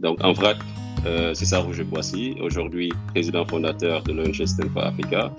[0.00, 0.58] Donc, en vrac,
[1.06, 5.32] euh, c'est ça Roger Boissy, aujourd'hui président fondateur de l'ONG for Africa,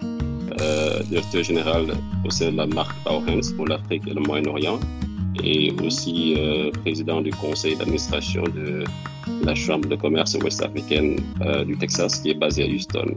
[0.60, 1.86] euh, directeur général
[2.26, 4.80] au sein de la marque Powerhands pour l'Afrique et le Moyen-Orient,
[5.42, 8.84] et aussi euh, président du conseil d'administration de
[9.46, 13.16] la Chambre de commerce ouest-africaine euh, du Texas qui est basée à Houston.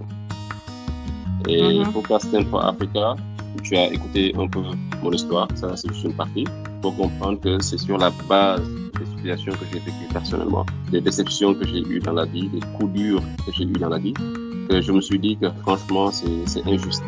[1.48, 1.92] Et mm -hmm.
[1.92, 2.06] pour
[2.50, 3.16] for Africa,
[3.64, 4.62] tu as écouté un peu
[5.02, 6.44] mon histoire, ça c'est juste une partie,
[6.82, 8.60] pour comprendre que c'est sur la base
[8.98, 12.60] des situations que j'ai vécues personnellement, des déceptions que j'ai eues dans la vie, des
[12.76, 14.12] coups durs que j'ai eus dans la vie,
[14.68, 17.04] que je me suis dit que franchement c'est injuste.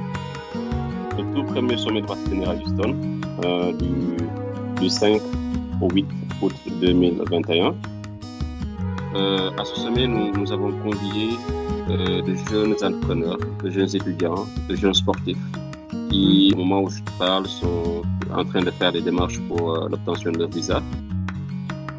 [1.18, 2.96] Le tout premier sommet de partenaire à Houston,
[3.44, 5.20] euh, du, du 5
[5.82, 6.06] au 8
[6.40, 7.74] août 2021,
[9.16, 11.30] euh, à ce sommet, nous, nous avons convié
[11.90, 15.38] euh, de jeunes entrepreneurs, de jeunes étudiants, de jeunes sportifs
[16.14, 19.88] qui, au moment où je parle, sont en train de faire des démarches pour euh,
[19.88, 20.80] l'obtention de leur visa.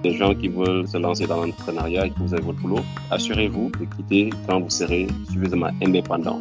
[0.04, 3.72] Des gens qui veulent se lancer dans l'entrepreneuriat et que vous avez votre boulot, assurez-vous
[3.80, 6.40] de quitter quand vous serez suffisamment indépendant.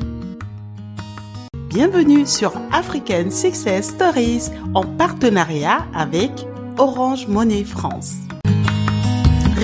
[1.69, 6.31] Bienvenue sur African Success Stories en partenariat avec
[6.79, 8.24] Orange Monnaie France.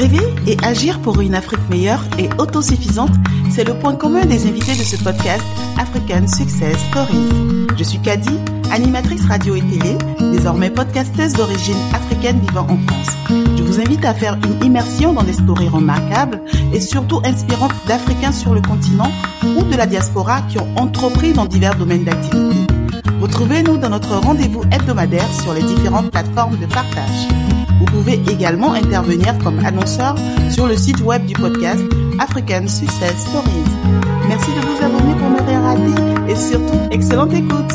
[0.00, 3.12] Rêver et agir pour une Afrique meilleure et autosuffisante,
[3.50, 5.44] c'est le point commun des invités de ce podcast
[5.78, 7.66] African Success Stories.
[7.76, 8.30] Je suis Kadi,
[8.70, 9.98] animatrice radio et télé,
[10.32, 13.14] désormais podcasteuse d'origine africaine vivant en France.
[13.28, 16.40] Je vous invite à faire une immersion dans des stories remarquables
[16.72, 19.12] et surtout inspirantes d'Africains sur le continent
[19.54, 22.56] ou de la diaspora qui ont entrepris dans divers domaines d'activité.
[23.20, 27.28] Retrouvez-nous dans notre rendez-vous hebdomadaire sur les différentes plateformes de partage.
[27.80, 30.14] Vous pouvez également intervenir comme annonceur
[30.50, 31.82] sur le site web du podcast
[32.18, 33.70] African Success Stories.
[34.28, 37.72] Merci de vous abonner pour ne rien rater et surtout, excellente écoute.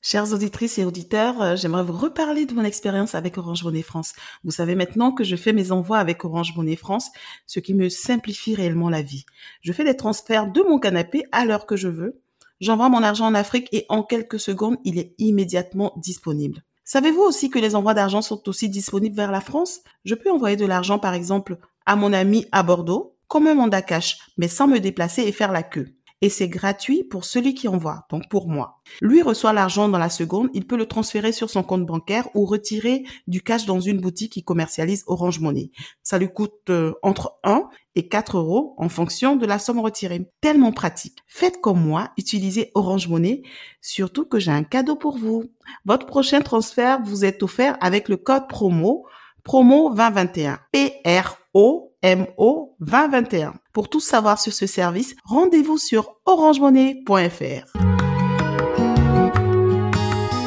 [0.00, 4.12] Chères auditrices et auditeurs, j'aimerais vous reparler de mon expérience avec Orange Monnaie France.
[4.44, 7.10] Vous savez maintenant que je fais mes envois avec Orange Monnaie France,
[7.46, 9.24] ce qui me simplifie réellement la vie.
[9.60, 12.20] Je fais des transferts de mon canapé à l'heure que je veux.
[12.60, 16.62] J'envoie mon argent en Afrique et en quelques secondes, il est immédiatement disponible.
[16.92, 19.78] Savez-vous aussi que les envois d'argent sont aussi disponibles vers la France?
[20.04, 21.56] Je peux envoyer de l'argent, par exemple,
[21.86, 25.52] à mon ami à Bordeaux, comme un mandat cash, mais sans me déplacer et faire
[25.52, 25.86] la queue.
[26.22, 28.80] Et c'est gratuit pour celui qui envoie, donc pour moi.
[29.00, 32.44] Lui reçoit l'argent dans la seconde, il peut le transférer sur son compte bancaire ou
[32.44, 35.70] retirer du cash dans une boutique qui commercialise Orange Money.
[36.02, 40.30] Ça lui coûte euh, entre 1 et 4 euros en fonction de la somme retirée.
[40.40, 41.18] Tellement pratique.
[41.26, 43.42] Faites comme moi, utilisez Orange Money,
[43.80, 45.44] surtout que j'ai un cadeau pour vous.
[45.86, 49.06] Votre prochain transfert vous est offert avec le code promo
[49.42, 50.58] promo 2021.
[50.72, 53.54] P-R-O MO 2021.
[53.72, 57.90] Pour tout savoir sur ce service, rendez-vous sur orangemonnaie.fr.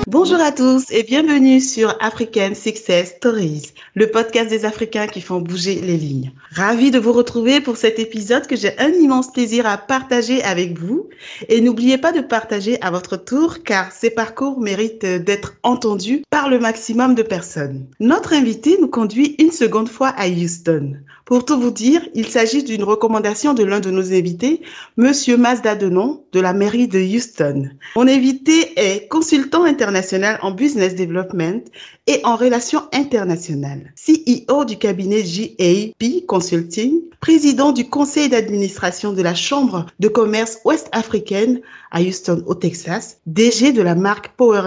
[0.07, 5.41] Bonjour à tous et bienvenue sur African Success Stories, le podcast des Africains qui font
[5.41, 6.31] bouger les lignes.
[6.51, 10.77] Ravi de vous retrouver pour cet épisode que j'ai un immense plaisir à partager avec
[10.77, 11.09] vous.
[11.49, 16.47] Et n'oubliez pas de partager à votre tour car ces parcours méritent d'être entendus par
[16.47, 17.87] le maximum de personnes.
[17.99, 20.97] Notre invité nous conduit une seconde fois à Houston.
[21.25, 24.61] Pour tout vous dire, il s'agit d'une recommandation de l'un de nos invités,
[24.97, 27.69] Monsieur Mazda Denon de la mairie de Houston.
[27.95, 31.63] Mon invité est consultant international en business development
[32.07, 33.93] et en relations internationales.
[33.95, 41.61] CEO du cabinet GAP Consulting, président du conseil d'administration de la Chambre de commerce ouest-africaine
[41.91, 44.61] à Houston au Texas, DG de la marque Power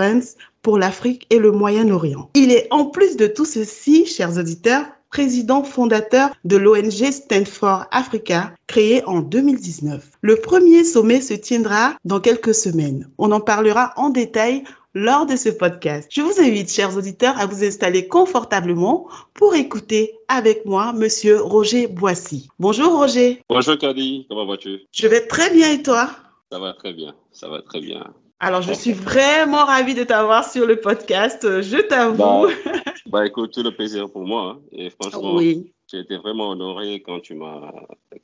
[0.62, 2.30] pour l'Afrique et le Moyen-Orient.
[2.34, 7.86] Il est en plus de tout ceci, chers auditeurs, président fondateur de l'ONG Stand for
[7.90, 10.10] Africa, créée en 2019.
[10.20, 13.08] Le premier sommet se tiendra dans quelques semaines.
[13.18, 16.08] On en parlera en détail lors de ce podcast.
[16.10, 21.86] Je vous invite, chers auditeurs, à vous installer confortablement pour écouter avec moi Monsieur Roger
[21.86, 22.48] Boissy.
[22.58, 23.42] Bonjour Roger.
[23.48, 24.80] Bonjour Kadi, comment vas-tu?
[24.92, 26.08] Je vais très bien et toi?
[26.50, 28.14] Ça va très bien, ça va très bien.
[28.38, 32.16] Alors, je suis vraiment ravie de t'avoir sur le podcast, je t'avoue.
[32.16, 32.72] Bah,
[33.06, 34.58] bah, écoute, tout le plaisir pour moi.
[34.58, 34.60] Hein.
[34.72, 35.72] Et franchement, oui.
[35.91, 37.72] j'ai été vraiment honoré quand tu m'as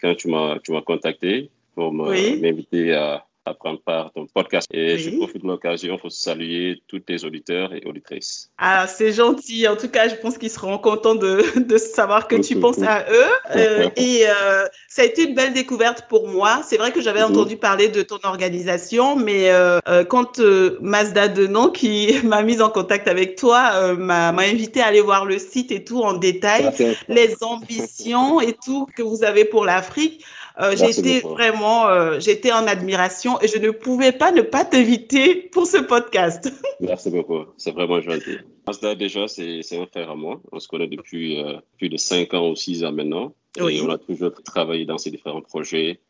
[0.00, 4.68] quand tu m'as tu m'as contacté pour m'inviter à à prendre part à ton podcast.
[4.72, 8.50] Et je profite de l'occasion pour saluer tous tes auditeurs et auditrices.
[8.58, 9.66] Ah, c'est gentil.
[9.66, 13.04] En tout cas, je pense qu'ils seront contents de, de savoir que tu penses à
[13.10, 13.22] eux.
[13.54, 16.62] Euh, et euh, ça a été une belle découverte pour moi.
[16.64, 17.32] C'est vrai que j'avais mhm.
[17.32, 19.78] entendu parler de ton organisation, mais euh,
[20.08, 20.40] quand
[20.80, 25.38] Mazda Denon, qui m'a mise en contact avec toi, m'a invité à aller voir le
[25.38, 26.72] site et tout en détail,
[27.08, 30.24] les ambitions et tout que vous avez pour l'Afrique.
[30.60, 35.34] Euh, j'étais vraiment, euh, j'étais en admiration et je ne pouvais pas ne pas t'inviter
[35.52, 36.52] pour ce podcast.
[36.80, 38.38] Merci beaucoup, c'est vraiment gentil.
[38.66, 40.40] Asda, déjà, c'est un frère à moi.
[40.52, 43.34] On se connaît depuis euh, plus de 5 ans ou 6 ans maintenant.
[43.58, 46.00] Et on a toujours travaillé dans ces différents projets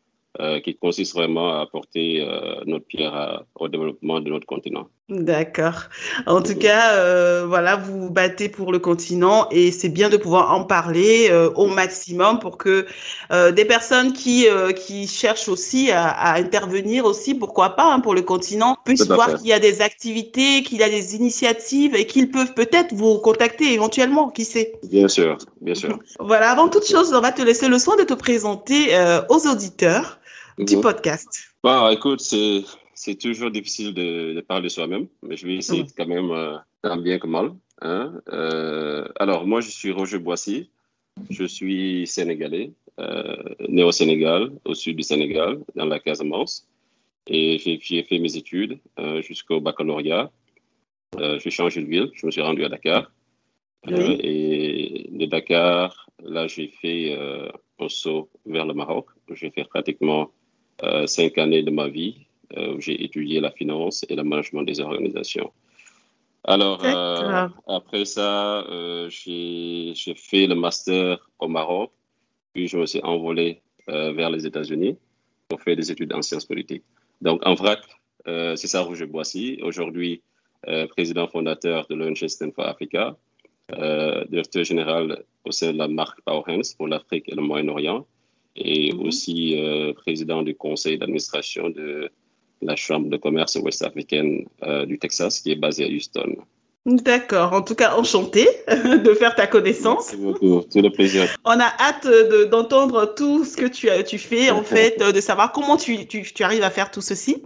[0.63, 2.25] qui consiste vraiment à apporter
[2.65, 4.87] notre pierre au développement de notre continent.
[5.09, 5.89] D'accord.
[6.27, 10.15] En tout cas, euh, voilà, vous vous battez pour le continent et c'est bien de
[10.15, 12.85] pouvoir en parler au maximum pour que
[13.29, 14.47] des personnes qui
[14.77, 19.47] qui cherchent aussi à, intervenir aussi, pourquoi pas, hein, pour le continent, puissent voir qu'il
[19.47, 23.73] y a des activités, qu'il y a des initiatives et qu'ils peuvent peut-être vous contacter
[23.73, 24.73] éventuellement, qui sait?
[24.83, 25.99] Bien sûr, bien sûr.
[26.19, 28.97] Voilà, avant toute chose, on va te laisser le soin de te présenter
[29.29, 30.19] aux auditeurs
[30.57, 31.27] du podcast
[31.61, 32.63] Bah, écoute, c'est
[33.19, 37.19] toujours difficile de, parler de soi-même, mais je vais essayer quand même, euh, tant bien
[37.19, 37.51] que mal.
[37.81, 38.13] Hein.
[38.31, 40.69] Euh, alors, moi, je suis Roger Boissy.
[41.29, 43.35] Je suis sénégalais, euh,
[43.69, 46.67] né au Sénégal, au sud du Sénégal, dans la Casamance.
[47.27, 48.79] Et j'ai fait mes études
[49.21, 50.31] jusqu'au baccalauréat.
[51.41, 53.11] j'ai changé de ville, je me suis rendu à Dakar.
[53.87, 57.15] et de Dakar, là, j'ai fait
[57.79, 59.05] un saut vers le Maroc.
[59.33, 60.31] J'ai fait pratiquement
[61.05, 65.51] cinq années de ma vie où j'ai étudié la finance et le management des organisations.
[66.45, 68.65] Alors, euh, après ça,
[69.09, 71.91] j'ai fait le master au Maroc,
[72.53, 74.97] puis je me suis envolé vers les États-Unis
[75.47, 76.83] pour faire des études en sciences politiques.
[77.21, 77.79] Donc, en vrac,
[78.25, 80.21] c'est ça Roger Boissy, aujourd'hui
[80.89, 83.15] président fondateur de l'ONG for Africa,
[84.29, 88.05] directeur général au sein de la marque Power pour l'Afrique et le Moyen-Orient,
[88.55, 89.01] et mhm.
[89.01, 92.11] aussi euh, président du conseil d'administration de
[92.65, 96.35] la Chambre de commerce ouest-africaine euh, du Texas, qui est basée à Houston.
[96.85, 97.53] D'accord.
[97.53, 100.11] En tout cas, enchanté de faire ta connaissance.
[100.11, 100.61] Merci beaucoup.
[100.69, 101.33] Tout le plaisir.
[101.45, 102.07] On a hâte
[102.51, 106.43] d'entendre tout ce que tu, tu fais, en fait, de savoir comment tu, tu, tu
[106.43, 107.41] arrives à faire tout ceci.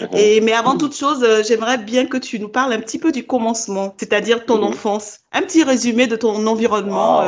[0.00, 0.18] Uh-huh.
[0.18, 3.12] Et, mais avant toute chose, euh, j'aimerais bien que tu nous parles un petit peu
[3.12, 4.70] du commencement, c'est-à-dire ton mm-hmm.
[4.70, 5.20] enfance.
[5.32, 7.22] Un petit résumé de ton environnement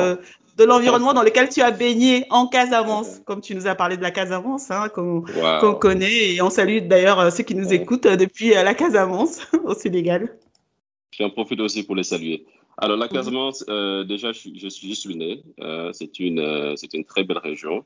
[0.63, 4.03] de l'environnement dans lequel tu as baigné en Casamance, comme tu nous as parlé de
[4.03, 6.35] la Casamance, hein, qu'on connaît.
[6.35, 9.75] Et on salue d'ailleurs euh, ceux qui nous écoutent euh, depuis euh, la Casamance au
[9.75, 10.37] Sénégal.
[11.19, 12.47] J'en profite aussi pour les saluer.
[12.79, 13.65] Alors, la Casamance,
[14.09, 15.43] déjà, je, je, suis, je né.
[15.93, 17.85] c'est une, c'est une très belle région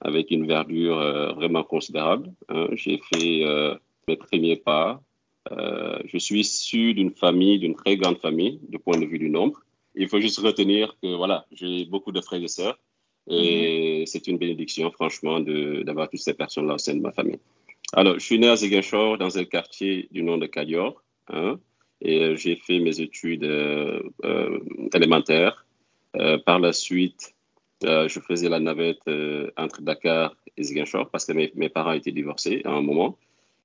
[0.00, 2.30] avec une verdure vraiment considérable.
[2.48, 2.68] Hein.
[2.72, 3.44] J'ai fait
[4.06, 5.02] mes premiers pas.
[5.50, 9.60] je suis issu d'une famille, d'une très grande famille, du point de vue du nombre.
[9.98, 12.78] Il faut juste retenir que voilà, j'ai beaucoup de frères et sœurs
[13.28, 14.06] et mhm.
[14.06, 17.40] c'est une bénédiction, franchement, d'avoir toutes ces personnes-là au sein de ma famille.
[17.92, 21.58] Alors, je suis né à Ziguinchor, dans un quartier du nom de Cadior, hein,
[22.00, 24.60] et euh, j'ai fait mes études euh, euh,
[24.94, 25.66] élémentaires.
[26.46, 27.34] par la suite,
[27.82, 29.06] je faisais la navette
[29.56, 33.18] entre Dakar et Ziguinchor parce que mes, mes, parents étaient divorcés à un moment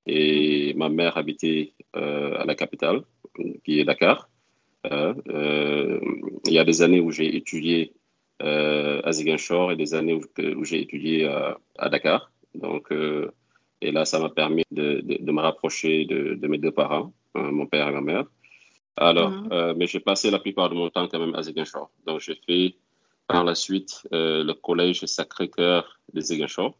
[0.05, 2.99] et ma mère habitait à la capitale,
[3.63, 4.29] qui est Dakar.
[4.91, 5.99] Euh, euh,
[6.45, 7.93] il y a des années où j'ai étudié
[8.41, 12.31] euh, à Ziguinchor et des années où, j'ai étudié à Dakar.
[12.55, 12.89] Donc,
[13.81, 17.51] et là, ça m'a permis de, de, me rapprocher de, de, mes deux parents, hein,
[17.51, 18.25] mon père et ma mère.
[18.95, 19.73] Alors, mhm.
[19.77, 21.89] mais j'ai passé la plupart de mon temps quand même à Ziguinchor.
[22.05, 22.75] Donc, j'ai fait
[23.27, 26.77] par la suite le collège Sacré-Cœur de Ziguinchor,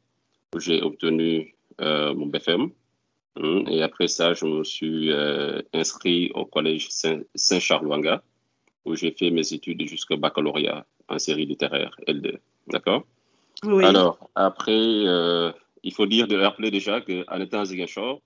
[0.53, 2.69] où j'ai obtenu mon BFM.
[3.35, 8.23] Hum, et après ça, je me suis euh, inscrit au collège Saint-Charles-Wanga,
[8.85, 12.37] où j'ai fait mes études jusqu'au baccalauréat en série littéraire L2.
[12.67, 13.05] D'accord?
[13.63, 13.83] Oui.
[13.85, 15.51] Alors, après, euh,
[15.83, 18.21] il faut dire, de rappeler déjà qu'en étant à Ziguinchor,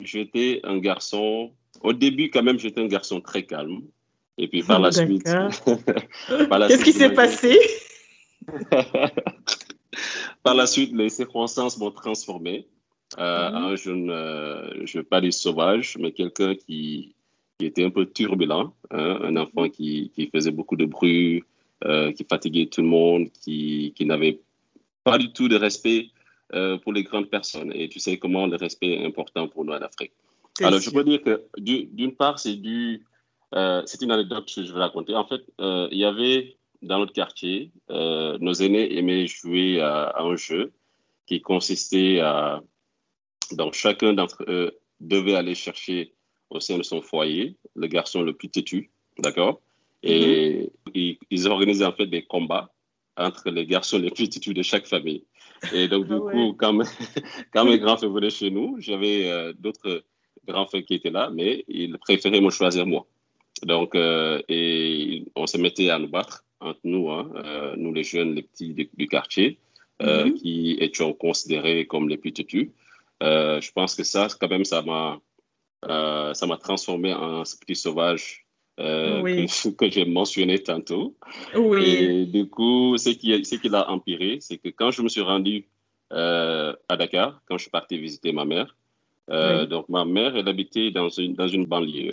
[0.00, 3.82] j'étais un garçon, au début quand même, j'étais un garçon très calme.
[4.36, 5.24] Et puis par la suite.
[5.66, 7.58] Qu'est-ce qui s'est passé?
[10.42, 12.66] Par la suite, les circonstances m'ont transformé.
[13.18, 13.56] Euh, mhm.
[13.56, 17.14] un jeune, euh, je ne veux pas dire sauvage, mais quelqu'un qui,
[17.58, 21.42] qui, était un peu turbulent, hein, un enfant qui, qui, faisait beaucoup de bruit,
[21.84, 24.40] euh, qui fatiguait tout le monde, qui, qui n'avait
[25.02, 26.10] pas du tout de respect
[26.82, 27.70] pour les grandes personnes.
[27.72, 30.10] Et tu sais comment le respect est important pour nous en Afrique.
[30.60, 33.06] Alors, je peux dire que d'une part, c'est du,
[33.52, 35.14] c'est une anecdote que je vais raconter.
[35.14, 40.72] En fait, il y avait dans notre quartier, nos aînés aimaient jouer à un jeu
[41.26, 42.60] qui consistait à
[43.52, 46.12] donc, chacun d'entre eux devait aller chercher
[46.50, 49.60] au sein de son foyer le garçon le plus têtu, d'accord?
[50.02, 51.16] Et mhm.
[51.30, 52.70] ils, organisaient en fait des combats
[53.16, 55.24] entre les garçons les plus têtus de chaque famille.
[55.74, 56.78] Et donc, du ah coup, quand,
[57.52, 60.04] quand, mes grands frères venaient chez nous, j'avais euh, d'autres
[60.46, 63.06] grands frères qui étaient là, mais ils préféraient me choisir moi.
[63.62, 68.04] Donc, euh, et on se mettait à nous battre entre nous, hein, euh, nous les
[68.04, 69.58] jeunes, les petits du, quartier,
[70.00, 70.34] mhm.
[70.34, 72.72] qui étions considérés comme les plus têtus.
[73.20, 75.20] Je pense que ça, quand même, ça m'a
[76.34, 78.46] ça m'a transformé en ce petit sauvage
[78.78, 81.14] que, j'ai mentionné tantôt.
[81.54, 81.84] Oui.
[81.84, 85.20] Et du coup, ce qui, ce qui l'a empiré, c'est que quand je me suis
[85.20, 85.68] rendu
[86.10, 88.76] à Dakar, quand je suis parti visiter ma mère,
[89.68, 92.12] donc ma mère, elle habitait dans une, dans une banlieue.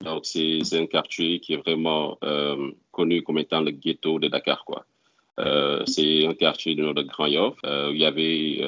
[0.00, 4.64] Donc, c'est un quartier qui est vraiment euh, connu comme étant le ghetto de Dakar,
[4.64, 4.84] quoi.
[5.38, 8.58] Euh, c'est un quartier de notre Grand Yoff euh, où il y avait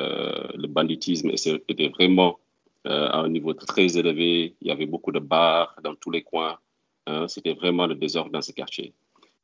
[0.55, 2.39] le banditisme était vraiment
[2.85, 4.55] à un niveau très élevé.
[4.61, 6.59] Il y avait beaucoup de bars dans tous les coins.
[7.07, 7.29] Hein.
[7.29, 8.95] C'était vraiment le désordre dans ce quartier.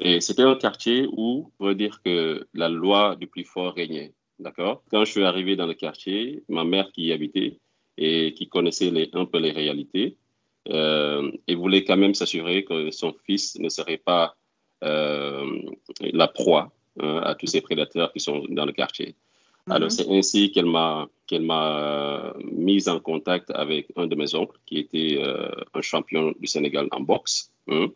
[0.01, 4.13] Et c'était un quartier où, on veut dire que la loi du plus fort régnait.
[4.39, 4.83] D'accord?
[4.91, 7.59] Quand je suis arrivé dans le quartier, ma mère qui y habitait
[7.97, 10.17] et qui connaissait un peu les réalités,
[10.71, 14.35] euh, et voulait quand même s'assurer que son fils ne serait pas
[14.83, 15.61] euh,
[16.01, 19.15] la proie à tous ces prédateurs qui sont dans le quartier.
[19.71, 19.91] Alors, mhm.
[19.91, 24.79] c'est ainsi qu'elle m'a qu'elle m'a mise en contact avec un de mes oncles qui
[24.79, 27.87] était euh, un champion du Sénégal en boxe, hein,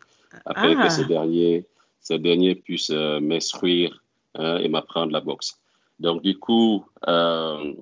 [0.45, 1.07] afin que ce ah.
[1.07, 1.65] dernier,
[2.01, 4.03] ce dernier puisse m'instruire
[4.33, 5.59] hein, et m'apprendre la boxe.
[5.99, 6.85] Donc, du coup,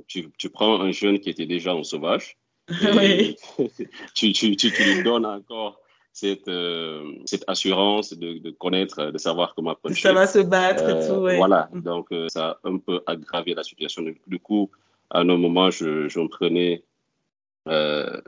[0.07, 2.37] tu, tu, prends un jeune qui était déjà un sauvage,
[2.97, 3.37] oui.
[4.15, 5.79] tu, tu, tu, lui donnes encore
[6.17, 10.01] cette, euh, cette assurance de, de, connaître, de savoir comment puncher.
[10.01, 11.37] Ça va se battre et euh, tout, ouais.
[11.37, 11.81] Voilà, mm.
[11.81, 14.03] donc euh, ça a un peu aggravé la situation.
[14.25, 14.71] Du coup,
[15.11, 16.83] à un moment, je, je prenais.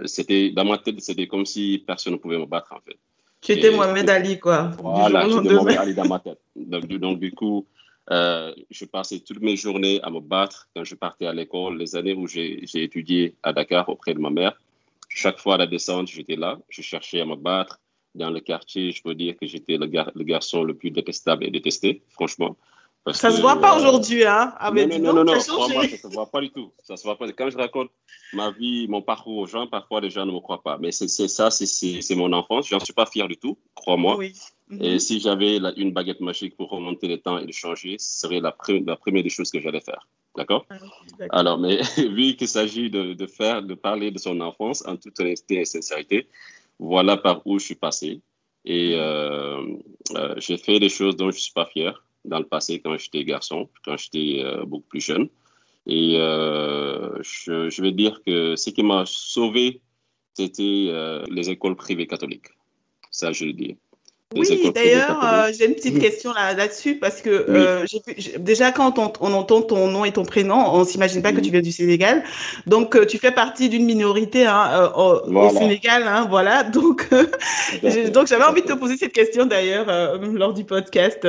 [0.05, 2.99] c'était dans ma tête, c'était comme si personne ne pouvait me battre en fait.
[3.41, 4.69] Tu étais Mohamed Ali, quoi.
[4.77, 6.41] Voilà, j'étais Mohamed Ali dans ma tête.
[6.55, 7.65] Donc, donc du coup,
[8.11, 11.79] je passais toutes mes journées à me battre quand je partais à l'école.
[11.79, 14.53] Les années où j'ai étudié à Dakar auprès de ma mère,
[15.09, 16.59] chaque fois à la descente, j'étais là.
[16.69, 17.81] Je cherchais à me battre.
[18.15, 19.85] Dans le quartier, je peux dire que j'étais le,
[20.23, 22.57] garçon le plus détestable et détesté, franchement.
[23.11, 26.07] ça ne se voit pas euh, aujourd'hui, hein non, non, non, non, ça ne se
[26.07, 26.73] voit pas du tout.
[26.83, 27.31] Ça se voit pas.
[27.31, 27.91] Quand je raconte
[28.33, 30.79] ma vie, mon parcours aux gens, parfois les gens ne me croient pas.
[30.79, 32.67] Mais c'est ça, c'est mon enfance.
[32.67, 34.17] Je n'en suis pas fier du tout, crois-moi.
[34.17, 34.33] Oui.
[34.79, 34.99] Et mhm.
[34.99, 38.55] si j'avais une baguette magique pour remonter le temps et le changer, ce serait la,
[38.85, 40.07] la première des choses que j'allais faire.
[40.39, 40.65] D'accord?
[40.69, 44.95] Ah, Alors, mais vu qu'il s'agit de, de, faire, de parler de son enfance en
[44.95, 46.27] toute honnêteté et sincérité,
[46.79, 48.21] voilà par où je suis passé.
[48.63, 49.01] Et mhm.
[49.01, 49.61] euh,
[50.15, 51.91] euh, j'ai fait des choses dont je ne suis pas fier
[52.23, 55.27] dans le passé quand j'étais garçon, quand j'étais euh, beaucoup plus jeune.
[55.85, 59.81] Et je, je, vais dire que ce qui m'a sauvé,
[60.35, 60.91] c'était
[61.29, 62.51] les écoles privées catholiques.
[63.09, 63.75] Ça, je le dis.
[64.35, 67.85] Oui, d'ailleurs, euh, j'ai une petite question là-dessus parce que euh,
[68.37, 71.49] déjà quand on, on, entend ton nom et ton prénom, on s'imagine pas que tu
[71.49, 72.23] viens du Sénégal.
[72.67, 76.61] Donc euh, tu fais partie d'une minorité hein, au, Sénégal, hein, voilà.
[76.79, 77.09] Donc
[78.13, 79.87] donc j'avais envie de te poser cette question d'ailleurs
[80.21, 81.27] lors du podcast.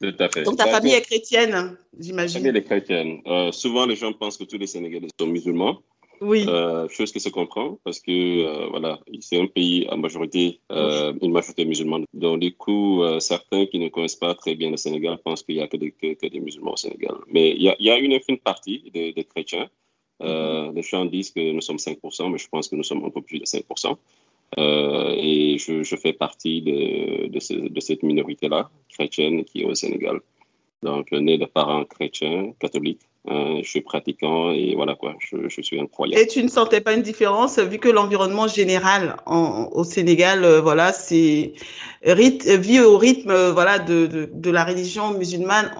[0.00, 0.44] Tout à fait.
[0.44, 2.40] Donc ta famille est chrétienne, j'imagine.
[2.40, 3.52] Ma famille est chrétienne.
[3.52, 5.82] souvent les gens pensent que tous les Sénégalais sont musulmans.
[6.20, 6.44] Oui.
[6.48, 11.12] Euh, chose qui se comprend parce que euh, voilà, c'est un pays à majorité, euh,
[11.22, 12.04] une majorité musulmane.
[12.14, 15.56] Donc du coup, euh, certains qui ne connaissent pas très bien le Sénégal pensent qu'il
[15.56, 17.14] n'y a que des, que, des, musulmans au Sénégal.
[17.28, 19.68] Mais il y a, y a, une infime partie des, des chrétiens.
[20.22, 23.10] Euh, les gens disent que nous sommes 5%, mais je pense que nous sommes un
[23.10, 23.96] peu plus de 5%.
[24.56, 29.74] et je, je, fais partie de, de, ce, de cette minorité-là, chrétienne, qui est au
[29.74, 30.20] Sénégal.
[30.82, 33.07] Donc, né de parents chrétiens, catholiques.
[33.30, 36.22] Euh, je suis pratiquant et voilà quoi, je, je, suis incroyable.
[36.22, 40.60] Et tu ne sentais pas une différence vu que l'environnement général en, au Sénégal, euh,
[40.62, 41.52] voilà, c'est
[42.04, 45.70] vit au rythme euh, voilà de, de, de, la religion musulmane.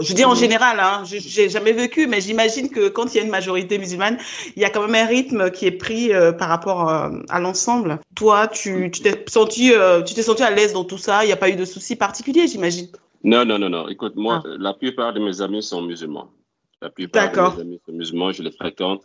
[0.00, 3.22] je dis en général, hein, j'ai jamais vécu, mais j'imagine que quand il y a
[3.22, 4.18] une majorité musulmane,
[4.56, 8.00] il y a quand même un rythme qui est pris par rapport à l'ensemble.
[8.16, 9.72] Toi, tu t'es senti,
[10.06, 11.22] tu t'es senti à l'aise dans tout ça.
[11.22, 12.88] Il n'y a pas eu de soucis particuliers, j'imagine?
[13.22, 13.88] Non, non, non, non.
[13.88, 14.48] Écoute, moi, ah.
[14.58, 16.30] la plupart de mes amis sont musulmans.
[16.80, 19.02] La plupart de mes amis musulmans, je les fréquente.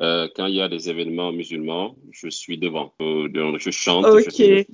[0.00, 2.92] Euh, quand il y a des événements musulmans, je suis devant.
[3.00, 3.28] Euh,
[3.58, 4.06] je chante
[4.38, 4.66] les,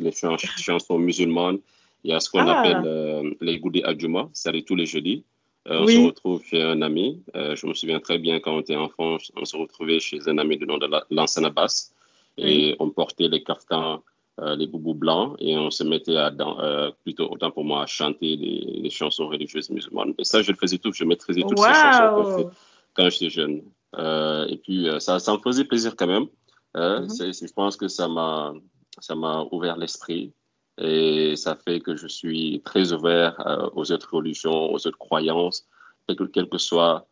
[0.57, 1.59] chansons musulmanes.
[2.04, 2.59] Il y a ce qu'on ah.
[2.59, 5.25] appelle euh, les goudis adjuma, c'est tous les jeudis.
[5.66, 7.23] on se retrouve chez un ami.
[7.35, 10.57] je me souviens très bien quand on était enfant, on se retrouvait chez un ami
[10.57, 11.92] de nom de l'ancien Abbas
[12.38, 14.02] et on portait les kaftans
[14.40, 17.87] euh, les boubous blancs et on se mettait à, euh, plutôt autant pour moi à
[17.87, 20.14] chanter les, chansons religieuses musulmanes.
[20.18, 22.50] Et ça, je le faisais tout, je maîtrisais toutes ces chansons
[22.94, 23.62] quand j'étais jeune.
[23.97, 26.26] Euh, et puis, ça, ça me faisait plaisir quand même.
[26.75, 27.47] Mm-hmm.
[27.47, 28.54] Je pense que ça m'a
[29.00, 30.32] ça m'a ouvert l'esprit
[30.78, 33.35] et ça fait que je suis très ouvert
[33.75, 35.66] aux autres religions, aux autres croyances,
[36.32, 37.06] quelles que soient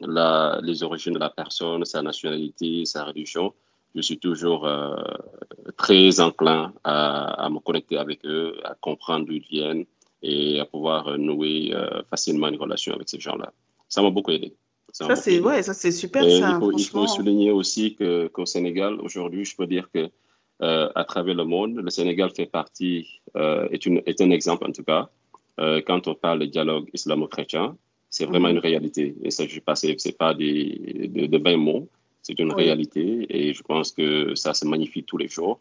[0.00, 3.52] la, les origines de la personne, sa nationalité, sa religion
[3.94, 4.96] je suis toujours euh,
[5.76, 9.84] très enclin à, me connecter avec eux, à comprendre d'où ils viennent
[10.22, 13.52] et à pouvoir nouer euh, facilement une relation avec ces gens-là.
[13.88, 14.54] Ça m'a beaucoup aidé.
[14.92, 16.22] Ça, c'est ouais, ça, c'est super.
[16.22, 20.10] ça, il, faut, il, faut, souligner aussi qu'au Sénégal, aujourd'hui, je peux dire que
[20.60, 24.66] euh, à travers le monde, le Sénégal fait partie, euh, est, une, est, un exemple
[24.68, 25.08] en tout cas.
[25.60, 27.76] Euh, quand on parle de dialogue islamo-chrétien,
[28.10, 28.56] c'est vraiment mhm.
[28.56, 29.14] une réalité.
[29.22, 31.88] Et ça, je passe, c'est pas des, de, de mots,
[32.28, 33.26] c'est une réalité.
[33.30, 35.60] Et je pense que ça se magnifie tous les jours.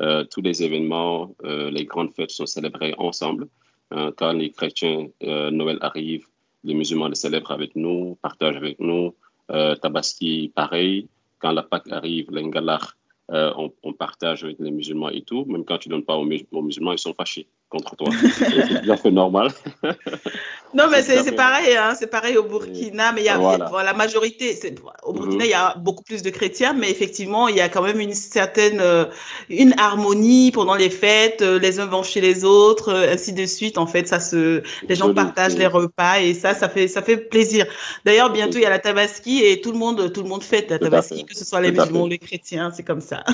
[0.00, 3.48] Euh, tous les événements, euh, les grandes fêtes sont célébrées ensemble.
[3.94, 6.26] Euh, quand les chrétiens, Noël arrive,
[6.64, 9.14] les musulmans le célèbrent avec nous, partagent avec nous.
[9.48, 11.08] Tabaski, pareil.
[11.38, 12.96] Quand la Pâque arrive, l'Engalar,
[13.30, 15.44] on, on, partage avec les musulmans et tout.
[15.46, 18.08] Même quand tu ne donnes pas aux, musulmans, ils sont fâchés contre toi.
[18.38, 19.50] c'est tout à fait normal.
[20.74, 23.38] non, mais c'est pareil, hein, c'est pareil au Burkina, mais il y a,
[23.82, 24.58] la majorité,
[25.04, 27.82] au Burkina, il y a beaucoup plus de chrétiens, mais effectivement, il y a quand
[27.82, 29.04] même une certaine, euh,
[29.50, 33.44] une harmonie pendant les fêtes, euh, les uns vont chez les autres, euh, ainsi de
[33.44, 33.76] suite.
[33.78, 37.16] En fait, ça se, les gens partagent les repas et ça, ça fait, ça fait
[37.16, 37.66] plaisir.
[38.04, 40.70] D'ailleurs, bientôt, il y a la Tabaski et tout le monde, tout le monde fête
[40.70, 43.24] la Tabaski, que ce soit les musulmans ou les chrétiens, c'est comme ça.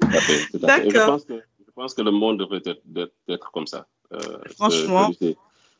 [0.54, 1.20] D'accord.
[1.82, 2.62] Je pense que le monde devrait
[3.28, 3.88] être, comme ça.
[4.12, 5.10] Euh, Franchement.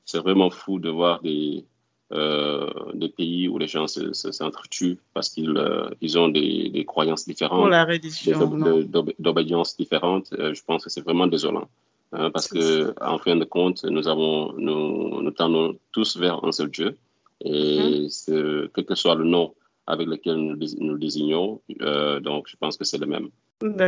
[0.05, 1.65] C'est vraiment fou de voir des,
[2.13, 7.25] euh, des pays où les gens s'entretuent parce qu'ils euh, ils ont des, des, croyances
[7.25, 8.85] différentes, Pour la religion,
[9.21, 10.31] d'obédience différentes.
[10.37, 11.69] je pense que c'est vraiment désolant.
[12.11, 16.51] Hein, parce que, en fin de compte, nous, avons, nous, nous tendons tous vers un
[16.51, 16.97] seul Dieu.
[17.45, 18.71] Et mm-hmm.
[18.75, 19.55] quel que soit le nom
[19.87, 21.61] avec lequel nous, nous désignons,
[22.21, 23.31] donc je pense que c'est le même.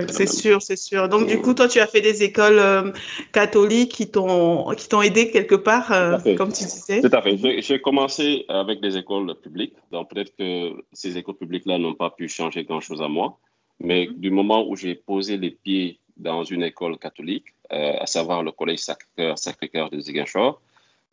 [0.08, 1.08] C'est sûr, c'est sûr.
[1.08, 2.92] Donc, du coup, toi, tu as fait des écoles euh,
[3.32, 7.00] catholiques qui t'ont aidé quelque part, euh, comme tu disais.
[7.00, 7.36] Tout à fait.
[7.60, 9.74] J'ai commencé avec des écoles publiques.
[9.90, 13.38] Donc, peut-être que ces écoles publiques-là n'ont pas pu changer grand-chose à moi.
[13.80, 14.18] Mais mm-hmm.
[14.18, 18.52] du moment où j'ai posé les pieds dans une école catholique, euh, à savoir le
[18.52, 20.60] Collège Sacré-Cœur Sacré de Ziguinchor,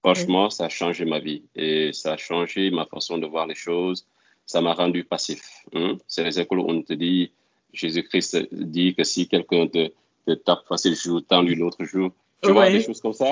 [0.04, 1.44] franchement, ça a changé ma vie.
[1.56, 4.06] Et ça a changé ma façon de voir les choses.
[4.52, 5.42] Ça m'a rendu passif.
[5.74, 5.98] Hein.
[6.08, 7.32] C'est les écoles où on te dit
[7.72, 9.94] Jésus-Christ dit que si quelqu'un te,
[10.28, 12.12] te, tape face le jour, lui l'autre jour.
[12.44, 13.32] Tu vois, des choses comme ça.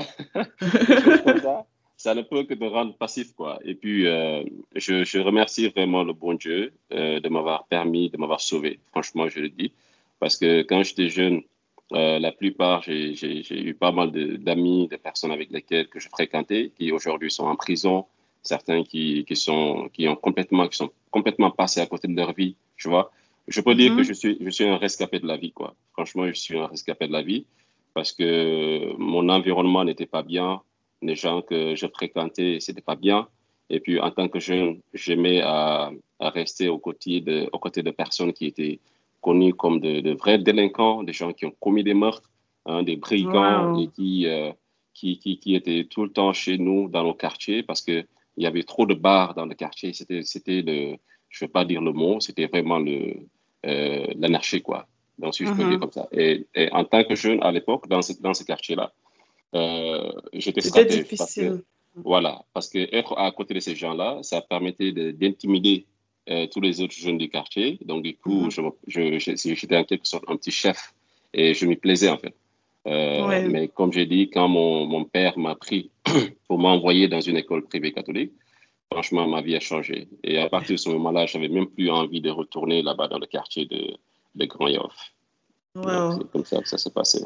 [1.98, 2.16] ça.
[2.16, 3.60] ne peut que te rendre passif, quoi.
[3.66, 4.46] Et puis, euh,
[4.78, 8.80] je, je, remercie vraiment le bon Dieu euh, de m'avoir permis, de m'avoir sauvé.
[8.92, 9.74] Franchement, je le dis.
[10.22, 11.42] Parce que quand j'étais jeune,
[11.92, 16.72] euh, la plupart, j'ai eu pas mal d'amis, de, personnes avec lesquelles que je fréquentais,
[16.78, 18.06] qui aujourd'hui sont en prison,
[18.42, 22.34] certains qui, qui, sont, qui, ont complètement, qui sont complètement passés à côté de leur
[22.34, 23.12] vie, tu vois.
[23.48, 24.04] Je peux dire que mhm.
[24.04, 25.76] je suis, je suis un rescapé de la vie, quoi.
[25.94, 27.46] Franchement, je suis un rescapé de la vie
[27.94, 30.62] parce que mon environnement n'était pas bien,
[31.02, 33.28] les gens que je fréquentais, c'était pas bien.
[33.70, 37.84] Et puis, en tant que jeune, j'aimais à, à, rester aux côtés, de, aux côtés
[37.84, 38.80] de personnes qui étaient
[39.22, 42.30] connues comme de, vrais délinquants, des gens qui ont commis des meurtres,
[42.66, 44.52] hein, des brigands et qui, euh,
[44.94, 47.82] qui, qui, qui, étaient tout le temps chez nous dans nos quartiers parce
[48.34, 49.94] qu'il y avait trop de bars dans le quartier.
[49.94, 50.98] C'était, c'était le,
[51.30, 53.16] je ne vais pas dire le mot, c'était vraiment le,
[53.66, 54.88] euh, l'anarchie, quoi.
[55.18, 55.80] Donc, si je peux dire mhm.
[55.80, 56.08] comme ça.
[56.12, 58.94] Et, en tant que jeune à l'époque, dans ce, dans ce quartier-là,
[59.56, 60.86] euh, j'étais frappé.
[60.86, 61.64] difficile.
[61.96, 65.86] voilà, parce que être à côté de ces gens-là, ça permettait d'intimider
[66.30, 67.80] euh, tous les autres jeunes du quartier.
[67.82, 68.72] Donc, du coup, mhm.
[68.88, 70.94] j'étais en quelque sorte un petit chef
[71.34, 72.34] et je m'y plaisais, en fait.
[72.90, 75.92] Mais comme j'ai dit, quand mon, mon père m'a pris
[76.48, 78.34] pour m'envoyer dans une école privée catholique,
[78.92, 80.08] franchement, ma vie a changé.
[80.24, 83.20] Et à partir de ce moment-là, je n'avais même plus envie de retourner là-bas dans
[83.20, 83.96] le quartier de,
[84.36, 84.96] de Grand Yoff.
[85.76, 87.24] C'est comme ça que ça s'est passé.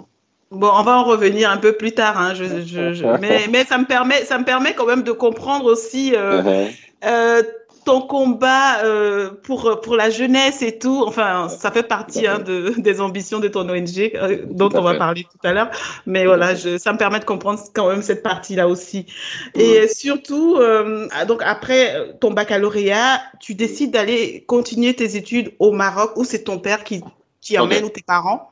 [0.52, 2.36] Bon, on va en revenir un peu plus tard, hein.
[2.36, 6.14] je, je, mais, mais, ça, me permet, ça me permet quand même de comprendre aussi
[6.16, 6.76] euh, uh-huh.
[7.06, 7.44] euh,
[7.84, 12.74] ton combat euh, pour, pour la jeunesse et tout, enfin, ça fait partie hein, de,
[12.78, 15.70] des ambitions de ton ONG, euh, dont on va parler tout à l'heure.
[16.06, 19.06] Mais voilà, je, ça me permet de comprendre quand même cette partie-là aussi.
[19.56, 26.12] Et surtout, euh, donc après ton baccalauréat, tu décides d'aller continuer tes études au Maroc,
[26.16, 27.04] ou c'est ton père qui
[27.42, 28.52] t'y emmène ou tes parents?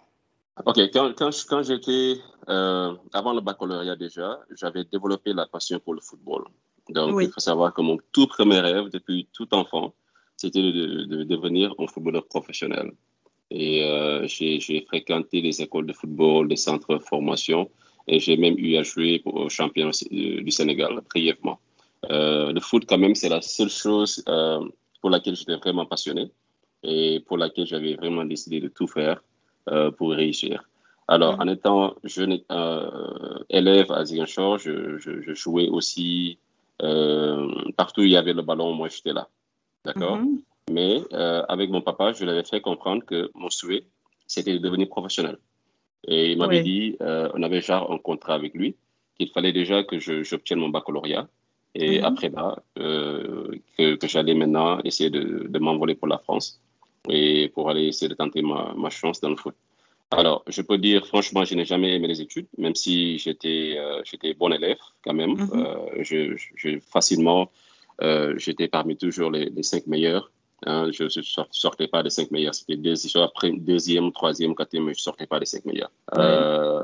[0.66, 2.18] Ok, quand, quand, quand j'étais,
[2.48, 6.44] avant le baccalauréat déjà, j'avais développé la passion pour le football.
[6.90, 9.94] Donc, il faut savoir que mon tout premier rêve, depuis tout enfant,
[10.38, 12.92] c'était de, devenir un footballeur professionnel.
[13.52, 17.70] Et euh, j'ai fréquenté les écoles de football, les centres de formation,
[18.08, 21.60] et j'ai même eu à jouer au championnat du Sénégal, brièvement.
[22.10, 24.68] Euh, le foot, quand même, c'est la seule chose euh,
[25.02, 26.32] pour laquelle j'étais vraiment passionné
[26.84, 29.22] et pour laquelle j'avais vraiment décidé de tout faire
[29.98, 30.64] pour réussir.
[31.08, 32.40] Alors, en étant jeune
[33.50, 36.51] élève à Ziguinchor, je, je, jouais aussi euh,
[37.78, 39.28] partout où il y avait le ballon, moi, j'étais là.
[39.86, 40.18] D'accord?
[40.18, 40.42] Mhm.
[40.70, 43.84] Mais euh, avec mon papa, je lui avais fait comprendre que mon souhait,
[44.28, 45.38] c'était de devenir professionnel.
[46.08, 48.76] Et il m'avait dit, euh, on avait déjà un contrat avec lui,
[49.18, 51.28] qu'il fallait déjà que j'obtienne mon baccalauréat
[51.76, 52.06] Et mhm.
[52.06, 56.60] après là, que, que j'allais maintenant essayer de, de m'envoler pour la France
[57.10, 59.56] et pour aller essayer de tenter ma, ma chance dans le foot.
[60.12, 64.02] Alors, je peux dire, franchement, je n'ai jamais aimé les études, même si j'étais euh,
[64.04, 65.36] j'étais bon élève quand même.
[65.36, 65.50] Mhm.
[65.56, 67.50] euh, je, je, facilement,
[68.02, 70.32] euh, j'étais parmi toujours les, les cinq meilleurs.
[70.66, 72.54] Hein, je ne sortais pas des cinq meilleurs.
[72.54, 72.78] C'était
[73.20, 75.92] après deuxième, troisième, quatrième, je ne sortais pas des cinq meilleurs.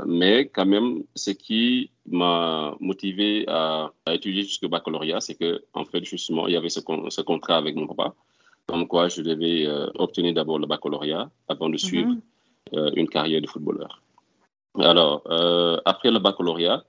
[0.05, 5.85] Mais quand même, ce qui m'a motivé à, à étudier jusqu'au baccalauréat, c'est que, en
[5.85, 8.15] fait, justement, il y avait ce, ce contrat avec mon papa,
[8.65, 12.21] comme quoi je devais obtenir d'abord le baccalauréat avant de suivre mhm.
[12.21, 12.36] Euh,
[12.73, 14.01] une carrière de footballeur.
[14.79, 16.83] Alors, euh, après le baccalauréat,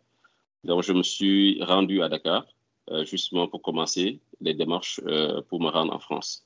[0.64, 2.44] donc je me suis rendu à Dakar
[2.90, 5.00] euh, justement pour commencer les démarches
[5.48, 6.44] pour me rendre en France.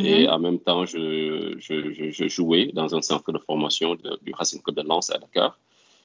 [0.00, 0.32] Et mhm.
[0.32, 4.76] en même temps, je, je, je, jouais dans un centre de formation du Racing Club
[4.76, 5.56] de Lens à Dakar.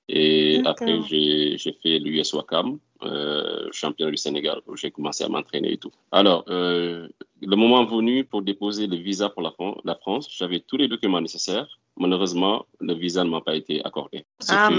[0.10, 5.74] Et après, j'ai fait l'US Wakam, euh, championnat du Sénégal, où j'ai commencé à m'entraîner
[5.74, 5.92] et tout.
[6.12, 7.08] Alors, euh,
[7.42, 9.54] le moment venu pour déposer le visa pour la,
[9.86, 11.80] la France, j'avais tous les documents nécessaires.
[12.00, 14.26] Malheureusement, le visa ne m'a pas été accordé.
[14.48, 14.70] Ah,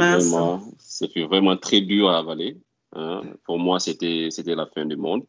[0.78, 2.56] C'était vraiment, vraiment très dur à avaler.
[2.94, 3.22] Hein.
[3.44, 5.24] Pour moi, c'était la fin du monde.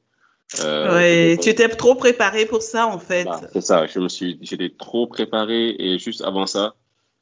[0.60, 3.26] Euh, oui, tu étais trop préparé pour ça, en fait.
[3.26, 6.76] Bah, c'est ça, je me suis, j'étais trop préparé et juste avant ça,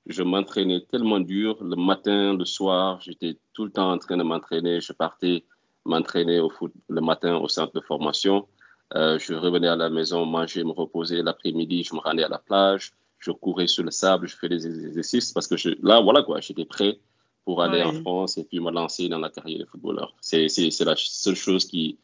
[0.08, 1.58] je m'entraînais tellement dur.
[1.62, 4.82] Le matin, le soir, j'étais tout le temps en train de m'entraîner.
[4.82, 5.44] Je partais
[5.86, 8.48] m'entraîner au foot le matin au centre de formation.
[8.96, 11.22] Euh, je revenais à la maison, manger, me reposer.
[11.22, 12.92] L'après-midi, je me rendais à la plage.
[13.20, 16.40] Je courais sur le sable, je faisais des exercices parce que je, là, voilà quoi,
[16.40, 17.00] j'étais prêt
[17.46, 20.14] pour aller en France et puis me lancer dans la carrière de footballeur.
[20.22, 20.48] C'est
[20.82, 21.98] la seule chose qui,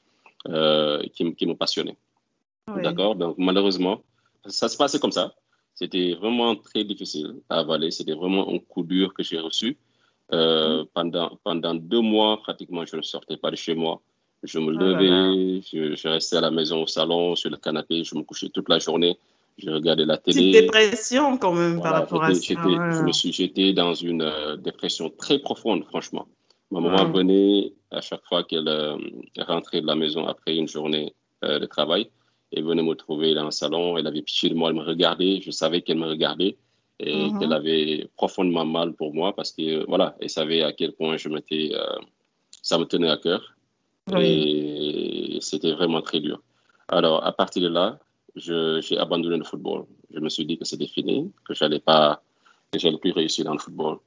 [0.47, 1.97] euh, qui, qui, me passionnait.
[2.83, 3.15] D'accord?
[3.15, 4.01] Donc, malheureusement,
[4.45, 5.33] ça se passait comme ça.
[5.75, 7.91] C'était vraiment très difficile à avaler.
[7.91, 9.77] C'était vraiment un coup dur que j'ai reçu.
[10.33, 10.87] Euh, mm.
[10.93, 14.01] pendant, pendant deux mois, pratiquement, je ne sortais pas de chez moi.
[14.43, 18.15] Je me oh levais, je, restais à la maison, au salon, sur le canapé, je
[18.15, 19.17] me couchais toute la journée.
[19.57, 20.51] Je regardais la télé.
[20.51, 22.41] Petite dépression quand même par rapport à ça.
[22.41, 26.27] Je me suis, j'étais dans une euh, dépression très profonde, franchement.
[26.71, 28.97] Ma maman venait à chaque fois qu'elle euh,
[29.37, 32.09] rentrait de la maison après une journée de travail.
[32.51, 35.41] Elle venait me trouver dans le salon, elle avait pitié de moi, elle me regardait,
[35.41, 36.57] je savais qu'elle me regardait
[36.99, 37.39] et mhm.
[37.39, 41.29] qu'elle avait profondément mal pour moi parce que, voilà, elle savait à quel point je
[41.29, 41.97] m'étais, euh,
[42.61, 43.55] ça me tenait à cœur.
[44.19, 46.41] Et c'était vraiment très dur.
[46.87, 47.97] Alors, à partir de là,
[48.35, 49.85] j'ai abandonné le football.
[50.13, 52.21] Je me suis dit que c'était fini, que j'allais pas,
[52.71, 53.97] que j'allais plus réussir dans le football.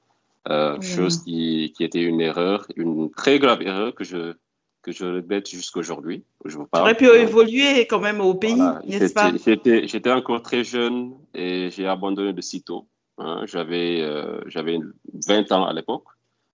[0.49, 4.35] Euh, Chose qui, qui, était une erreur, une très grave erreur que je,
[4.83, 6.25] que je regrette jusqu'à aujourd'hui.
[6.47, 11.69] Tu aurais pu évoluer quand même au pays, n'est-ce pas J'étais encore très jeune et
[11.71, 12.87] j'ai abandonné de sitôt.
[13.19, 13.43] Hein.
[13.47, 14.79] J'avais euh, j'avais
[15.27, 16.05] 20 ans à l'époque,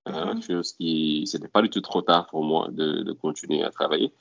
[0.08, 0.44] uh-huh.
[0.44, 4.12] chose qui c'était pas du tout trop tard pour moi de, de continuer à travailler.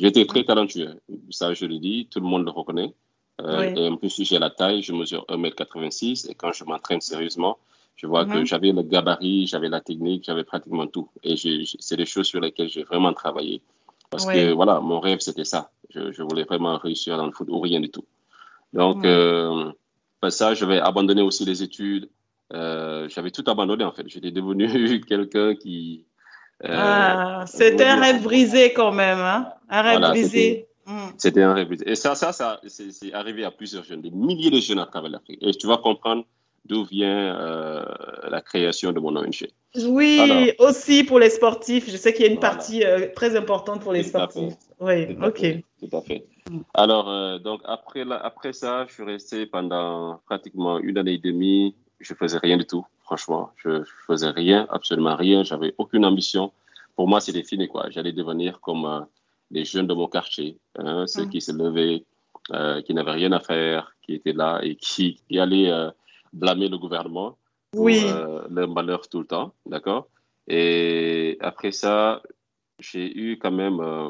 [0.00, 2.94] J'étais très talentueux, ça je le dis, tout le monde le reconnaît.
[3.42, 7.58] Euh, et en plus, j'ai la taille, je mesure 1m86 et quand je m'entraîne sérieusement,
[7.96, 8.46] je vois que mhm.
[8.46, 11.08] j'avais le gabarit, j'avais la technique, j'avais pratiquement tout.
[11.22, 13.60] Et c'est des choses sur lesquelles j'ai vraiment travaillé.
[14.08, 15.70] Parce que voilà, mon rêve, c'était ça.
[15.90, 18.04] Je, voulais vraiment réussir dans le foot ou rien du tout.
[18.72, 19.70] Donc, euh,
[20.28, 22.08] ça, je vais abandonner aussi les études.
[22.52, 24.08] Euh, j'avais tout abandonné en fait.
[24.08, 26.04] J'étais devenu quelqu'un qui.
[26.64, 29.48] Euh, ah, c'était un rêve brisé quand même, hein?
[29.70, 30.66] Un rêve brisé.
[30.86, 31.10] Hmm.
[31.16, 31.88] C'était un rêve brisé.
[31.88, 35.10] Et ça, ça, ça c'est arrivé à plusieurs jeunes, des milliers de jeunes à travers
[35.10, 35.38] l'Afrique.
[35.40, 36.24] Et tu vas comprendre
[36.66, 37.84] d'où vient euh,
[38.28, 39.48] la création de mon ONG.
[39.86, 41.90] Oui, aussi pour les sportifs.
[41.90, 44.54] Je sais qu'il y a une partie euh, très importante pour les sportifs.
[44.80, 45.62] Oui, ok.
[45.80, 46.26] tout à fait.
[46.74, 51.74] Alors, euh, donc après, après ça, je suis resté pendant pratiquement une année et demie.
[52.00, 53.50] Je faisais rien du tout, franchement.
[53.56, 55.42] Je, ne faisais rien, absolument rien.
[55.44, 56.52] J'avais aucune ambition.
[56.96, 57.86] Pour moi, c'était fini, quoi.
[57.90, 59.06] J'allais devenir comme
[59.50, 61.30] les jeunes de mon quartier, hein, ceux ah.
[61.30, 62.04] qui se levaient,
[62.84, 65.72] qui n'avaient rien à faire, qui étaient là et qui, qui allaient
[66.32, 67.36] blâmer le gouvernement
[67.72, 68.02] pour oui.
[68.04, 70.08] euh, leur malheur tout le temps, d'accord?
[70.48, 72.22] Et après ça,
[72.78, 74.08] j'ai eu quand même, euh,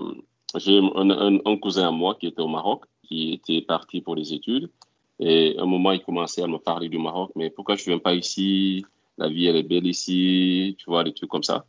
[0.56, 4.16] j'ai un, un, un, cousin à moi qui était au Maroc, qui était parti pour
[4.16, 4.70] les études.
[5.18, 7.86] Et à un moment, il commençait à me parler du Maroc, mais pourquoi je ne
[7.86, 8.84] viens pas ici?
[9.18, 11.66] La vie, elle est belle ici, tu vois, des trucs comme ça.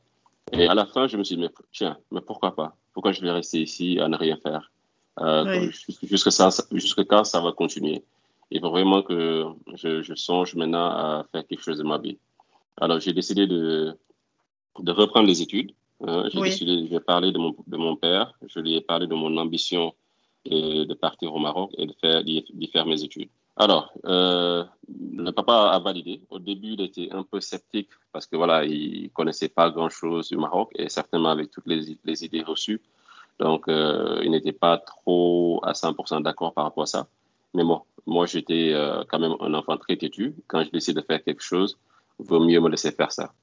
[0.51, 2.75] Et à la fin, je me suis dit, mais tiens, mais pourquoi pas?
[2.93, 4.71] Pourquoi je vais rester ici à ne rien faire?
[5.19, 5.71] Euh, oui.
[6.03, 8.03] Jusqu'à jusqu quand ça va continuer?
[8.49, 12.17] Il faut vraiment que je, je, songe maintenant à faire quelque chose de ma vie.
[12.77, 13.95] Alors, j'ai décidé de,
[14.79, 15.71] de reprendre les études.
[16.01, 16.27] Hein.
[16.33, 18.33] J'ai décidé, de mon, de mon père.
[18.45, 19.93] Je lui ai parlé de mon ambition
[20.45, 23.29] de, de partir au Maroc et de faire, d'y faire mes études.
[23.57, 26.21] Alors, euh, le papa a validé.
[26.29, 30.37] Au début, il était un peu sceptique parce que voilà, il connaissait pas grand-chose du
[30.37, 32.81] Maroc et certainement avec toutes les, les idées reçues.
[33.39, 37.07] Donc, il n'était pas trop à 100% d'accord par rapport à ça.
[37.53, 38.73] Mais bon, moi, j'étais
[39.09, 40.35] quand même un enfant très têtu.
[40.47, 41.77] Quand je décide de faire quelque chose,
[42.19, 43.33] il vaut mieux me laisser faire ça.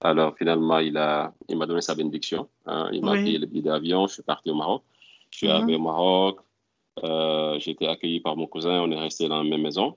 [0.00, 2.48] Alors, finalement, il m'a il donné sa bénédiction.
[2.66, 2.88] Hein.
[2.92, 4.06] Il m'a payé le billet d'avion.
[4.08, 4.82] Je suis parti au Maroc.
[5.30, 6.40] Je suis arrivé au Maroc.
[7.02, 8.80] Euh, j'ai été accueilli par mon cousin.
[8.80, 9.96] On est resté dans la même maison.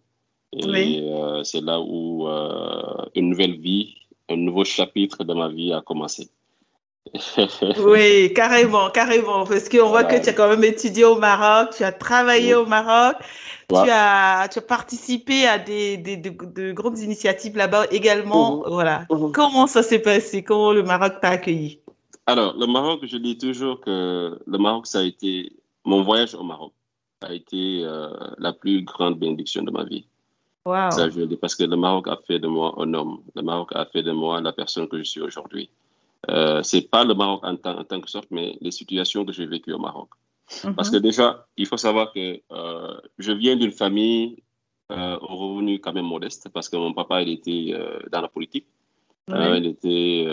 [0.53, 3.95] Et euh, c'est là où euh, une nouvelle vie,
[4.29, 6.29] un nouveau chapitre de ma vie a commencé.
[7.77, 9.45] oui, carrément, carrément.
[9.45, 12.65] Parce qu'on voit que tu as quand même étudié au Maroc, tu as travaillé au
[12.65, 13.17] Maroc,
[13.69, 18.57] tu, as, tu as participé à des, des de, grandes initiatives là-bas également.
[18.57, 18.63] Mhm.
[18.69, 19.05] Voilà.
[19.11, 19.31] Mhm.
[19.33, 20.43] Comment ça s'est passé?
[20.43, 21.79] Comment le Maroc t'a accueilli?
[22.25, 25.51] Alors, le Maroc, je dis toujours que le Maroc, ça a été
[25.83, 26.71] mon voyage au Maroc
[27.21, 30.05] a été euh, la plus grande bénédiction de ma vie.
[30.65, 30.91] Wow.
[30.91, 33.21] Ça, je dis parce que le Maroc a fait de moi un homme.
[33.35, 35.69] Le Maroc a fait de moi la personne que je suis aujourd'hui.
[36.29, 39.31] Euh, c'est pas le Maroc en tant, en tant, que sorte, mais les situations que
[39.31, 40.09] j'ai vécues au Maroc.
[40.63, 40.75] Mhm.
[40.75, 44.43] Parce que déjà, il faut savoir que euh, je viens d'une famille
[44.91, 48.27] euh, au revenu quand même modeste, parce que mon papa, il était euh, dans la
[48.27, 48.67] politique.
[49.27, 50.27] il était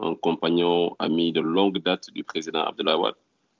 [0.00, 3.14] un compagnon, ami de longue date du président Abdelawad, Wade.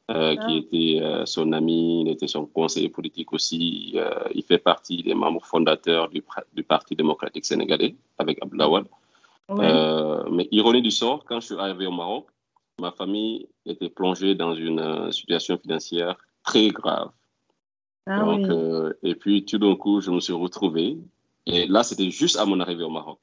[0.09, 0.49] Qui ah.
[0.51, 3.97] était son ami, il était son conseiller politique aussi.
[4.35, 6.23] il fait partie des membres fondateurs du,
[6.55, 8.87] du Parti démocratique sénégalais avec Abdelawad.
[9.51, 12.29] Euh, mais ironie du sort, quand je suis arrivé au Maroc,
[12.81, 17.11] ma famille était plongée dans une euh, situation financière très grave.
[18.07, 20.99] Ah Donc, euh, et puis tout d'un coup, je me suis retrouvé,
[21.47, 23.21] et là c'était juste à mon arrivée au Maroc.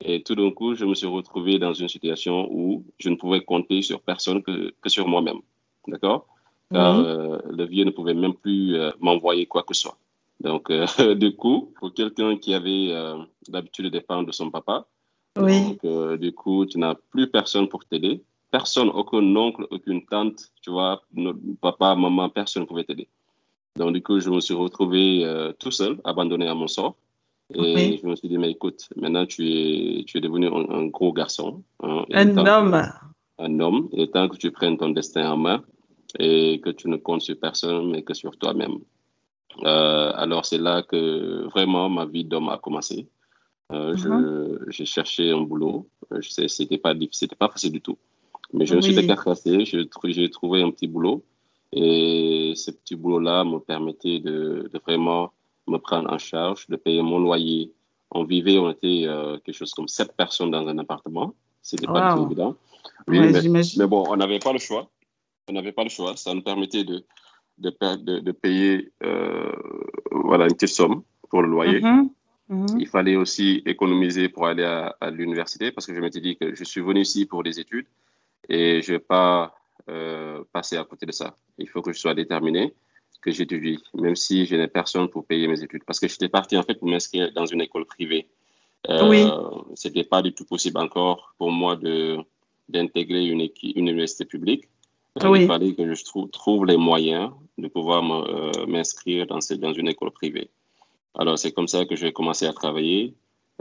[0.00, 3.40] Et tout d'un coup, je me suis retrouvé dans une situation où je ne pouvais
[3.42, 5.40] compter sur personne que, que sur moi-même.
[5.88, 6.26] D'accord?
[6.72, 9.96] Car le vieux ne pouvait même plus m'envoyer quoi que ce soit.
[10.40, 10.70] Donc,
[11.16, 12.92] du coup, pour quelqu'un qui avait
[13.48, 14.86] l'habitude de dépendre de son papa,
[15.36, 18.22] donc, euh, du coup, tu n'as plus personne pour t'aider.
[18.50, 21.02] Personne, aucun oncle, aucune tante, tu vois,
[21.60, 23.08] papa, maman, personne ne pouvait t'aider.
[23.76, 26.96] Donc, du coup, je me suis retrouvé euh, tout seul, abandonné à mon sort.
[27.54, 31.12] Et je me suis dit, mais écoute, maintenant tu es, tu es devenu un, gros
[31.12, 31.62] garçon.
[31.80, 32.82] Hein, un homme.
[33.38, 33.88] un homme.
[33.92, 35.62] Est temps que tu prennes ton destin en main
[36.18, 38.78] et que tu ne comptes sur personne, mais que sur toi-même.
[39.64, 43.08] Euh, alors, c'est là que vraiment ma vie d'homme a commencé.
[43.72, 44.70] Euh, uh-huh.
[44.70, 45.88] J'ai cherché un boulot.
[46.12, 47.98] Euh, c'était pas c'était pas facile du tout.
[48.52, 49.64] Mais je me suis décarcassé.
[49.64, 49.88] J'ai
[50.30, 51.24] trouvé un petit boulot.
[51.72, 55.32] Et ce petit boulot-là me permettait de, de, vraiment
[55.66, 57.72] me prendre en charge, de payer mon loyer.
[58.12, 61.34] On vivait, on était euh, quelque chose comme sept personnes dans un appartement.
[61.60, 62.54] C'était pas du tout évident.
[63.08, 64.88] Oui, mais, mais, bon, on n'avait pas le choix.
[65.48, 66.16] On n'avait pas le choix.
[66.16, 67.04] Ça nous permettait de,
[67.58, 68.92] de, de, payer
[70.10, 71.80] voilà, une petite somme pour le loyer.
[71.80, 72.08] Uh-huh.
[72.48, 72.78] Mhm.
[72.78, 76.64] Il fallait aussi économiser pour aller à, l'université parce que je m'étais dit que je
[76.64, 77.86] suis venu ici pour des études
[78.48, 79.54] et je ne vais pas
[79.88, 81.36] euh, passer à côté de ça.
[81.58, 82.74] Il faut que je sois déterminé,
[83.20, 85.82] que j'étudie, même si je n'ai personne pour payer mes études.
[85.84, 88.28] Parce que j'étais parti en fait pour m'inscrire dans une école privée.
[88.88, 89.26] Euh, oui.
[89.74, 91.76] Ce n'était pas du tout possible encore pour moi
[92.68, 94.68] d'intégrer une, une, université publique.
[95.22, 98.02] Euh, il fallait que je trouve, trouve les moyens de pouvoir
[98.66, 100.50] m'inscrire dans, dans une école privée.
[101.18, 103.14] Alors, c'est comme ça que j'ai commencé à travailler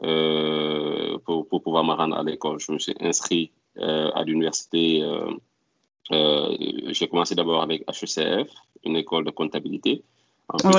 [0.04, 2.60] euh, pour, pour, pouvoir me rendre à l'école.
[2.60, 5.02] Je me suis inscrit euh, à l'université.
[5.02, 5.32] Euh,
[6.12, 6.56] euh
[6.92, 8.50] j'ai commencé d'abord avec HECF,
[8.84, 10.04] une école de comptabilité.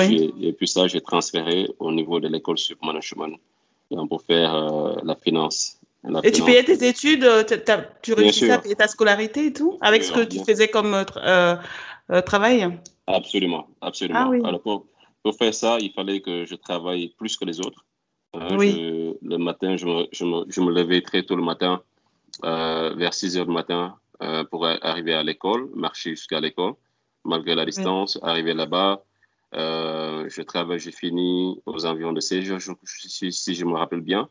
[0.09, 3.37] et puis ça, j'ai transféré au niveau de l'école sur management
[4.09, 5.76] pour faire euh, la finance.
[6.23, 7.27] Et tu payais tes études,
[8.01, 11.05] tu réussissais à payer ta scolarité et tout, avec ce que tu faisais comme
[12.25, 12.79] travail?
[13.07, 14.19] Absolument, absolument.
[14.21, 14.41] Ah, oui.
[14.43, 14.85] Alors, pour
[15.37, 17.85] faire ça, il fallait que je travaille plus que les autres.
[18.35, 19.15] Euh, oui.
[19.21, 21.81] le matin, je me, je, me, je me, levais très tôt le matin,
[22.43, 26.73] euh, vers 6 heures du matin, euh, pour arriver à l'école, marcher jusqu'à l'école,
[27.23, 29.03] malgré la distance, arriver là-bas.
[29.53, 34.29] je travaille, j'ai fini aux environs de 16 heures, si, si, je me rappelle bien.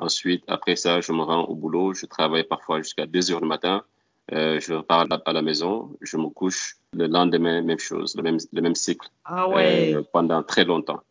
[0.00, 1.94] Ensuite, après ça, je me rends au boulot.
[1.94, 3.82] Je travaille parfois jusqu'à 2 heures du matin.
[4.32, 6.76] Euh, je repars à la maison, je me couche.
[6.92, 9.94] Le lendemain, même chose, le même, le même cycle ah ouais.
[9.94, 11.02] euh, pendant très longtemps.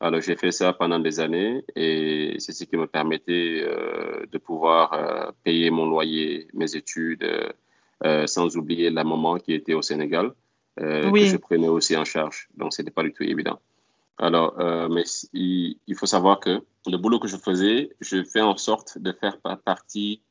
[0.00, 4.38] Alors, j'ai fait ça pendant des années et c'est ce qui me permettait euh, de
[4.38, 7.26] pouvoir euh, payer mon loyer, mes études,
[8.04, 10.32] euh, sans oublier la maman qui était au Sénégal,
[10.80, 11.22] oui.
[11.22, 12.48] que je prenais aussi en charge.
[12.56, 13.58] Donc, ce n'était pas du tout évident.
[14.18, 14.54] Alors,
[14.90, 18.98] mais il, il, faut savoir que le boulot que je faisais, je fais en sorte
[18.98, 20.22] de faire partie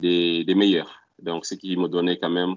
[0.00, 1.00] des, des meilleurs.
[1.22, 2.56] Donc, ce qui me donnait quand même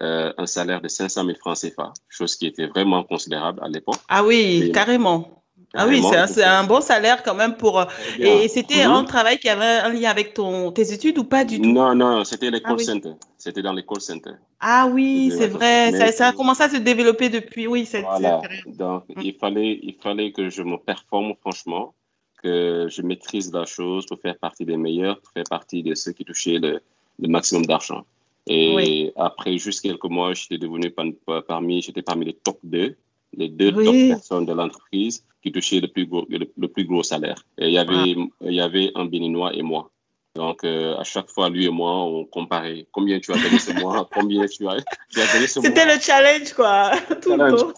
[0.00, 4.00] euh, un salaire de 500 000 francs CFA, chose qui était vraiment considérable à l'époque.
[4.08, 5.41] Ah oui, carrément.
[5.74, 7.84] Ah oui, c'est un, bon salaire quand même pour.
[8.18, 8.92] Et c'était mhm.
[8.92, 11.72] un travail qui avait un lien avec ton, tes études ou pas du tout?
[11.72, 13.08] Non, non, c'était les call ah
[13.38, 14.38] C'était dans les call centers.
[14.60, 15.92] Ah oui, c'est vrai.
[15.92, 17.66] Ça, ça, a commencé à se développer depuis.
[17.66, 18.42] Oui, cette, voilà.
[18.66, 19.22] Donc, mm.
[19.22, 21.94] il, fallait, il fallait que je me performe, franchement,
[22.42, 26.12] que je maîtrise la chose pour faire partie des meilleurs, pour faire partie de ceux
[26.12, 26.80] qui touchaient le,
[27.18, 28.04] le maximum d'argent.
[28.46, 30.92] Et après juste quelques mois, j'étais devenu
[31.46, 32.96] parmi, j'étais parmi les top 2
[33.36, 37.42] les deux top personnes de l'entreprise qui touchaient le plus gros, le, plus gros salaire.
[37.58, 38.44] Et il y avait, ah.
[38.44, 39.90] il y avait un Béninois et moi.
[40.34, 43.72] Donc, euh, à chaque fois, lui et moi, on comparait combien tu as gagné ce
[43.72, 45.68] mois, combien tu as, gagné ce mois?
[45.68, 46.92] C'était le challenge, quoi,
[47.22, 47.72] tout le temps.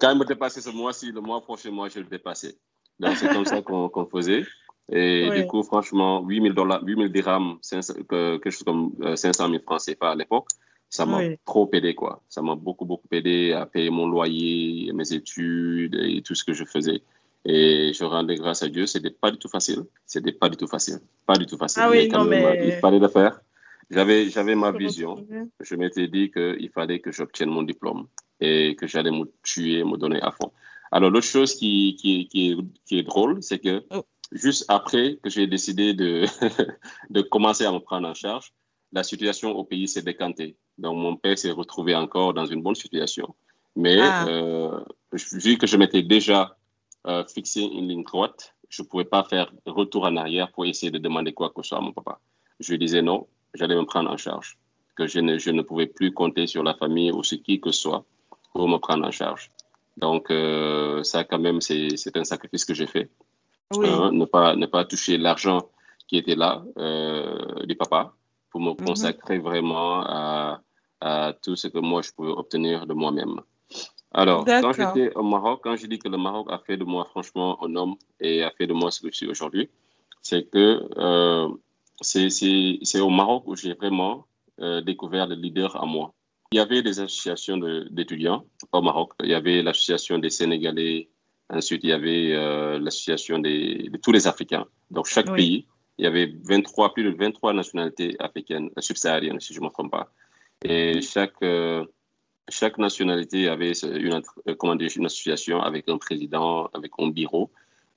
[0.00, 2.56] Quand il me dépassait ce mois-ci, le mois prochain, moi, je le dépassais.
[2.98, 4.44] Donc, c'est comme ça qu'on faisait.
[4.92, 9.82] Et du coup, franchement, 8000 dollars, 8000 dirhams, quelque chose comme 500 euh, 000 francs
[9.86, 10.48] CFA à l'époque,
[10.90, 12.20] ça m'a trop aidé, quoi.
[12.28, 16.52] Ça m'a beaucoup, beaucoup aidé à payer mon loyer, mes études et tout ce que
[16.52, 17.02] je faisais.
[17.44, 18.86] Et je rendais grâce à Dieu.
[18.86, 19.84] C'était pas du tout facile.
[20.04, 20.98] C'était pas du tout facile.
[21.26, 21.82] Pas du tout facile.
[21.84, 22.60] Ah oui, non, mais...
[22.66, 23.40] il fallait le faire.
[23.88, 25.24] J'avais, j'avais ma vision.
[25.60, 28.08] Je m'étais dit qu'il fallait que j'obtienne mon diplôme
[28.40, 30.50] et que j'allais me tuer, me donner à fond.
[30.90, 34.02] Alors, l'autre chose qui, qui, qui, est, qui est drôle, c'est que oh.
[34.32, 36.24] juste après que j'ai décidé de,
[37.10, 38.52] de commencer à me prendre en charge,
[38.92, 40.56] la situation au pays s'est décantée.
[40.78, 43.34] Donc, mon père s'est retrouvé encore dans une bonne situation.
[43.76, 44.26] Mais ah.
[44.26, 44.80] euh,
[45.32, 46.56] vu que je m'étais déjà
[47.06, 50.90] euh, fixé une ligne droite, je ne pouvais pas faire retour en arrière pour essayer
[50.90, 52.20] de demander quoi que ce soit à mon papa.
[52.58, 54.58] Je lui disais non, j'allais me prendre en charge,
[54.96, 57.70] que je ne, je ne pouvais plus compter sur la famille ou sur qui que
[57.70, 58.04] ce soit
[58.52, 59.50] pour me prendre en charge.
[59.96, 63.10] Donc, euh, ça, quand même, c'est un sacrifice que j'ai fait.
[63.76, 65.70] Hein, ne, pas, ne pas toucher l'argent
[66.08, 68.14] qui était là euh, du papa
[68.50, 68.76] pour me mhm.
[68.86, 70.60] consacrer vraiment à,
[71.00, 73.40] à tout ce que moi je pouvais obtenir de moi-même.
[74.12, 77.04] Alors, quand j'étais au Maroc, quand je dis que le Maroc a fait de moi
[77.04, 79.70] franchement un homme et a fait de moi ce que je suis aujourd'hui,
[80.20, 81.48] c'est que euh,
[82.00, 84.26] c'est au Maroc où j'ai vraiment
[84.60, 86.12] euh, découvert le leader à moi.
[86.52, 87.58] Il y avait des associations
[87.90, 89.12] d'étudiants au Maroc.
[89.22, 91.08] Il y avait l'association des Sénégalais.
[91.48, 94.66] Ensuite, il y avait euh, l'association de tous les Africains.
[94.90, 95.66] Donc, chaque pays,
[96.00, 99.90] il y avait 23, plus de 23 nationalités africaines, subsahariennes, si je ne me trompe
[99.90, 100.10] pas.
[100.64, 101.84] Et chaque, euh,
[102.48, 107.50] chaque nationalité avait une, euh, comment dire, une association avec un président, avec un bureau,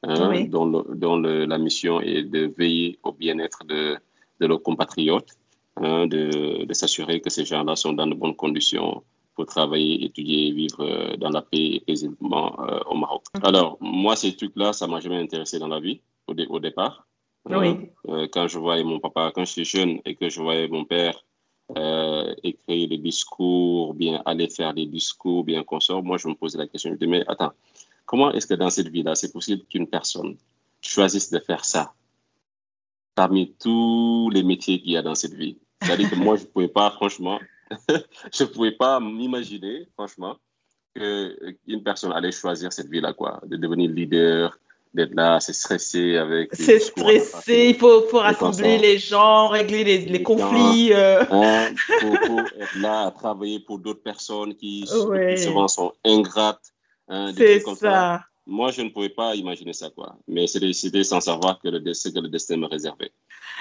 [0.03, 3.95] hein, dont, dont la mission est de veiller au bien-être de,
[4.41, 5.31] de, leurs compatriotes,
[5.77, 9.01] hein, de, de s'assurer que ces gens-là sont dans de bonnes conditions
[9.33, 12.53] pour travailler, étudier, vivre euh, dans la paix et paisiblement
[12.89, 13.23] au Maroc.
[13.43, 17.07] Alors, moi, ces trucs-là, ça m'a jamais intéressé dans la vie au, au départ.
[17.45, 17.89] Oui.
[18.32, 21.23] quand je voyais mon papa, quand j'étais jeune et que je voyais mon père
[21.77, 26.36] euh, écrire des discours, bien aller faire des discours, bien qu'on sort, moi je me
[26.36, 27.51] posais la question, je me dis, mais attends,
[28.06, 30.38] comment est-ce que dans cette vie-là, c'est possible qu'une personne
[30.82, 31.93] choisisse de faire ça
[33.15, 35.58] parmi tous les métiers qu'il y a dans cette vie?
[35.82, 37.39] C'est-à-dire que moi, je ne pouvais pas, franchement,
[37.89, 40.38] je ne pouvais pas m'imaginer, franchement,
[40.93, 44.58] qu'une personne allait choisir cette vie-là, quoi, de devenir leader,
[44.93, 46.53] d'être là, c'est stressé avec.
[46.53, 50.93] C'est stressé, il faut, faut rassembler les gens, régler les, les, conflits.
[50.93, 51.23] Euh.
[51.32, 56.73] Hein, faut, être là à travailler pour d'autres personnes qui, souvent sont ingrates.
[57.08, 58.23] Hein, c'est ça.
[58.45, 60.17] Moi, je ne pouvais pas imaginer ça, quoi.
[60.27, 63.12] Mais c'est décidé sans savoir que le, que le destin me réservait.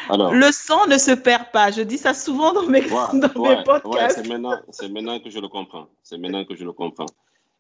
[0.09, 1.71] Alors, le sang ne se perd pas.
[1.71, 4.17] Je dis ça souvent dans mes, dans mes podcasts.
[4.17, 4.57] c'est maintenant,
[4.91, 5.87] maintenant que je le comprends.
[6.03, 7.07] C'est maintenant que je le comprends.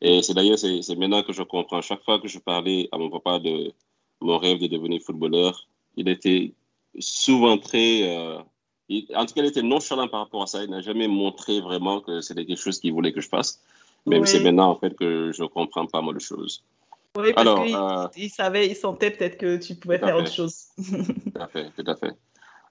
[0.05, 1.81] Et c'est d'ailleurs, c'est maintenant que je comprends.
[1.81, 3.73] Chaque fois que je parlais à mon papa de
[4.21, 6.53] mon rêve de devenir footballeur, il était
[6.99, 8.03] souvent très.
[8.03, 8.39] Euh,
[9.15, 10.65] en tout cas, il était nonchalant par rapport à ça.
[10.65, 13.63] Il n'a jamais montré vraiment que c'était quelque chose qu'il voulait que je fasse.
[14.05, 16.65] Même c'est maintenant, en fait, que je comprends pas mal de choses.
[17.17, 20.65] Oui, parce qu'il euh, il savait, il sentait peut-être que tu pouvais faire autre chose.
[20.79, 22.13] tout à fait, tout à fait.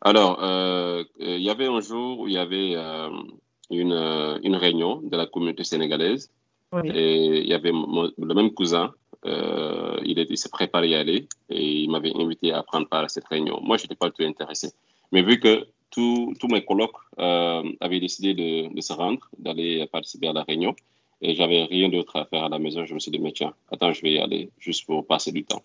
[0.02, 2.76] Alors, euh, il y avait un jour où il y avait
[3.70, 6.30] une, une réunion de la communauté sénégalaise
[6.84, 8.94] et il y avait le même cousin,
[9.26, 13.28] euh, il, s'est préparé à aller et il m'avait invité à prendre part à cette
[13.28, 13.60] réunion.
[13.62, 14.72] Moi, je n'étais pas du tout intéressé.
[15.12, 20.30] Mais vu que tous mes colocs euh, avaient décidé de, de se rendre, d'aller participer
[20.30, 20.74] à la réunion,
[21.22, 23.54] et j'avais rien d'autre à faire à la maison, je me suis dit, mais tiens,
[23.72, 25.64] attends, je vais y aller juste pour passer du temps.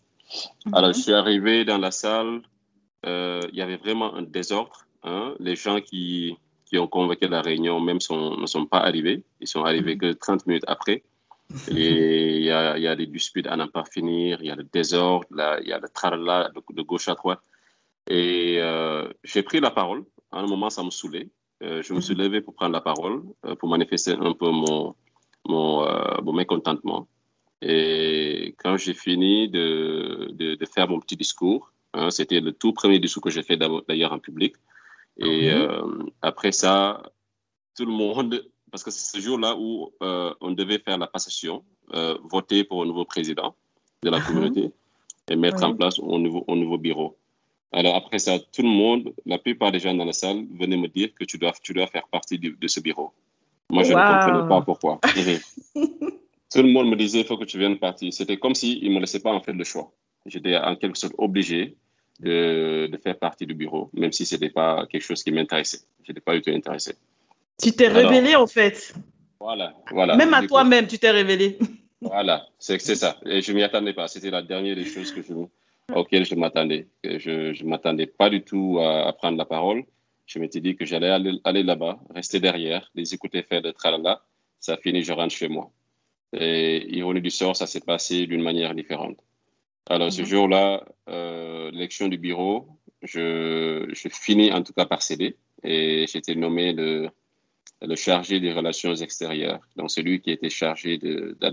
[0.66, 0.75] Mhm.
[0.75, 2.42] Alors, je suis arrivé dans la salle,
[3.07, 4.87] euh, il y avait vraiment un désordre.
[5.03, 5.35] Hein.
[5.38, 9.22] Les gens qui, qui ont convoqué la réunion même sont, ne sont pas arrivés.
[9.41, 10.01] Ils sont arrivés mhm.
[10.01, 11.03] que 30 minutes après.
[11.70, 14.57] Et il y a, y a, des disputes à n'en pas finir, il y a
[14.57, 15.28] le désordre,
[15.62, 17.41] il y a le tralala de, gauche à droite.
[18.09, 20.05] Et euh, j'ai pris la parole.
[20.32, 21.28] À un moment, ça me saoulait.
[21.62, 22.22] Euh, je me suis mhm.
[22.22, 24.95] levé pour prendre la parole, euh, pour manifester un peu mon,
[25.49, 25.86] mon,
[26.22, 27.07] mon mécontentement.
[27.62, 32.99] Et quand j'ai fini de, de, faire mon petit discours, hein, c'était le tout premier
[32.99, 34.57] discours que j'ai fait d'ailleurs en public.
[35.19, 36.11] Et mhm.
[36.23, 37.03] après ça,
[37.77, 41.64] tout le monde, parce que c'est ce jour-là où on devait faire la passation,
[42.25, 43.55] voter pour un nouveau président
[44.03, 44.27] de la ah.
[44.27, 44.73] communauté
[45.31, 47.17] et mettre en place un nouveau, un nouveau bureau.
[47.73, 50.89] Alors après ça, tout le monde, la plupart des gens dans la salle venaient me
[50.89, 53.12] dire que tu dois, tu dois faire partie de, ce bureau.
[53.71, 55.01] Moi, je ne comprenais pas pourquoi.
[55.75, 58.12] tout le monde me disait, il faut que tu viennes partir.
[58.12, 59.93] C'était comme s'ils ne me laissaient pas en fait le choix.
[60.27, 61.77] J'étais en quelque sorte obligé
[62.21, 65.81] de, de, faire partie du bureau, même si ce n'était pas quelque chose qui m'intéressait.
[66.05, 66.95] Je n'étais pas du tout intéressé.
[67.62, 68.95] Tu t'es révélé en fait.
[69.41, 70.17] Voilà, voilà.
[70.17, 71.59] Même à toi-même, tu t'es révélé.
[72.01, 73.17] Voilà, c'est ça.
[73.25, 74.09] Et je ne m'y attendais pas.
[74.09, 75.33] C'était la dernière des choses que je,
[75.95, 76.89] auxquelles je m'attendais.
[77.05, 79.85] Je ne m'attendais pas du tout à, prendre la parole.
[80.27, 84.23] Je m'étais dit que j'allais aller, là-bas, rester derrière, les écouter faire de tralala.
[84.61, 85.71] Ça a fini, je rentre chez moi.
[86.33, 89.19] Et ironie du sort, ça s'est passé d'une manière différente.
[89.89, 90.26] Alors, ce mhm.
[90.26, 92.68] jour-là, euh, l'élection du bureau,
[93.03, 95.37] je, je, finis en tout cas par céder.
[95.62, 97.09] Et j'étais nommé le,
[97.82, 99.61] le chargé des relations extérieures.
[99.76, 100.99] Donc, c'est lui qui était chargé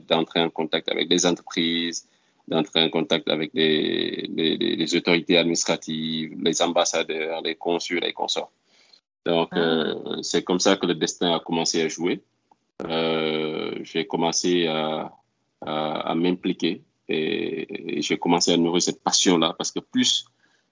[0.07, 2.07] d'entrer en contact avec les entreprises,
[2.47, 8.51] d'entrer en contact avec les, les, autorités administratives, les ambassadeurs, les consuls et consorts.
[9.25, 9.59] Donc, ah.
[9.59, 12.21] euh, c'est comme ça que le destin a commencé à jouer.
[12.86, 15.13] Euh, j'ai commencé à,
[15.61, 16.81] à, m'impliquer
[17.14, 20.26] et, j'ai commencé à nourrir cette passion-là parce que plus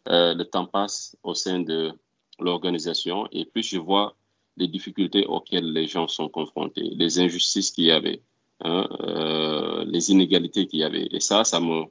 [0.07, 1.93] euh, le temps passe au sein de
[2.39, 4.15] l'organisation et plus je vois
[4.57, 8.21] les difficultés auxquelles les gens sont confrontés, les injustices qu'il y avait,
[8.61, 11.07] hein, euh, les inégalités qu'il y avait.
[11.11, 11.85] Et ça, ça me,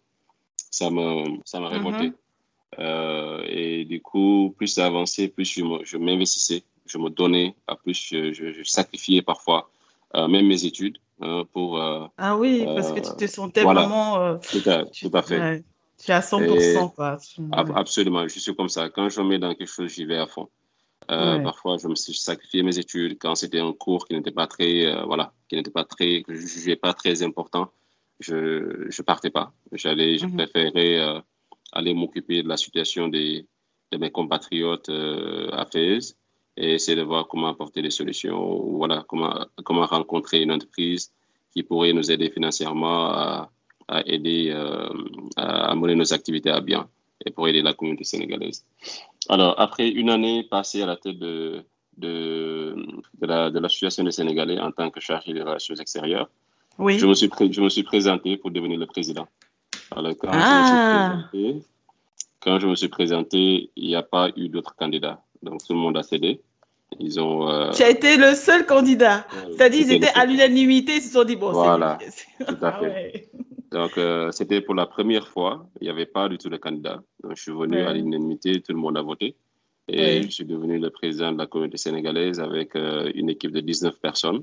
[0.70, 2.08] ça me, ça m'a révolté.
[2.08, 2.14] Mm-hmm.
[2.78, 8.62] Euh, et du coup, plus ça avançait, plus je m'investissais, je, me donnais, plus je,
[8.64, 9.70] sacrifiais parfois
[10.14, 10.98] même mes études
[11.52, 11.80] pour.
[11.80, 14.38] ah oui, parce que tu te sentais vraiment.
[14.38, 15.64] Tout à, tout à fait.
[15.98, 16.94] tu es à 100%.
[16.94, 17.18] quoi.
[17.76, 18.88] Absolument, je suis comme ça.
[18.88, 20.48] Quand je mets dans quelque chose, j'y vais à fond.
[21.10, 24.46] Euh, parfois, je me suis sacrifié mes études quand c'était un cours qui n'était pas
[24.46, 27.72] très, euh, voilà, qui n'était pas très, que je jugeais pas très important.
[28.20, 29.52] Je, je partais pas.
[29.72, 30.36] J'allais, je mhm.
[30.36, 31.20] préférais euh,
[31.72, 33.46] aller m'occuper de la situation des,
[33.90, 36.16] de mes compatriotes à Fès
[36.56, 41.12] et essayer de voir comment apporter des solutions, voilà, comment, comment rencontrer une entreprise
[41.52, 43.50] qui pourrait nous aider financièrement à,
[43.88, 44.50] à aider
[45.36, 46.88] à, à mener nos activités à bien
[47.24, 48.64] et pour aider la communauté sénégalaise.
[49.28, 51.62] Alors, après une année passée à la tête de,
[51.96, 52.74] de,
[53.20, 56.28] de l'Association des Sénégalais en tant que chargé des relations extérieures,
[56.78, 56.98] oui.
[56.98, 59.28] je, me suis je me suis présenté pour devenir le président.
[59.90, 61.28] Alors, quand, ah.
[61.32, 61.92] je, me suis ah.
[62.40, 65.22] quand je me suis présenté, il n'y a pas eu d'autres candidats.
[65.42, 66.40] Donc, tout le monde a cédé.
[66.98, 67.48] Ils ont.
[67.48, 67.70] Euh...
[67.70, 69.26] Tu as été le seul candidat.
[69.52, 71.98] C'est-à-dire, ils étaient à l'unanimité, ils se sont dit, bon, voilà,
[72.46, 73.30] tout à ah fait.
[73.70, 75.66] Donc, euh, c'était pour la première fois.
[75.80, 77.02] Il n'y avait pas du tout de candidat.
[77.22, 79.36] Donc, je suis venu à l'unanimité, tout le monde a voté.
[79.88, 83.60] Et je suis devenu le président de la communauté sénégalaise avec euh, une équipe de
[83.60, 84.42] 19 personnes.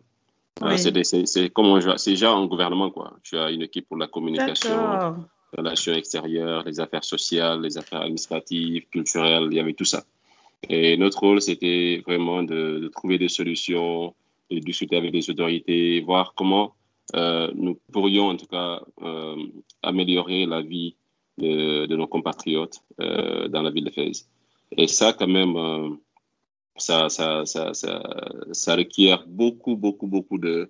[0.64, 3.14] Euh, c'est comme c'est déjà un gouvernement, quoi.
[3.24, 5.16] Tu as une équipe pour la communication,
[5.54, 10.04] les relations extérieures, les affaires sociales, les affaires administratives, culturelles, il y avait tout ça.
[10.70, 14.16] Et notre rôle, c'était vraiment de, de, trouver des solutions,
[14.50, 16.74] de discuter avec les autorités, voir comment
[17.16, 19.36] euh, nous pourrions en tout cas euh,
[19.82, 20.96] améliorer la vie
[21.38, 24.28] de, de nos compatriotes euh, dans la ville de Fès.
[24.76, 25.98] Et ça, quand même,
[26.76, 30.70] ça, ça, ça, ça, requiert beaucoup, beaucoup, beaucoup de,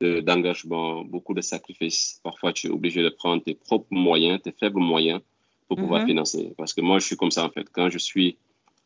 [0.00, 2.20] d'engagement, beaucoup de sacrifices.
[2.22, 5.20] Parfois, tu es obligé de prendre tes propres moyens, tes faibles moyens
[5.68, 6.06] pour pouvoir mhm.
[6.06, 6.54] financer.
[6.56, 7.68] Parce que moi, je suis comme ça, en fait.
[7.70, 8.38] Quand je suis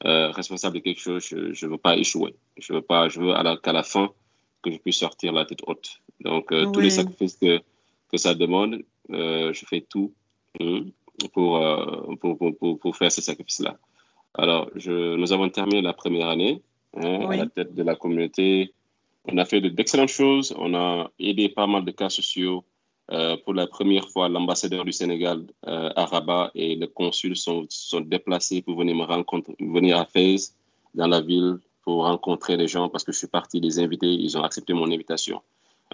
[0.05, 2.35] responsable de quelque chose, je ne veux pas échouer.
[2.57, 4.11] Je veux pas, je veux qu'à la fin,
[4.63, 6.01] que je puisse sortir la tête haute.
[6.21, 7.61] Donc, euh, tous les sacrifices que,
[8.11, 10.13] que ça demande, euh, je fais tout
[10.61, 10.85] hein,
[11.25, 13.79] euh, pour, pour, pour, pour, faire ces sacrifices-là.
[14.35, 16.63] Alors, je, nous avons terminé la première année
[16.97, 18.73] hein, à la tête de la communauté.
[19.25, 20.55] On a fait d'excellentes choses.
[20.59, 22.65] On a aidé pas mal de cas sociaux.
[23.45, 28.61] Pour la première fois, l'ambassadeur du Sénégal à Rabat et le consul sont, sont déplacés
[28.63, 30.55] pour venir me rencontrer, venir à Fès,
[30.95, 34.07] dans la ville, pour rencontrer les gens parce que je suis parti les inviter.
[34.07, 35.41] Ils ont accepté mon invitation.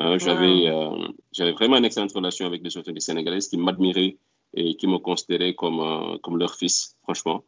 [0.01, 4.17] Euh, j'avais, euh, j'avais vraiment une excellente relation avec les autorités sénégalaises qui m'admiraient
[4.55, 7.45] et qui me considéraient comme, euh, comme leur fils, franchement.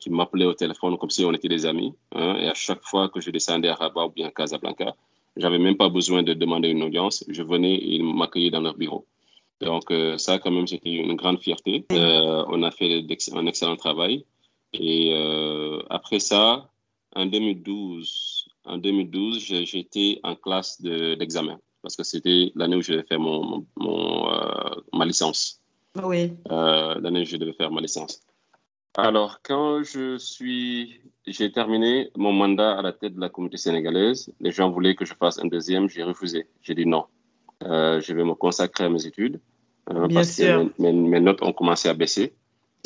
[0.00, 1.92] qui m'appelaient au téléphone comme si on était des amis.
[2.14, 4.94] Hein, et à chaque fois que je descendais à Rabat ou bien à Casablanca,
[5.36, 7.24] j'avais même pas besoin de demander une audience.
[7.28, 9.06] Je venais et ils m'accueillaient dans leur bureau.
[9.60, 11.84] Donc ça, quand même, c'était une grande fierté.
[11.90, 14.24] on a fait un excellent travail.
[14.72, 15.12] Et
[15.90, 16.70] après ça,
[17.14, 21.58] en 2012, en 2012, j'étais en classe d'examen.
[21.82, 25.60] parce que c'était l'année où je devais faire mon, mon, euh, ma licence.
[26.02, 26.32] Oui.
[26.50, 28.20] Euh, l'année où je devais faire ma licence.
[28.96, 34.32] Alors, quand je suis, j'ai terminé mon mandat à la tête de la communauté sénégalaise,
[34.40, 36.46] les gens voulaient que je fasse un deuxième, j'ai refusé.
[36.62, 37.04] J'ai dit non.
[37.62, 39.38] Euh, je vais me consacrer à mes études
[39.88, 40.72] Bien parce sûr.
[40.76, 42.32] que mes, mes notes ont commencé à baisser.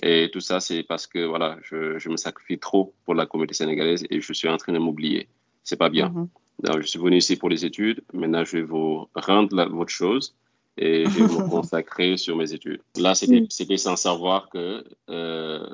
[0.02, 3.54] Et tout ça, c'est parce que voilà, je, je me sacrifie trop pour la communauté
[3.54, 5.28] sénégalaise et je suis en train de m'oublier.
[5.62, 6.08] C'est pas bien.
[6.10, 6.28] Mhm.
[6.64, 8.02] Donc, je suis venu ici pour les études.
[8.12, 10.34] Maintenant, je vais vous rendre la- votre chose
[10.76, 12.82] et je vais me consacrer sur mes études.
[12.98, 15.66] Là, c'était c'était sans savoir que euh,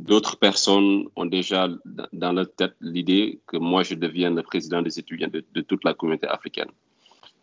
[0.00, 1.68] d'autres personnes ont déjà
[2.12, 5.84] dans leur tête l'idée que moi, je devienne le président des étudiants de, de toute
[5.84, 6.70] la communauté africaine.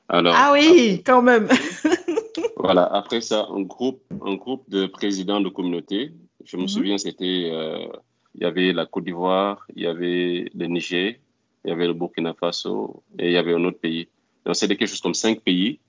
[0.09, 1.47] Alors, Ah oui, quand même.
[2.57, 6.11] voilà, après ça, un groupe, un groupe de présidents de communauté,
[6.45, 6.67] je me Mhm.
[6.75, 7.87] souviens, c'était, euh,
[8.35, 11.15] il y avait la Côte d'Ivoire, il y avait le Niger,
[11.65, 14.07] il y avait le Burkina Faso et il y avait un autre pays.
[14.45, 15.79] Donc, c'était quelque chose comme cinq pays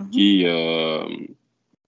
[0.00, 0.10] Mhm.
[0.10, 1.04] qui, euh,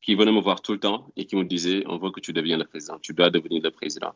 [0.03, 2.33] qui venaient me voir tout le temps et qui me disaient, on veut que tu
[2.33, 4.13] deviennes le président, tu dois devenir le président.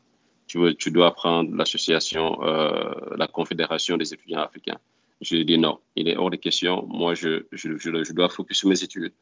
[0.46, 4.78] Tu, veux, tu dois prendre l'association, euh, la Confédération des étudiants africains.
[5.20, 6.86] Je lui ai dit non, il est hors de question.
[6.86, 9.12] Moi, je, je, je, je dois focus sur mes études.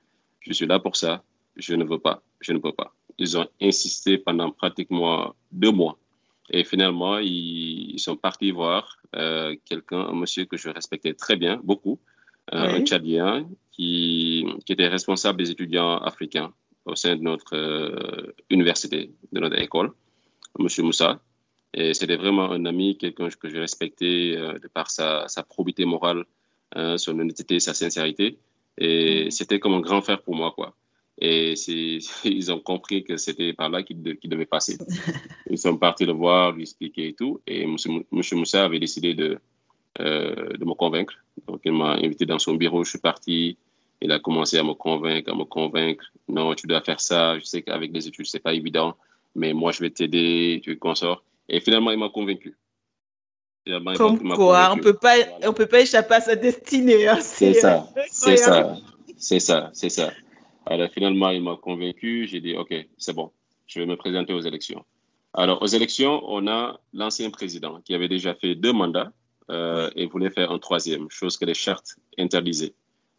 [0.41, 1.23] Je suis là pour ça.
[1.57, 2.23] Je ne veux pas.
[2.41, 2.93] Je ne peux pas.
[3.19, 5.97] Ils ont insisté pendant pratiquement deux mois.
[6.51, 11.37] Et finalement, ils, ils sont partis voir euh, quelqu'un, un monsieur que je respectais très
[11.37, 12.01] bien, beaucoup,
[12.53, 12.81] euh, Oui.
[12.81, 16.53] un Tchadien qui, qui était responsable des étudiants africains
[16.85, 19.93] au sein de notre euh, université, de notre école,
[20.59, 21.21] monsieur Moussa.
[21.75, 25.85] Et c'était vraiment un ami, quelqu'un que je respectais euh, de par sa, sa probité
[25.87, 26.25] morale,
[26.75, 28.39] hein, son honnêteté, sa sincérité.
[28.77, 30.75] Et c'était comme un grand frère pour moi, quoi.
[31.19, 31.55] Et
[32.25, 34.77] ils ont compris que c'était par là qu'ils de- devaient passer.
[35.51, 37.41] Ils sont partis le voir, lui expliquer et tout.
[37.47, 37.77] Et M.
[38.11, 39.39] Moussa avait décidé de,
[39.99, 41.15] de me convaincre.
[41.47, 42.85] Donc, il m'a invité dans son bureau.
[42.85, 43.57] Je suis parti.
[44.01, 46.05] Il a commencé à me convaincre, à me convaincre.
[46.29, 47.39] Non, tu dois faire ça.
[47.39, 48.97] Je sais qu'avec les études, c'est pas évident.
[49.35, 50.61] Mais moi, je vais t'aider.
[50.65, 51.23] Tu consors.
[51.49, 52.57] Et finalement, il m'a convaincu.
[53.65, 55.51] Finalement, Comme il quoi, on peut pas, Voilà.
[55.51, 57.07] on peut pas échapper à sa destinée.
[57.07, 57.19] hein.
[57.21, 58.77] C'est ça, c'est ça,
[59.17, 60.11] c'est ça, c'est ça.
[60.67, 62.27] Alors finalement, il m'a convaincu.
[62.27, 63.31] J'ai dit, OK, c'est bon,
[63.69, 64.85] je vais me présenter aux élections.
[65.33, 69.13] Alors, aux élections, on a l'ancien président qui avait déjà fait deux mandats
[69.51, 72.75] euh, et voulait faire un troisième, chose que les chartes interdisaient.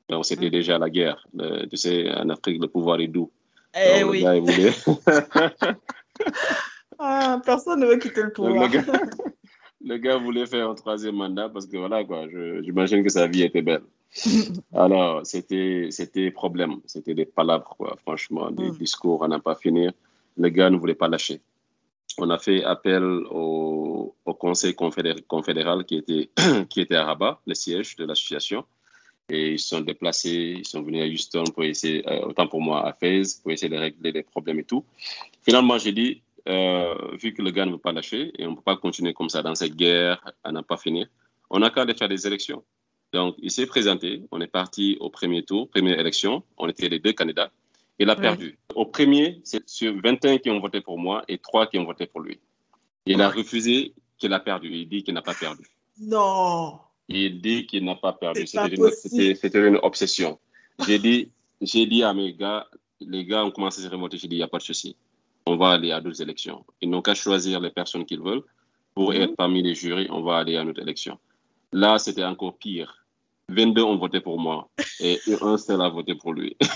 [0.09, 0.51] Donc, c'était Mhm.
[0.51, 1.26] déjà la guerre.
[1.34, 3.32] Le- tu sais, en Afrique, le pouvoir est doux.
[3.76, 4.17] Eh Donc, oui.
[4.19, 4.74] le gars, il voulait.
[6.99, 8.69] Ah, personne ne veut quitter le Donc, pouvoir.
[8.69, 8.84] le, gars,
[9.84, 13.28] le gars voulait faire un troisième mandat parce que voilà, quoi, je- j'imagine que sa
[13.28, 13.82] vie était belle.
[14.74, 16.76] Alors, c'était, c'était problème.
[16.86, 17.97] C'était des palabres, quoi.
[18.03, 18.78] Franchement, des Mm.
[18.78, 19.91] discours à n'en pas finir.
[20.38, 21.41] Le gars ne voulait pas lâcher.
[22.18, 26.30] On a fait appel au, Conseil confédéral, qui, était,
[26.70, 28.66] qui était à Rabat, le siège de l'association.
[29.30, 32.86] Et ils sont déplacés, ils sont venus à Houston pour essayer, euh, autant pour moi
[32.86, 34.84] à Fès, pour essayer de régler les problèmes et tout.
[35.43, 38.55] Finalement, j'ai dit, euh, vu que le gars ne veut pas lâcher et on ne
[38.57, 41.07] peut pas continuer comme ça dans cette guerre à n'en pas finir,
[41.49, 42.64] on a qu'à aller faire des élections.
[43.14, 46.99] Donc, il s'est présenté, on est parti au premier tour, première élection, on était les
[46.99, 47.51] deux candidats.
[48.00, 48.58] Il a perdu.
[48.76, 52.08] Au premier, c'est sur 21 qui ont voté pour moi et 3 qui ont voté
[52.08, 52.39] pour lui.
[53.06, 54.70] Il a refusé qu'il a perdu.
[54.74, 55.64] Il dit qu'il n'a pas perdu.
[56.00, 56.80] Non.
[57.08, 58.48] Il dit qu'il n'a pas perdu.
[58.48, 60.39] C'était une, obsession.
[60.88, 62.68] J'ai dit, à mes gars,
[63.00, 64.18] les gars ont commencé à se remonter.
[64.18, 64.96] J'ai dit, il n'y a pas de souci.
[65.46, 66.66] On va aller à d'autres élections.
[66.82, 68.44] Ils n'ont qu'à choisir les personnes qu'ils veulent
[68.96, 69.22] pour Mhm.
[69.22, 70.08] être parmi les jurys.
[70.10, 71.20] On va aller à une autre élection.
[71.74, 73.03] Là, c'était encore pire.
[73.50, 74.70] 22 ont voté pour moi
[75.00, 76.56] et un seul a voté pour lui.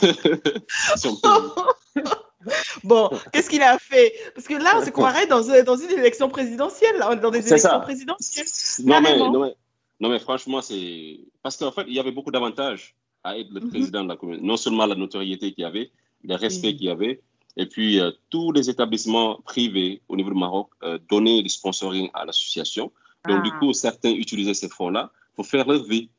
[2.83, 4.13] Bon, qu'est-ce qu'il a fait?
[4.33, 7.69] Parce que là, on se croirait dans, dans une élection présidentielle, là, dans des élections
[7.71, 7.79] ça.
[7.79, 8.45] présidentielles.
[8.85, 9.55] Non mais, non, mais,
[9.99, 11.19] non, mais franchement, c'est.
[11.43, 13.69] Parce qu'en fait, il y avait beaucoup d'avantages à être le Mhm.
[13.69, 14.39] président de la commune.
[14.41, 15.91] Non seulement la notoriété qu'il y avait,
[16.23, 17.21] le respect qu'il y avait,
[17.57, 22.09] et puis euh, tous les établissements privés au niveau du Maroc euh, donnaient du sponsoring
[22.13, 22.91] à l'association.
[23.27, 23.57] Donc, du Ah.
[23.59, 26.09] coup, certains utilisaient ces fonds-là pour faire leur vie.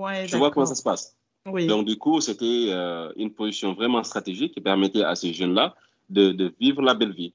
[0.00, 1.16] Ouais, Tu vois comment ça se passe.
[1.46, 1.66] Oui.
[1.66, 5.74] Donc, du coup, c'était euh, une position vraiment stratégique qui permettait à ces jeunes-là
[6.08, 7.32] de, de vivre la belle vie.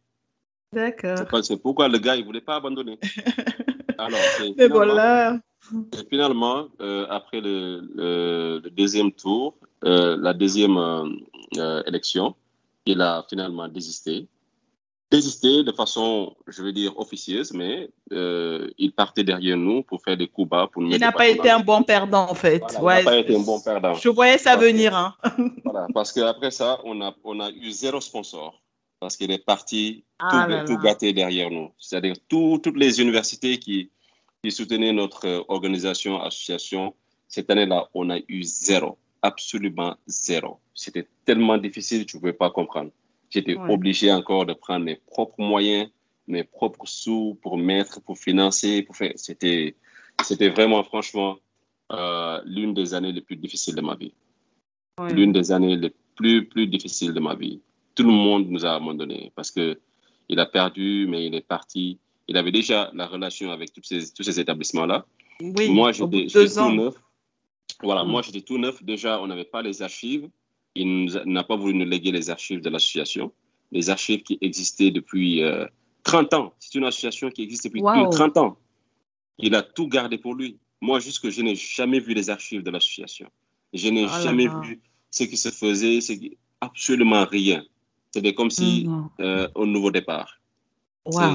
[0.74, 1.43] D'accord.
[1.43, 2.99] C'est pourquoi le gars, il ne voulait pas abandonner.
[3.97, 4.53] Alors, Mais.
[5.93, 10.78] Et finalement, euh, après le, le- le deuxième tour, euh, la deuxième
[11.88, 12.36] élection,
[12.86, 14.28] il a finalement désisté.
[15.20, 20.18] Désisté de façon, je veux dire, officieuse, mais euh, il partait derrière nous pour faire
[20.18, 20.68] des coups bas.
[20.72, 22.61] Pour nous Il n'a pas été un bon perdant, en fait.
[22.80, 23.93] Voilà, il n'a pas été un bon perdant.
[23.93, 24.93] Je voyais ça Parce que- venir.
[24.95, 25.16] Hein.
[25.63, 28.61] Voilà, parce qu'après ça, on a, on a eu zéro sponsor.
[28.99, 30.82] Parce qu'il est parti Ah tout, là tout là.
[30.84, 31.70] gâté derrière nous.
[31.78, 33.89] C'est-à-dire tout- toutes les universités qui,
[34.43, 36.93] qui soutenaient notre euh, organisation, association,
[37.30, 38.97] cette année-là, on a eu zéro.
[39.22, 40.59] absolument zéro.
[40.74, 42.91] C'était tellement difficile, tu ne pouvais pas comprendre.
[43.30, 45.90] J'étais obligé encore de prendre mes propres moyens,
[46.28, 49.14] mes propres sous pour mettre, pour financer, pour faire.
[49.16, 49.76] C'était,
[50.24, 51.38] c'était vraiment, franchement,
[51.92, 54.14] euh, l'une des années les plus difficiles de ma vie.
[55.12, 57.62] L'une des années les plus, plus difficiles de ma vie.
[57.96, 59.80] Tout le monde nous a abandonnés parce que
[60.30, 62.00] il a perdu, mais il est parti.
[62.28, 65.06] Il avait déjà la relation avec tous ces, tous ces établissements-là.
[65.40, 66.96] Oui, moi, j'étais tout neuf.
[67.84, 68.08] Voilà, mm.
[68.08, 68.84] moi, j'étais tout neuf.
[68.84, 70.30] Déjà, on n'avait pas les archives.
[70.76, 73.32] Il n'a pas voulu nous léguer les archives de l'association.
[73.72, 75.42] Les archives qui existaient depuis
[76.04, 76.54] 30 euh, ans.
[76.60, 78.58] C'est une association qui existe depuis 30 ans.
[79.38, 80.58] Il a tout gardé pour lui.
[80.82, 83.30] Moi, jusque je n'ai jamais vu les archives de l'association.
[83.74, 86.00] Je n'ai oh jamais vu ce qui se faisait,
[86.62, 87.64] absolument rien.
[88.12, 90.40] C'était comme si mm, euh, au nouveau départ.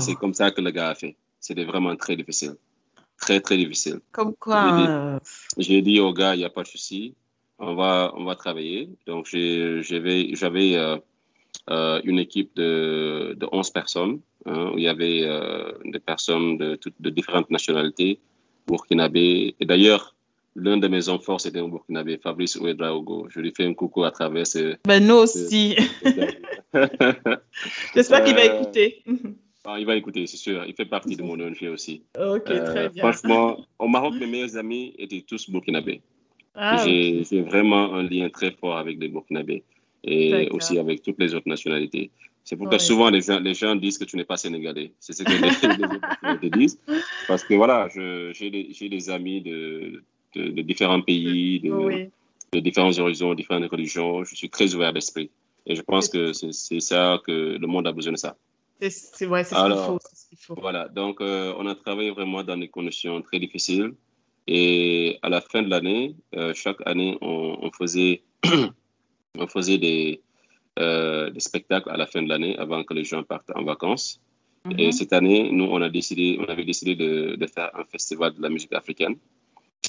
[0.01, 1.17] C'est comme ça que le gars a fait.
[1.39, 2.57] C'était vraiment très difficile.
[3.19, 4.01] Très, très difficile.
[4.13, 5.21] Comme quoi
[5.57, 7.15] J'ai dit, au gars, il n'y a pas de souci.
[7.61, 8.89] On va, on va travailler.
[9.07, 10.97] Donc, j'avais euh,
[11.71, 14.21] euh, une équipe de, de 11 personnes.
[14.47, 18.21] Hein, où il y avait euh, des personnes de, de différentes nationalités,
[18.67, 19.55] burkinabé.
[19.61, 20.17] Et d'ailleurs,
[20.57, 23.27] l'un de mes enfants, c'était un burkinabé, Fabrice Ouedraogo.
[23.29, 24.77] Je lui fais un coucou à travers ce.
[24.87, 25.77] Ben, nous aussi.
[27.95, 29.03] J'espère qu'il va écouter.
[29.65, 30.65] Ah, il va écouter, c'est sûr.
[30.67, 32.03] Il fait partie de mon ONG aussi.
[32.19, 33.03] Ok, très euh, bien.
[33.03, 36.01] Franchement, au Maroc, mes meilleurs amis étaient tous burkinabés.
[36.63, 39.65] Ah, J'ai vraiment un lien très fort avec les burkinabés
[40.05, 42.11] et aussi avec toutes les autres nationalités.
[42.45, 44.93] C'est pourquoi souvent les gens, les gens, disent que tu n'es pas sénégalais.
[45.01, 46.79] C'est ce que les, les disent.
[47.27, 50.03] Parce que voilà, j'ai des, des, amis de,
[50.35, 52.11] de, différents pays, de,
[52.53, 54.23] de différents horizons, différentes religions.
[54.25, 55.31] Je suis très ouvert d'esprit.
[55.65, 58.37] Et je pense que c'est ça que le monde a besoin de ça.
[58.81, 59.55] C'est ouais, ce
[60.29, 63.95] qu'il faut, Voilà, donc euh, on a travaillé vraiment dans des conditions très difficiles.
[64.53, 68.25] Et à la fin de l'année, euh, chaque année, on, faisait,
[69.39, 70.23] on faisait des,
[70.81, 74.21] euh, des spectacles à la fin de l'année avant que les gens partent en vacances.
[74.77, 74.93] Et mhm.
[74.93, 78.43] cette année, nous, on, a décidé, on avait décidé de, de, faire un festival de
[78.43, 79.15] la musique africaine.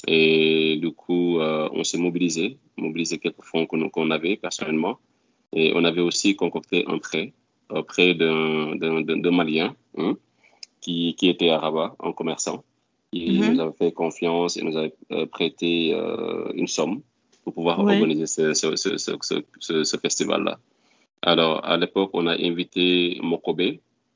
[0.06, 4.98] Et du coup, on s'est mobilisé, mobilisé quelques fonds qu'on avait personnellement.
[5.52, 7.32] Et on avait aussi concocté un prêt
[7.68, 10.16] auprès d'un Malien hein,
[10.80, 12.64] qui, qui, était à Rabat, un commerçant.
[13.12, 13.52] Il mhm.
[13.52, 17.02] nous avait fait confiance et nous avait euh, prêté euh, une somme
[17.44, 20.58] pour pouvoir organiser ce, ce, ce, ce festival-là.
[21.22, 23.58] Alors, à l'époque, on a invité Mokobe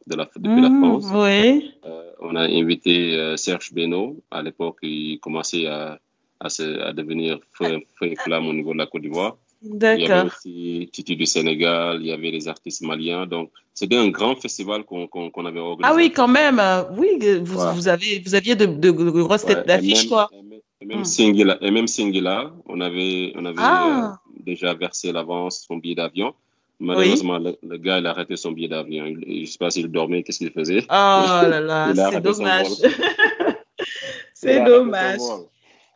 [0.07, 1.07] de la, depuis la mhm, France.
[1.13, 1.73] Oui.
[1.85, 4.17] Euh, on a invité Serge Beno.
[4.31, 5.99] À l'époque, il commençait à,
[6.41, 7.81] à, à devenir feu,
[8.19, 9.37] flamme au niveau de la Côte d'Ivoire.
[9.63, 13.27] Il y avait aussi Titi du Sénégal, il y avait les artistes maliens.
[13.27, 15.07] Donc, c'était un grand festival qu'on
[15.47, 15.83] avait organisé.
[15.83, 16.61] Ah oui, quand même.
[16.97, 20.31] Oui, vous, vous, avez, vous aviez de, de, grosses têtes d'affiche, quoi.
[20.81, 21.57] Et même, hmm.
[21.63, 24.13] et même Singila, on avait, on avait ah.
[24.13, 26.35] euh, déjà versé l'avance son billet d'avion.
[26.79, 29.07] Malheureusement, le, gars, il a arrêté son billet d'avion.
[29.07, 30.83] Je ne sais pas s'il dormait, qu'est-ce qu'il faisait?
[30.85, 32.67] Oh là là, c'est dommage.
[34.35, 35.21] c'est dommage.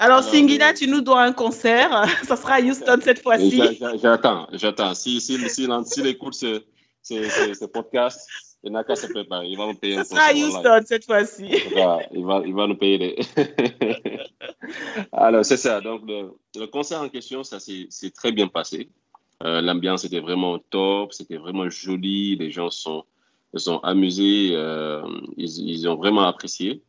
[0.01, 2.07] Alors, Singina, tu nous dois un concert.
[2.24, 3.61] Ça sera à Houston cette fois-ci.
[4.01, 4.94] J'attends, j'attends.
[4.94, 6.62] Si, si, si, s'il écoute ce,
[7.03, 8.26] ce, ce, podcast,
[8.64, 9.48] il n'a qu'à se préparer.
[9.48, 11.51] Il va nous payer Ça sera à Houston cette fois-ci.
[12.14, 12.96] Il va, il, va, nous payer.
[12.96, 13.18] Les...
[15.12, 15.82] Alors, c'est ça.
[15.82, 18.88] Donc, le, le, concert en question, ça s'est très bien passé.
[19.42, 21.12] Euh, L'ambiance était vraiment top.
[21.12, 22.36] C'était vraiment joli.
[22.36, 23.05] Les gens sont,
[23.53, 24.53] se sont amusés.
[24.55, 25.03] Euh,
[25.36, 26.82] ils, ils ont vraiment apprécié.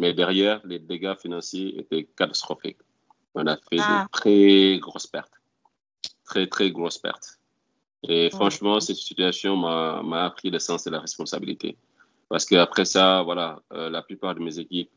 [0.00, 2.78] Mais derrière, les dégâts financiers étaient catastrophiques.
[3.34, 4.06] On a fait de ah.
[4.12, 5.32] très grosses pertes.
[6.24, 7.38] Très, très grosses pertes.
[8.04, 11.76] Et franchement, cette situation m'a appris le sens de la responsabilité.
[12.28, 14.90] Parce qu'après ça, voilà, euh, la plupart de mes équipes,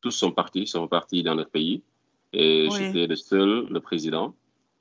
[0.00, 1.82] tous sont partis, sont partis dans leur pays.
[2.32, 4.34] Et j'étais le seul, le président,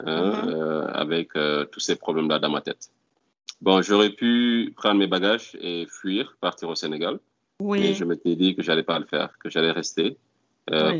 [0.05, 0.49] hein, mm-hmm.
[0.49, 2.91] euh, avec euh, tous ces problèmes-là dans ma tête.
[3.61, 7.19] Bon, j'aurais pu prendre mes bagages et fuir, partir au Sénégal.
[7.61, 7.93] Oui.
[7.93, 10.17] je m'étais dit que j'allais pas le faire, que j'allais rester,
[10.71, 10.99] euh,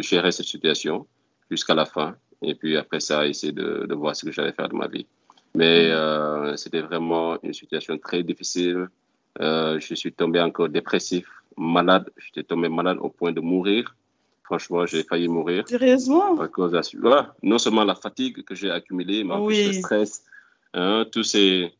[0.00, 1.06] gérer cette situation
[1.50, 2.16] jusqu'à la fin.
[2.42, 5.06] Et puis après ça, essayer de, de voir ce que j'allais faire de ma vie.
[5.54, 8.88] Mais euh, c'était vraiment une situation très difficile.
[9.40, 12.10] Euh, je suis tombé encore dépressif, malade.
[12.18, 13.94] J'étais tombé malade au point de mourir.
[14.42, 15.66] Franchement, j'ai failli mourir.
[15.66, 16.38] Sérieusement?
[16.38, 16.80] À cause de...
[17.00, 17.34] voilà.
[17.42, 20.24] Non seulement la fatigue que j'ai accumulée, mais plus le stress,
[20.74, 21.72] hein, tous ces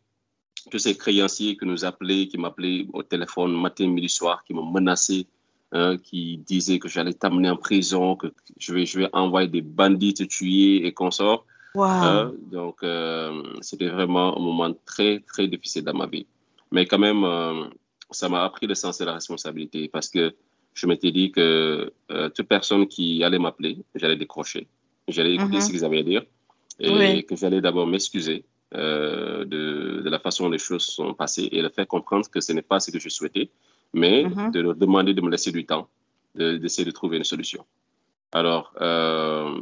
[0.70, 4.70] tous ces créanciers qui nous appelaient, qui m'appelaient au téléphone matin, midi, soir, qui m'ont
[4.70, 5.26] menacé,
[5.72, 9.62] hein, qui disaient que j'allais t'amener en prison, que je vais, je vais envoyer des
[9.62, 11.44] bandits te tuer et consorts.
[11.76, 16.26] Hein, donc, euh, c'était vraiment un moment très, très difficile dans ma vie.
[16.70, 17.64] Mais quand même, euh,
[18.10, 20.34] ça m'a appris le sens de la responsabilité parce que
[20.72, 24.68] je m'étais dit que euh, toute personne qui allait m'appeler, j'allais décrocher.
[25.08, 25.60] J'allais écouter mm-hmm.
[25.60, 26.22] ce qu'ils avaient à dire
[26.80, 28.44] et que j'allais d'abord m'excuser
[28.74, 32.40] euh, de, de, la façon dont les choses sont passées et leur faire comprendre que
[32.40, 33.50] ce n'est pas ce que je souhaitais,
[33.92, 34.50] mais mm-hmm.
[34.50, 35.88] de leur demander de me laisser du temps,
[36.34, 37.64] d'essayer de, trouver une solution.
[38.32, 39.60] Alors, euh,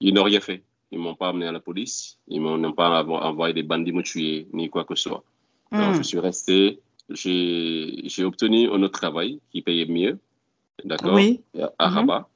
[0.00, 0.62] ils n'ont rien fait.
[0.92, 4.02] Ils ne m'ont pas amené à la police, ils n'ont pas envoyé des bandits me
[4.02, 5.24] tuer, ni quoi que ce soit.
[5.72, 5.94] Mm.
[5.94, 6.80] je suis resté,
[7.10, 10.18] j'ai obtenu un autre travail qui payait mieux,
[10.84, 11.40] d'accord, oui.
[11.56, 11.92] à mm-hmm.
[11.94, 12.28] Rabat.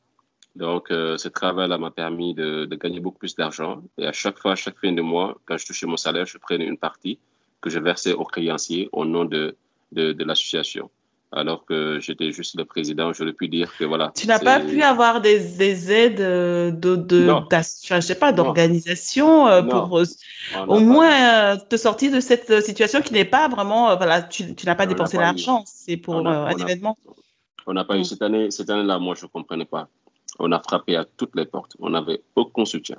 [0.57, 3.83] Donc, euh, ce travail-là m'a permis de, de, gagner beaucoup plus d'argent.
[3.99, 6.39] Et à chaque fois, à chaque fin de mois, quand je touchais mon salaire, je
[6.39, 7.19] prenais une partie
[7.61, 9.57] que je versais aux créanciers au nom de,
[9.93, 10.91] de, de l'association.
[11.33, 14.11] Alors que j'étais juste le président, j'aurais pu dire que voilà.
[14.17, 19.47] Tu n'as pas pu avoir des, des aides euh, de, de je sais pas, d'organisation
[19.47, 20.03] euh, pour
[20.67, 24.75] au moins te sortir de cette situation qui n'est pas vraiment, voilà, tu, tu n'as
[24.75, 26.99] pas dépensé l'argent, c'est pour un événement.
[27.67, 28.05] On n'a pas eu mm.
[28.05, 29.89] cette année, cette année-là, moi je ne comprenais pas.
[30.41, 31.77] On a frappé à toutes les portes.
[31.79, 32.97] On n'avait aucun soutien.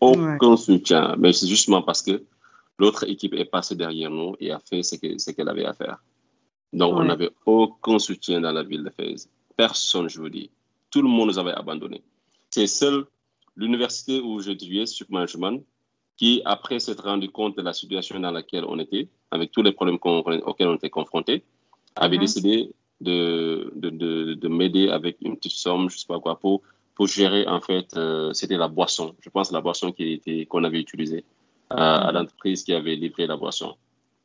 [0.00, 1.14] Aucun soutien.
[1.18, 2.22] Mais c'est justement parce que
[2.78, 5.98] l'autre équipe est passée derrière nous et a fait ce qu'elle avait à faire.
[6.72, 9.28] Donc, on n'avait aucun soutien dans la ville de Fès.
[9.56, 10.50] Personne, je vous dis.
[10.90, 12.02] Tout le monde nous avait abandonnés.
[12.50, 13.04] C'est seul
[13.56, 15.62] l'université où j'étudiais, sur management,
[16.16, 19.72] qui, après s'être rendu compte de la situation dans laquelle on était, avec tous les
[19.72, 21.44] problèmes auxquels on était confrontés,
[21.96, 22.72] avait décidé
[23.04, 26.62] de, de, de, m'aider avec une petite somme, je sais pas quoi, pour,
[26.94, 29.14] pour gérer, en fait, euh, c'était la boisson.
[29.20, 31.24] Je pense la boisson qui était, qu'on avait utilisée
[31.70, 33.74] à, l'entreprise qui avait livré la boisson.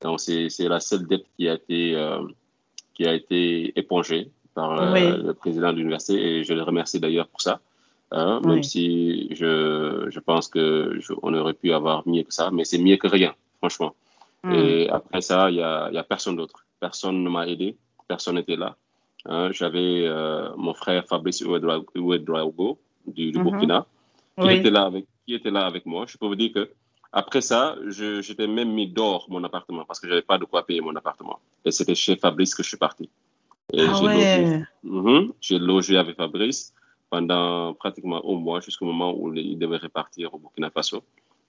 [0.01, 2.21] Donc, c'est, la seule dette qui a été, euh,
[2.93, 7.27] qui a été épongée par euh, le président de l'université et je le remercie d'ailleurs
[7.27, 7.59] pour ça.
[8.11, 12.79] Hein, même si je, je pense qu'on aurait pu avoir mieux que ça, mais c'est
[12.79, 13.93] mieux que rien, franchement.
[14.43, 14.53] Mm.
[14.53, 16.65] Et après ça, il n'y a, y a personne d'autre.
[16.79, 17.75] Personne ne m'a aidé
[18.09, 18.75] personne n'était là.
[19.25, 23.43] Hein, j'avais euh, mon frère Fabrice Ouedraogo du, du mhm.
[23.43, 23.85] Burkina
[24.39, 26.05] qui, était là avec, qui était là avec moi.
[26.07, 26.69] Je peux vous dire que
[27.11, 30.65] après ça, j'étais même mis dehors mon appartement parce que je n'avais pas de quoi
[30.65, 31.39] payer mon appartement.
[31.65, 33.09] Et c'était chez Fabrice que je suis parti.
[33.73, 34.65] ah j'ai ouais.
[34.83, 35.65] logé, mhm.
[35.65, 36.73] logé, avec Fabrice
[37.09, 41.03] pendant pratiquement un mois jusqu'au moment où il devait repartir au Burkina Faso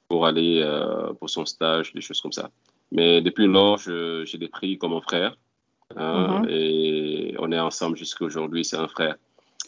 [0.09, 2.51] pour aller euh, pour son stage, des choses comme ça.
[2.91, 5.37] Mais depuis lors, j'ai des prix comme mon frère.
[5.97, 6.47] Hein, mhm.
[6.49, 9.17] Et on est ensemble jusqu'à aujourd'hui, c'est un frère.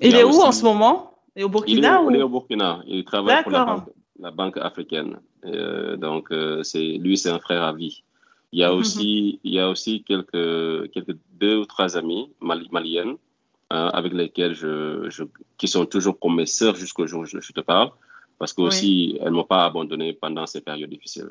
[0.00, 1.14] Il, est où en ce moment?
[1.36, 2.82] Il est au Burkina il est, au Burkina.
[2.86, 5.18] Il travaille pour la banque, africaine.
[5.44, 8.02] Euh, donc, euh, c'est lui, c'est un frère à vie.
[8.52, 8.78] Il y a mhm.
[8.78, 13.16] aussi, il y a aussi quelques, quelques deux ou trois amis maliennes
[13.70, 15.24] hein, avec lesquels je, je,
[15.56, 17.90] qui sont toujours comme mes sœurs jusqu'au jour où je, te parle,
[18.38, 21.30] parce qu'elles aussi, elles ne m'ont pas abandonné pendant ces périodes difficiles.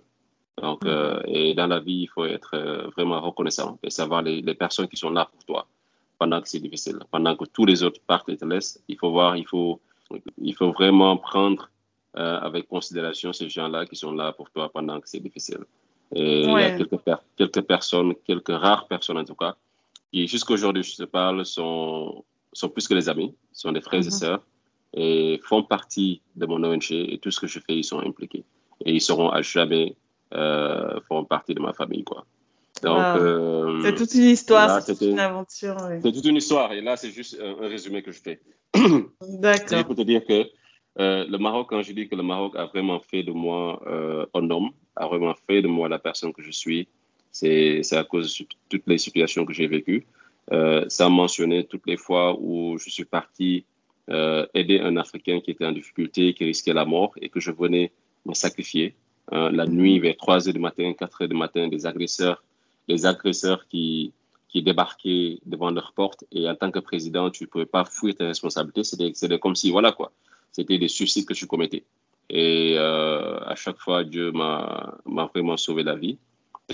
[0.58, 4.42] Donc, euh, et dans la vie, il faut être euh, vraiment reconnaissant et savoir les,
[4.42, 5.68] les, personnes qui sont là pour toi
[6.20, 7.00] pendant que c'est difficile.
[7.10, 9.80] Pendant que tous les autres partent et te laissent, il faut voir, il faut,
[10.38, 11.72] il faut vraiment prendre
[12.18, 15.64] euh, avec considération ces gens-là qui sont là pour toi pendant que c'est difficile.
[16.14, 17.00] Et il y a quelques,
[17.38, 19.56] quelques personnes, quelques rares personnes en tout cas,
[20.12, 24.02] qui jusqu'à aujourd'hui, je te parle, sont, sont plus que les amis, sont des frères
[24.02, 24.20] et mm-hmm.
[24.20, 24.44] sœurs
[24.94, 28.44] et font partie de mon ONG et tout ce que je fais, ils sont impliqués.
[28.86, 29.96] Et ils seront à jamais
[30.32, 32.26] font partie de ma famille, quoi.
[32.82, 35.78] Donc, euh, c'est toute une histoire, c'est toute une aventure.
[36.02, 38.42] C'est toute une histoire, et là, c'est juste un, résumé que je fais.
[39.22, 39.68] D'accord.
[39.68, 40.50] C'est pour te dire que
[41.00, 43.82] euh, le Maroc, quand je dis que le Maroc a vraiment fait de moi
[44.34, 46.88] un homme, a vraiment fait de moi la personne que je suis,
[47.32, 50.06] c'est à cause de toutes les situations que j'ai vécues.
[50.88, 53.66] sans mentionner toutes les fois où je suis parti
[54.54, 57.92] aider un Africain qui était en difficulté, qui risquait la mort, et que je venais
[58.26, 58.96] me sacrifier
[59.30, 62.44] la nuit vers 3 heures du matin, 4 heures du matin, des agresseurs,
[62.88, 64.14] les agresseurs qui,
[64.52, 68.16] qui débarquaient devant leur porte et en tant que président, tu ne pouvais pas fuir
[68.16, 68.84] tes responsabilités.
[68.84, 70.12] C'était comme si, voilà quoi,
[70.52, 71.84] c'était des suicides que tu commettais.
[72.30, 74.98] Et euh, à chaque fois, Dieu m'a
[75.34, 76.18] vraiment sauvé la vie.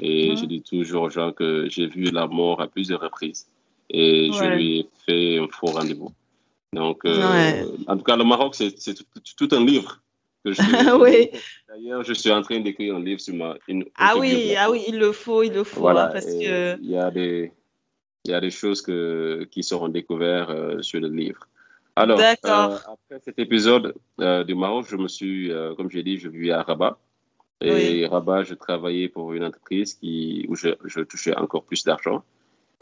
[0.02, 3.48] Et je dis toujours aux gens que j'ai vu la mort à plusieurs reprises.
[3.90, 6.12] Et je lui ai fait un faux rendez-vous.
[6.74, 8.76] Donc, euh, en tout cas, le Maroc, c'est
[9.36, 10.02] tout, un livre
[11.00, 11.30] oui.
[11.68, 13.56] D'ailleurs, je suis en train d'écrire un livre sur ma.
[13.68, 15.82] Une ah oui, ah oui, il le faut, il le faut.
[15.82, 16.80] Voilà, hein, parce que...
[16.80, 17.52] Il y a des,
[18.28, 21.48] il y a des choses que, qui seront découvertes euh, sur le livre.
[21.96, 26.30] Alors, euh, après cet épisode euh, du Maroc, je me suis, comme j'ai dit, je
[26.30, 27.00] vis à Rabat.
[27.60, 32.24] Et Rabat, je travaillais pour une entreprise qui, où je, je touchais encore plus d'argent.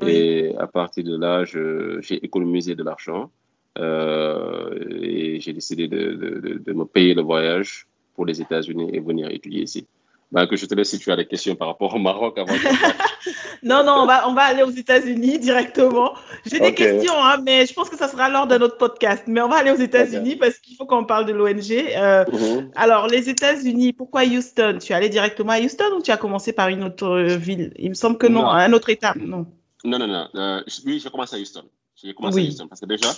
[0.05, 3.31] Et à partir de là, j'ai économisé de l'argent.
[3.77, 4.69] Euh,
[5.01, 9.29] et j'ai décidé de, de, de, me payer le voyage pour les États-Unis et venir
[9.29, 9.85] étudier ici.
[10.31, 12.53] bah, que je te laisse si tu as des questions par rapport au Maroc avant.
[13.63, 16.13] non, non, on va, on va aller aux États-Unis directement.
[16.45, 19.23] J'ai des questions, hein, mais je pense que ça sera lors de notre podcast.
[19.27, 21.71] Mais on va aller aux États-Unis parce qu'il faut qu'on parle de l'ONG.
[21.71, 22.71] Euh, mhm.
[22.75, 24.77] Alors, les États-Unis, pourquoi Houston?
[24.81, 27.73] Tu es allé directement à Houston ou tu as commencé par une autre ville?
[27.77, 29.13] Il me semble que non, un autre État.
[29.17, 29.45] Non,
[29.83, 30.07] non, non.
[30.07, 30.27] non.
[30.35, 31.63] Euh, oui, j'ai commencé à Houston.
[31.95, 33.09] J'ai commencé à Houston parce que déjà,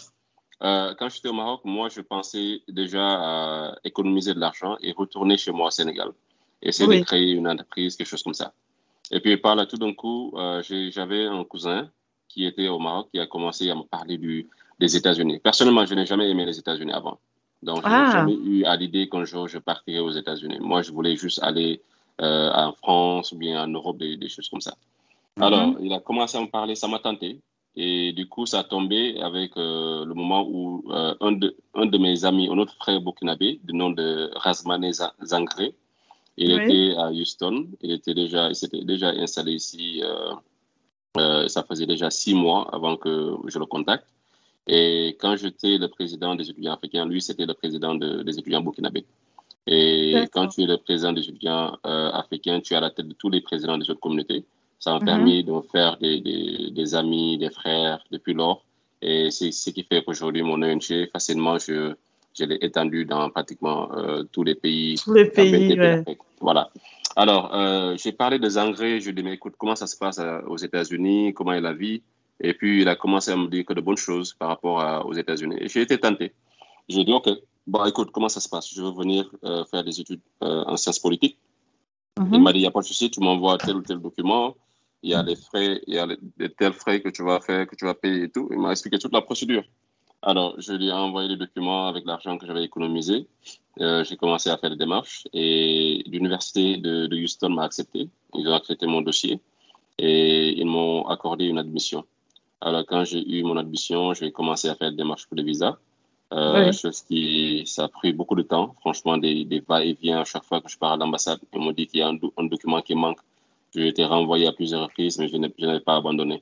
[0.63, 5.37] euh, quand j'étais au Maroc, moi, je pensais déjà à économiser de l'argent et retourner
[5.37, 6.09] chez moi au Sénégal.
[6.61, 8.53] Essayer de créer une entreprise, quelque chose comme ça.
[9.11, 11.89] Et puis par là, tout d'un coup, euh, j'avais un cousin
[12.27, 14.49] qui était au Maroc qui a commencé à me parler du,
[14.79, 15.39] des États-Unis.
[15.39, 17.19] Personnellement, je n'ai jamais aimé les États-Unis avant.
[17.63, 18.11] Donc, je n'ai ah.
[18.11, 20.57] jamais eu à l'idée qu'un jour je partirais aux États-Unis.
[20.59, 21.81] Moi, je voulais juste aller
[22.21, 24.75] euh, en France ou bien en Europe, des, choses comme ça.
[25.37, 25.43] Mhm.
[25.43, 27.39] Alors, il a commencé à me parler, ça m'a tenté.
[27.79, 31.97] Et du coup, ça a tombé avec euh, le moment où un, de, un de
[31.99, 34.91] mes amis, un autre frère burkinabé, du nom de Razmane
[35.23, 35.75] Zangré,
[36.37, 37.67] il était à Houston.
[37.81, 40.01] Il était déjà, il s'était déjà installé ici.
[40.03, 40.33] Euh,
[41.17, 44.07] euh, ça faisait déjà six mois avant que je le contacte.
[44.67, 49.05] Et quand j'étais le président des étudiants africains, lui, c'était le président des étudiants burkinabés.
[49.65, 53.07] Et quand tu es le président des étudiants euh, africains, tu es à la tête
[53.07, 54.45] de tous les présidents des autres communautés.
[54.79, 55.05] Ça m'a mhm.
[55.05, 58.63] permis de faire des, des, des, amis, des frères depuis lors.
[59.01, 61.93] Et c'est ce qui fait qu'aujourd'hui, mon ONG, facilement, je,
[62.37, 64.95] je l'ai étendu dans pratiquement euh, tous les pays.
[65.03, 65.77] Tous les pays,
[66.39, 66.69] Voilà.
[67.15, 68.99] Alors, euh, j'ai parlé des engrais.
[68.99, 71.33] Je lui ai dit, mais écoute, comment ça se passe euh, aux États-Unis?
[71.33, 72.01] Comment est la vie?
[72.39, 75.13] Et puis, il a commencé à me dire que de bonnes choses par rapport aux
[75.13, 75.57] États-Unis.
[75.59, 76.33] Et j'ai été tenté.
[76.87, 77.27] J'ai dit, OK,
[77.65, 78.71] bon, écoute, comment ça se passe?
[78.71, 79.27] Je veux venir
[79.71, 81.39] faire des études en sciences politiques.
[82.19, 82.29] Mhm.
[82.33, 84.55] Il m'a dit, il n'y a pas de souci, tu m'envoies tel ou tel document.
[85.07, 87.65] Il y a des frais, il y a des tels frais que tu vas faire,
[87.65, 88.49] que tu vas payer et tout.
[88.51, 89.63] Il m'a expliqué toute la procédure.
[90.21, 93.25] Alors, je lui ai envoyé les documents avec l'argent que j'avais économisé.
[93.79, 98.09] Euh, j'ai commencé à faire des démarches et l'université de, Houston m'a accepté.
[98.33, 99.39] Ils ont accepté mon dossier
[99.97, 102.03] et ils m'ont accordé une admission.
[102.59, 105.79] Alors, quand j'ai eu mon admission, j'ai commencé à faire des démarches pour le visa.
[106.33, 108.75] Euh, Chose qui, ça a pris beaucoup de temps.
[108.81, 111.39] Franchement, des, des va-et-vient à chaque fois que je pars à l'ambassade.
[111.53, 113.19] Ils m'ont dit qu'il y a un, un, document qui manque.
[113.77, 116.41] J'ai été renvoyé à plusieurs reprises, mais je n'avais pas abandonné.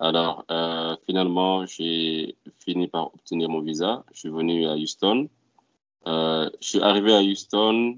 [0.00, 4.04] Alors, euh, finalement, j'ai fini par obtenir mon visa.
[4.12, 5.28] Je suis venu à Houston.
[6.08, 7.96] Euh, je suis arrivé à Houston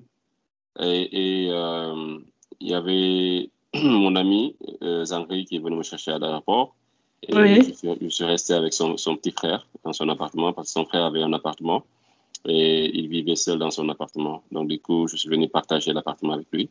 [0.78, 2.18] et, euh,
[2.60, 3.48] il y avait
[3.82, 4.54] mon ami
[5.04, 6.74] Zangri qui est venu me chercher à l'aéroport.
[7.22, 11.06] Et je, suis, resté avec son, petit frère dans son appartement parce que son frère
[11.06, 11.82] avait un appartement
[12.44, 14.42] et il vivait seul dans son appartement.
[14.52, 16.68] Donc, du coup, je suis venu partager l'appartement avec lui.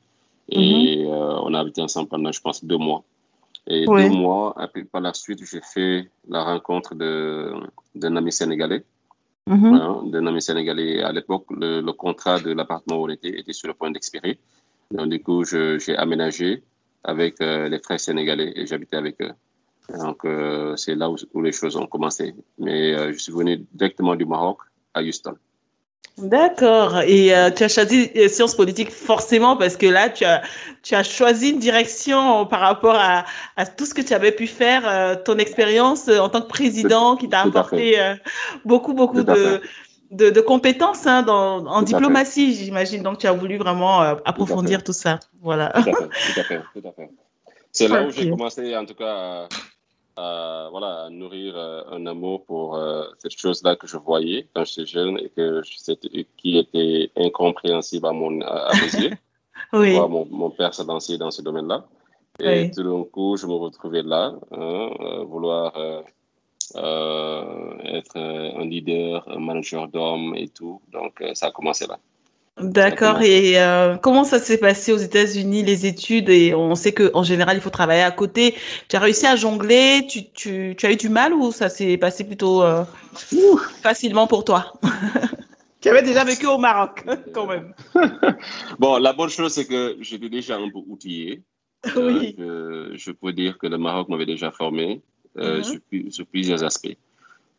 [0.49, 1.09] Et mhm.
[1.09, 3.03] on a habité ensemble pendant, je pense, deux mois.
[3.67, 4.55] Et deux mois,
[4.91, 8.83] par la suite, j'ai fait la rencontre d'un ami sénégalais.
[9.47, 11.03] Mm d'un ami sénégalais.
[11.03, 14.39] À l'époque, le, contrat de l'appartement où on était était sur le point d'expirer.
[14.91, 16.63] Donc, du coup, j'ai aménagé
[17.03, 19.31] avec euh, les frères sénégalais et j'habitais avec eux.
[19.99, 22.33] Donc, euh, c'est là où, où, les choses ont commencé.
[22.57, 24.59] Mais euh, je suis venu directement du Maroc
[24.95, 25.35] à Houston.
[26.17, 27.01] D'accord.
[27.01, 30.41] Et euh, tu as choisi sciences politiques forcément parce que là, tu as,
[30.81, 33.25] tu as choisi une direction par rapport à,
[33.57, 37.17] à tout ce que tu avais pu faire, euh, ton expérience en tant que président
[37.17, 38.15] qui t'a apporté euh,
[38.63, 39.61] beaucoup, beaucoup de,
[40.11, 43.03] de, de, compétences hein, dans, en diplomatie, j'imagine.
[43.03, 45.19] Donc, tu as voulu vraiment approfondir tout, ça.
[45.41, 45.73] Voilà.
[45.73, 46.61] Tout à fait.
[46.73, 47.09] Tout à fait,
[47.73, 49.49] C'est là où j'ai commencé, en tout cas,
[50.17, 54.85] à, voilà, nourrir euh, un amour pour euh, cette chose-là que je voyais quand j'étais
[54.85, 55.61] jeune et que
[56.37, 59.11] qui était incompréhensible à, mon, à mes yeux.
[59.73, 59.93] oui.
[59.93, 61.85] Voir mon, mon, père se lancer dans ce domaine-là.
[62.39, 65.73] Et tout d'un coup, je me retrouvais là, hein, euh, vouloir
[66.75, 70.81] être un leader, un manager d'hommes et tout.
[70.91, 71.97] Donc, ça a commencé là.
[72.61, 73.21] D'accord.
[73.21, 76.29] Et euh, comment ça s'est passé aux États-Unis, les études?
[76.29, 78.55] Et on sait qu'en général, il faut travailler à côté.
[78.87, 80.07] Tu as réussi à jongler?
[80.07, 82.85] Tu, tu, tu as eu du mal ou ça s'est passé plutôt euh,
[83.81, 84.73] facilement pour toi?
[85.81, 87.71] Tu avais déjà vécu au Maroc, quand même.
[88.79, 91.43] bon, la bonne chose, c'est que j'étais déjà un peu outillé.
[91.95, 92.35] Oui.
[92.39, 95.03] Euh, je, peux dire que le Maroc m'avait déjà formé
[95.37, 95.63] uh-huh.
[95.63, 95.79] sur,
[96.11, 96.97] sur, plusieurs aspects.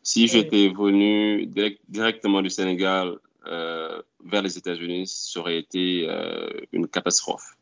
[0.03, 1.45] Si j'étais venu
[1.87, 3.15] directement du Sénégal
[3.47, 7.55] euh, vers les États-Unis, ça aurait été euh, une catastrophe.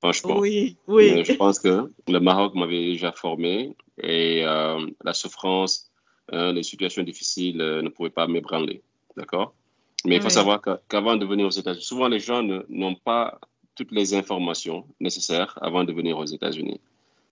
[0.00, 0.38] Franchement.
[0.38, 1.24] Oui, oui.
[1.24, 5.90] je pense que le Maroc m'avait déjà formé et euh, la souffrance,
[6.30, 8.82] les situations difficiles ne pouvaient pas m'ébranler.
[9.16, 9.54] D'accord?
[10.04, 13.38] Mais il faut savoir qu'avant de venir aux États-Unis, souvent les gens n'ont pas
[13.74, 16.80] toutes les informations nécessaires avant de venir aux États-Unis.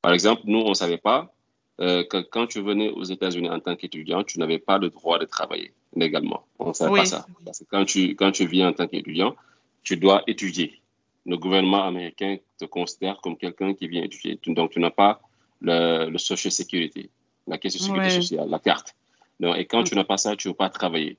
[0.01, 1.35] Par exemple, nous, on ne savait pas
[1.79, 5.27] que quand tu venais aux États-Unis en tant qu'étudiant, tu n'avais pas le droit de
[5.27, 6.45] travailler légalement.
[6.59, 7.27] On ne savait pas ça.
[7.45, 9.35] Parce que quand tu, quand tu viens en tant qu'étudiant,
[9.83, 10.81] tu dois étudier.
[11.27, 14.39] le gouvernement américain te considère comme quelqu'un qui vient étudier.
[14.47, 15.21] Donc, tu n'as pas
[15.61, 17.09] le, le, Social Security,
[17.47, 18.95] la caisse de sécurité sociale, la carte.
[19.41, 21.17] Donc, et quand tu n'as pas ça, tu ne peux pas travailler.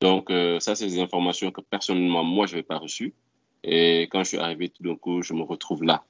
[0.00, 3.14] Donc, euh, ça, c'est des informations que personnellement, moi, je n'avais pas reçues.
[3.62, 6.04] Et quand je suis arrivé, tout d'un coup, je me retrouve là.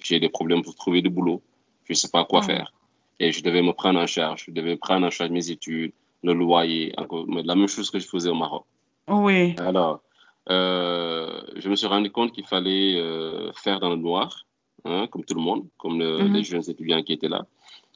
[0.00, 1.42] J'ai des problèmes pour trouver du boulot.
[1.84, 2.72] Je ne sais pas quoi faire.
[3.20, 4.44] Et je devais me prendre en charge.
[4.46, 5.92] Je devais prendre en charge mes études,
[6.26, 8.64] le loyer, encore, la même chose que je faisais au Maroc.
[9.08, 9.54] Oui.
[9.58, 10.00] Alors,
[10.50, 14.28] euh, je me suis rendu compte qu'il fallait euh, faire dans le noir,
[14.84, 16.32] hein, comme tout le monde, comme le, mm -hmm.
[16.36, 17.42] les jeunes étudiants qui étaient là.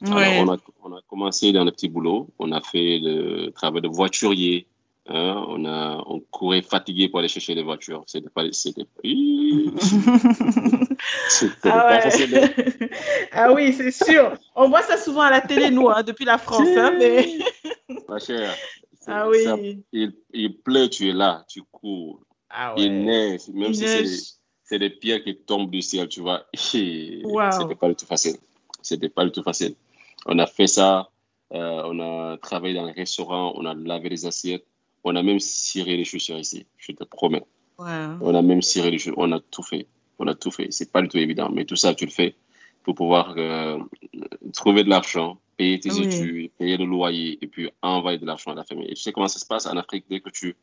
[0.01, 0.09] Oui.
[0.11, 2.19] Alors, on a, on a commencé dans le petit boulot.
[2.43, 4.55] On a fait le travail de voiturier.
[5.07, 8.03] Hein, on, a, on courait fatigué pour aller chercher les voitures.
[8.05, 8.85] C'était pas, c'était,
[11.29, 12.53] c'était ah, pas facile.
[13.31, 14.37] ah oui, c'est sûr.
[14.55, 16.67] On voit ça souvent à la télé, nous, hein, depuis la France.
[16.77, 17.39] Hein, mais...
[18.07, 18.53] Ma chère.
[19.07, 19.43] Ah oui.
[19.43, 19.57] Ça,
[19.91, 22.21] il, il, pleut, tu es là, tu cours.
[22.49, 22.83] Ah ouais.
[22.83, 24.07] Il neige, même Il si neige.
[24.63, 26.45] c'est des, des, pierres qui tombent du ciel, tu vois.
[27.23, 27.51] Wow.
[27.51, 28.35] C'était pas du tout facile.
[28.83, 29.73] C'était pas du tout facile.
[30.27, 31.09] On a fait ça,
[31.53, 34.65] euh, on a travaillé dans les restaurants, on a lavé les assiettes,
[35.03, 37.43] on a même ciré les chaussures ici, je te promets.
[37.77, 38.17] Wow.
[38.21, 39.87] On a même ciré les chaussures, on a tout fait.
[40.19, 40.67] On a tout fait.
[40.71, 42.35] C'est pas du tout évident, mais tout ça, tu le fais
[42.83, 43.79] pour pouvoir euh,
[44.53, 46.05] trouver de l'argent, payer tes Oui.
[46.05, 48.85] études, payer le loyer et puis envoyer de l'argent à la famille.
[48.85, 50.05] Et tu sais comment ça se passe en Afrique?
[50.09, 50.55] Dès que tu,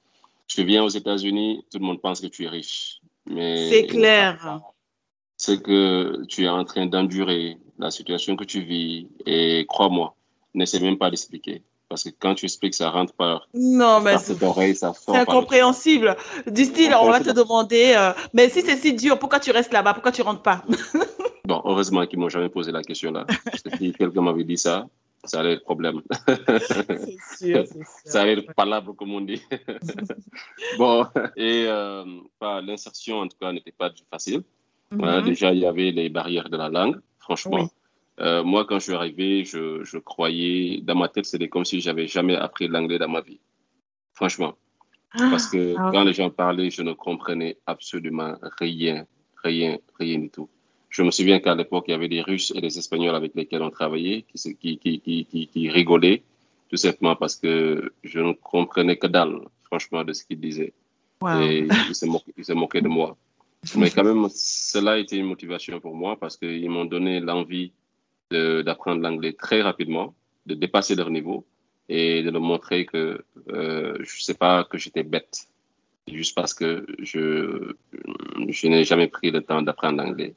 [0.46, 3.00] tu viens aux États-Unis, tout le monde pense que tu es riche.
[3.26, 4.60] C'est clair.
[5.36, 10.16] C'est que tu es en train d'endurer la situation que tu vis et crois-moi,
[10.54, 11.62] n'essaie même pas d'expliquer.
[11.88, 14.36] Parce que quand tu expliques, ça rentre par, Non, mais c'est
[15.08, 16.16] incompréhensible.
[16.46, 19.72] Du style, on va te demander, euh, mais si c'est si dur, pourquoi tu restes
[19.72, 19.94] là-bas?
[19.94, 20.62] Pourquoi tu rentres pas?
[21.46, 23.24] Bon, heureusement qu'ils m'ont jamais posé la question là.
[23.78, 24.86] Si quelqu'un m'avait dit ça,
[25.24, 26.02] ça allait être problème.
[26.58, 27.64] C'est sûr,
[28.04, 29.40] ça allait être palabre, comme on dit.
[30.78, 32.04] bon, et euh,
[32.38, 34.42] bah, l'insertion, en tout cas, n'était pas facile.
[34.90, 35.24] Voilà, Mhm.
[35.24, 37.56] déjà, il y avait les barrières de la langue, franchement.
[37.62, 37.68] Oui.
[38.20, 41.80] Euh, moi, quand je suis arrivé, je, je croyais, dans ma tête, c'était comme si
[41.80, 43.38] j'avais jamais appris l'anglais dans ma vie.
[44.14, 44.54] Franchement.
[45.16, 49.06] Parce que Ah, quand les gens parlaient, je ne comprenais absolument rien,
[49.42, 50.48] rien, rien du tout.
[50.90, 53.62] Je me souviens qu'à l'époque, il y avait des Russes et des Espagnols avec lesquels
[53.62, 56.22] on travaillait qui, se- qui, qui, qui, qui, qui rigolaient,
[56.70, 60.72] tout simplement parce que je ne comprenais que dalle, franchement, de ce qu'ils disaient.
[61.22, 61.40] wow.
[61.40, 63.16] Et ils se, moquaient, se de moi.
[63.76, 67.72] Mais quand même, cela a été une motivation pour moi parce qu'ils m'ont donné l'envie
[68.30, 70.14] d'apprendre l'anglais très rapidement,
[70.46, 71.46] de dépasser leur niveau
[71.88, 75.46] et de leur montrer que euh, je ne sais pas que j'étais bête,
[76.06, 77.72] juste parce que je,
[78.48, 80.34] je n'ai jamais pris le temps d'apprendre l'anglais.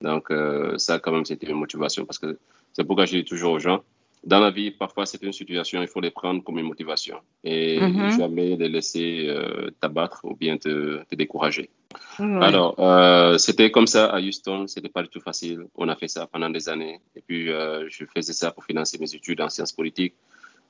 [0.00, 2.38] Donc, euh, ça, quand même, c'était une motivation parce que
[2.72, 3.82] c'est pourquoi je dis toujours aux gens,
[4.24, 7.80] dans la vie, parfois, c'est une situation, il faut les prendre comme une motivation et
[7.80, 8.18] Mhm.
[8.18, 11.70] jamais les laisser euh, t'abattre ou bien te, te décourager.
[12.18, 12.44] Ouais.
[12.44, 15.66] Alors, euh, c'était comme ça à Houston, c'était pas du tout facile.
[15.74, 17.00] On a fait ça pendant des années.
[17.16, 20.14] Et puis, euh, je faisais ça pour financer mes études en sciences politiques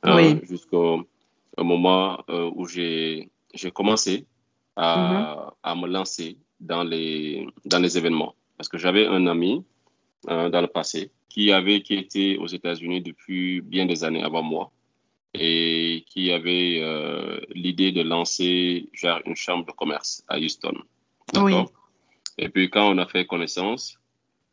[0.07, 0.41] euh, Oui.
[0.49, 1.07] jusqu'au
[1.57, 2.19] au moment
[2.57, 3.29] où j'ai
[3.75, 4.27] commencé
[4.77, 5.51] à, Mhm.
[5.63, 8.35] à me lancer dans les, dans les événements.
[8.57, 9.63] Parce que j'avais un ami
[10.31, 14.43] euh, dans le passé qui avait qui était aux États-Unis depuis bien des années avant
[14.43, 14.71] moi
[15.35, 16.83] et qui avait
[17.55, 20.75] l'idée de lancer genre, une chambre de commerce à Houston.
[21.37, 21.55] Oui.
[22.39, 23.99] Et puis quand on a fait connaissance,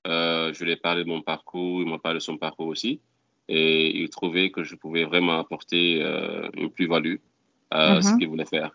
[0.08, 3.02] euh, je lui ai parlé de mon parcours, il m'a parlé de son parcours aussi.
[3.48, 7.16] Et il trouvait que je pouvais vraiment apporter euh, une plus-value
[7.72, 8.20] à ce Mhm.
[8.20, 8.72] qu'il voulait faire.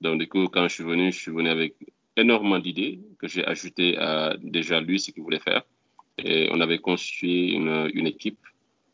[0.00, 1.74] Donc, du coup, quand je suis venu, je suis venu avec
[2.16, 5.62] énormément d'idées que j'ai ajoutées à déjà lui, ce qu'il voulait faire.
[6.16, 8.38] Et on avait constitué une, une équipe.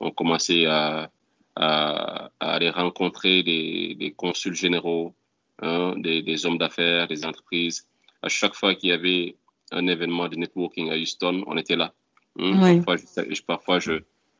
[0.00, 1.10] On commençait à,
[1.56, 5.14] à, à aller rencontrer des, des consuls généraux,
[5.62, 7.86] hein, des, des hommes d'affaires, des entreprises.
[8.24, 9.36] À chaque fois qu'il y avait
[9.70, 11.92] un événement de networking à Houston, on était là.
[12.36, 12.80] Oui.
[12.80, 12.96] Parfois,
[13.36, 13.94] je, parfois je,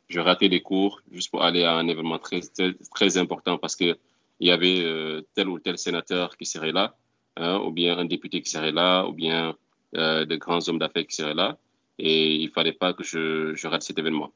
[0.08, 3.76] je ratais des cours juste pour aller à un événement très, très, très important parce
[3.76, 3.96] qu'il
[4.40, 6.96] y avait euh, tel ou tel sénateur qui serait là,
[7.36, 9.54] hein, ou bien un député qui serait là, ou bien
[9.96, 11.58] euh, de grands hommes d'affaires qui seraient là.
[11.98, 14.32] Et il ne fallait pas que je, je rate cet événement.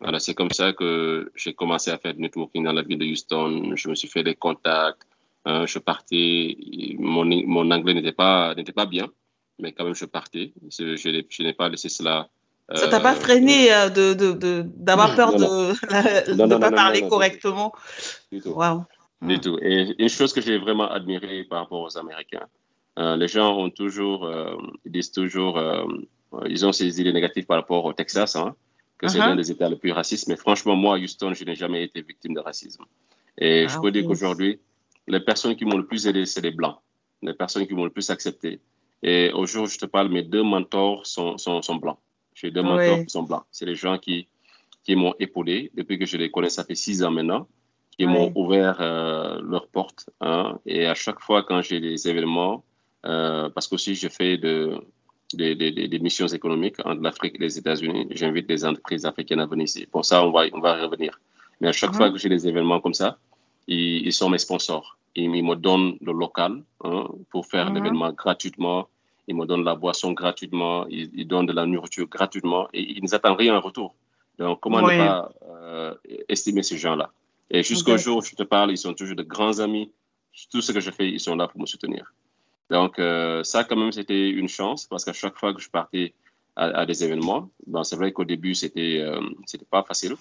[0.00, 3.06] Voilà, c'est comme ça que j'ai commencé à faire du networking dans la ville de
[3.06, 3.72] Houston.
[3.74, 5.06] Je me suis fait des contacts.
[5.44, 6.56] Hein, je partais.
[6.98, 9.08] Mon, mon anglais n'était pas, n'était pas bien,
[9.58, 10.52] mais quand même, je partais.
[10.70, 12.28] Je, je, je n'ai pas laissé cela.
[12.74, 15.72] Ça t'a pas freiné euh, de, de, de, d'avoir peur non, de
[16.32, 17.72] ne pas non, parler non, correctement?
[18.30, 18.50] Du tout.
[18.50, 18.84] Wow.
[19.20, 19.58] Du tout.
[19.60, 22.46] Et une chose que j'ai vraiment admirée par rapport aux Américains,
[22.98, 25.84] euh, les gens ont toujours, euh, ils disent toujours, euh,
[26.48, 28.54] ils ont ces idées négatives par rapport au Texas, hein,
[28.98, 29.26] que c'est Uh-huh.
[29.28, 30.28] l'un des États les plus racistes.
[30.28, 32.84] Mais franchement, moi, à Houston, je n'ai jamais été victime de racisme.
[33.36, 34.60] Et je Ah, peux dire qu'aujourd'hui,
[35.06, 36.76] les personnes qui m'ont le plus aidé, c'est les Blancs.
[37.22, 38.60] Les personnes qui m'ont le plus accepté.
[39.02, 41.98] Et au jour où je te parle, mes deux mentors sont, sont, sont blancs.
[42.34, 43.44] J'ai deux mentors qui sont blancs.
[43.50, 44.28] C'est les gens qui,
[44.84, 47.48] qui m'ont épaulé depuis que je les connais, ça fait six ans maintenant,
[47.96, 50.08] qui m'ont ouvert euh, leurs portes.
[50.20, 50.58] Hein.
[50.66, 52.64] et à chaque fois, quand j'ai des événements,
[53.04, 54.80] euh, parce qu'aussi je fais de,
[55.34, 59.46] des, des, des, missions économiques entre l'Afrique et les États-Unis, j'invite des entreprises africaines à
[59.46, 59.86] venir ici.
[59.86, 61.20] Pour ça, on va, on va revenir.
[61.60, 63.18] Mais à chaque fois que j'ai des événements comme ça,
[63.68, 64.98] ils, ils sont mes sponsors.
[65.14, 68.88] Ils, me donnent le local hein, pour faire l'événement gratuitement.
[69.28, 70.86] Ils me donnent la boisson gratuitement.
[70.88, 72.68] Ils, ils, donnent de la nourriture gratuitement.
[72.72, 73.94] Et ils ne attendent rien en retour.
[74.38, 75.94] Donc, comment ne pas euh,
[76.28, 77.10] estimer ces gens-là?
[77.50, 79.90] Et jusqu'au jour où je te parle, ils sont toujours de grands amis.
[80.50, 82.14] Tout ce que je fais, ils sont là pour me soutenir.
[82.70, 86.14] Donc, euh, ça, quand même, c'était une chance parce qu'à chaque fois que je partais
[86.56, 90.16] à, des événements, ben, c'est vrai qu'au début, c'était euh, c'était pas facile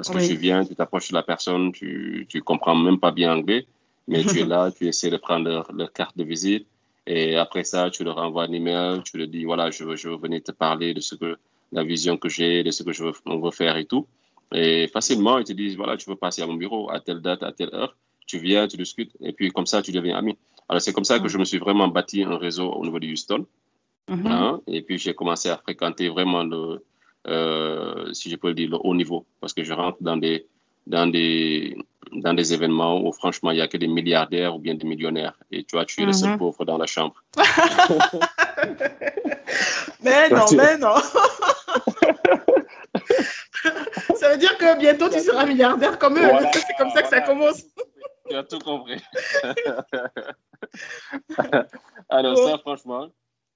[0.00, 3.34] parce que tu viens, tu t'approches de la personne, tu, tu comprends même pas bien
[3.34, 3.66] anglais,
[4.08, 6.66] mais tu es là, tu essaies de prendre leur, leur, carte de visite
[7.06, 10.08] et après ça, tu leur envoies un email, tu leur dis voilà, je veux, je
[10.08, 11.36] veux venir te parler de ce que
[11.72, 14.06] la vision que j'ai, de ce que je veux, on veut faire et tout.
[14.52, 17.42] Et facilement, ils te disent, voilà, tu veux passer à mon bureau à telle date,
[17.42, 17.96] à telle heure.
[18.26, 20.36] Tu viens, tu discutes, et puis comme ça, tu deviens ami.
[20.68, 23.06] Alors, c'est comme ça que je me suis vraiment bâti un réseau au niveau de
[23.06, 23.46] Houston.
[24.08, 24.26] Mm-hmm.
[24.26, 24.60] Hein.
[24.66, 26.84] Et puis, j'ai commencé à fréquenter vraiment le,
[27.26, 30.46] euh, si je peux le dire, le haut niveau, parce que je rentre dans des,
[30.86, 31.76] dans des,
[32.12, 35.38] dans des événements où, franchement, il n'y a que des milliardaires ou bien des millionnaires.
[35.50, 36.38] Et tu vois, tu es le seul mm-hmm.
[36.38, 37.14] pauvre dans la chambre.
[40.02, 40.96] mais non, mais non.
[44.16, 46.28] ça veut dire que bientôt tu seras milliardaire comme eux.
[46.52, 47.64] c'est comme ça que ça commence.
[48.28, 49.02] Tu as tout compris.
[52.08, 53.08] Alors, ça, franchement,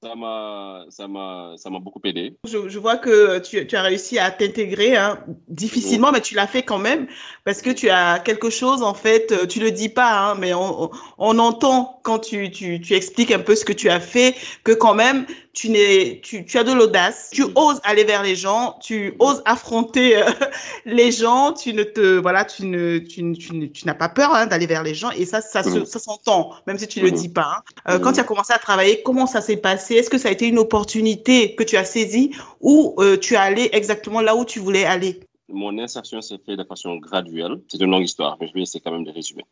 [0.04, 2.36] ça m'a, ça m'a, ça m'a beaucoup aidé.
[2.46, 6.46] Je, je vois que tu, tu, as réussi à t'intégrer, hein, difficilement, mais tu l'as
[6.46, 7.06] fait quand même,
[7.44, 10.52] parce que tu as quelque chose, en fait, euh, tu le dis pas, hein, mais
[10.52, 14.34] on, on, entend quand tu, tu, tu expliques un peu ce que tu as fait,
[14.62, 15.24] que quand même,
[15.54, 19.40] tu, n'es, tu, tu as de l'audace, tu oses aller vers les gens, tu oses
[19.46, 20.28] affronter euh,
[20.84, 24.46] les gens, tu ne te, voilà, tu ne, tu, tu, tu n'as pas peur hein,
[24.46, 27.30] d'aller vers les gens, et ça, ça, ça s'entend, même si tu ne le dis
[27.30, 27.62] pas.
[27.88, 30.32] Euh, quand tu as commencé à travailler, comment ça s'est passé est-ce que ça a
[30.32, 34.44] été une opportunité que tu as saisie ou euh, tu es allé exactement là où
[34.44, 35.20] tu voulais aller?
[35.48, 37.60] Mon insertion s'est faite de façon graduelle.
[37.68, 39.44] C'est une longue histoire, mais je vais essayer quand même de résumer.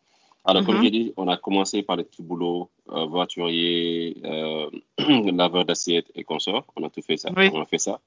[0.45, 0.83] Alors, comme mhm.
[0.83, 4.69] j'ai dit, on a commencé par les petits boulots, euh, voiturier, euh,
[5.33, 6.67] laveur d'assiettes et consorts.
[6.77, 7.31] On a tout fait ça.
[7.37, 8.01] On a fait ça.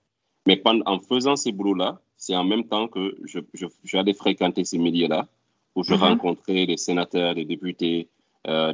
[0.45, 3.39] Mais en faisant ces boulots-là, c'est en même temps que je,
[3.83, 5.27] j'allais fréquenter ces milieux-là,
[5.75, 6.01] où je mhm.
[6.01, 8.09] rencontrais des sénateurs, des députés,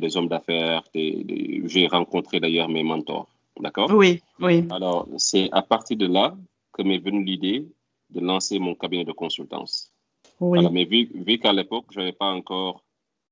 [0.01, 0.83] des hommes d'affaires.
[0.93, 3.30] J'ai rencontré d'ailleurs mes mentors.
[3.61, 3.91] D'accord?
[3.91, 4.65] Oui, oui.
[4.71, 6.35] Alors, c'est à partir de là
[6.73, 7.67] que m'est venue l'idée
[8.09, 9.93] de lancer mon cabinet de consultance.
[10.39, 10.59] Oui.
[10.59, 12.83] Alors, mais vu, vu qu'à l'époque, je n'avais pas encore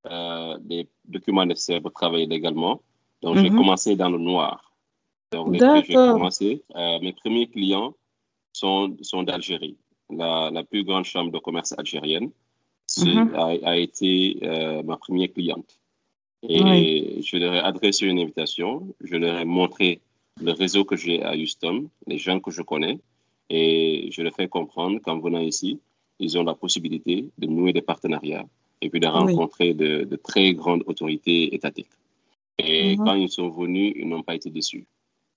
[0.05, 2.81] euh, des documents nécessaires pour travailler légalement,
[3.21, 3.57] donc j'ai mhm.
[3.57, 4.71] commencé dans le noir.
[5.31, 6.63] Donc, j'ai commencé.
[6.75, 7.93] Euh, mes premiers clients
[8.53, 9.77] sont, sont d'Algérie.
[10.09, 12.31] La, la, plus grande chambre de commerce algérienne
[13.35, 15.79] a, a, été euh, ma première cliente.
[16.41, 20.01] Et je leur ai adressé une invitation, je leur ai montré
[20.41, 22.99] le réseau que j'ai à Houston, les gens que je connais,
[23.49, 25.79] et je leur fais comprendre qu'en venant ici,
[26.19, 28.45] ils ont la possibilité de nouer des partenariats
[28.81, 31.89] et puis de rencontrer de, de, très grandes autorités étatiques.
[32.57, 33.05] Et mhm.
[33.05, 34.85] quand ils sont venus, ils n'ont pas été déçus.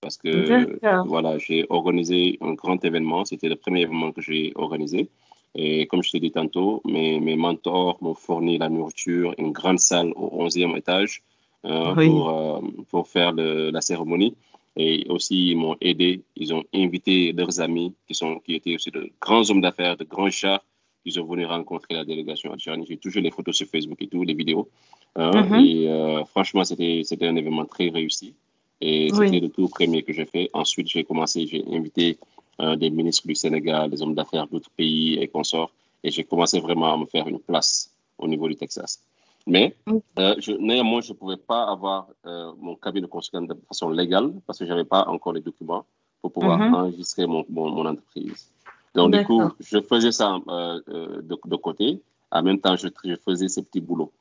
[0.01, 3.23] Parce que voilà, j'ai organisé un grand événement.
[3.23, 5.09] C'était le premier événement que j'ai organisé.
[5.55, 9.79] Et comme je te dis tantôt, mes, mes mentors m'ont fourni la nourriture, une grande
[9.79, 11.23] salle au 11e étage
[11.65, 14.35] euh, pour, euh, pour faire le, la cérémonie.
[14.75, 16.21] Et aussi, ils m'ont aidé.
[16.35, 20.03] Ils ont invité leurs amis qui, sont, qui étaient aussi de grands hommes d'affaires, de
[20.03, 20.63] grands chars.
[21.05, 22.85] Ils ont venu rencontrer la délégation algérienne.
[22.87, 24.69] J'ai toujours les photos sur Facebook et tout, les vidéos.
[25.15, 25.31] Hein.
[25.31, 25.65] Mm-hmm.
[25.65, 28.33] Et euh, franchement, c'était un événement très réussi.
[28.81, 30.49] Et c'était le tout premier que j'ai fait.
[30.53, 32.17] Ensuite, j'ai commencé, j'ai invité
[32.59, 35.71] euh, des ministres du Sénégal, des hommes d'affaires d'autres pays et consorts.
[36.03, 39.01] Et j'ai commencé vraiment à me faire une place au niveau du Texas.
[39.45, 39.75] Mais
[40.19, 43.89] euh, je, néanmoins, je ne pouvais pas avoir euh, mon cabinet de consultant de façon
[43.89, 45.85] légale parce que je n'avais pas encore les documents
[46.21, 46.73] pour pouvoir mhm.
[46.73, 48.49] enregistrer mon, mon, entreprise.
[48.95, 50.79] Donc, du coup, je faisais ça euh,
[51.21, 52.01] de, de, côté.
[52.31, 54.13] En même temps, je, je faisais ces petits boulots.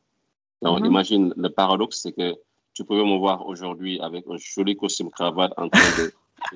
[0.61, 0.86] Donc, mhm.
[0.86, 2.35] imagine, le paradoxe, c'est que
[2.74, 6.12] tu pouvais me voir aujourd'hui avec un joli costume cravate en train de,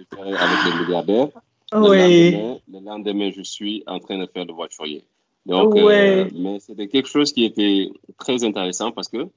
[0.15, 1.29] faire avec les milliardaires.
[1.73, 2.33] Oui.
[2.69, 5.05] Le lendemain, je suis en train de faire le voiturier.
[5.47, 9.29] Donc, euh, mais c'était quelque chose qui était très intéressant parce que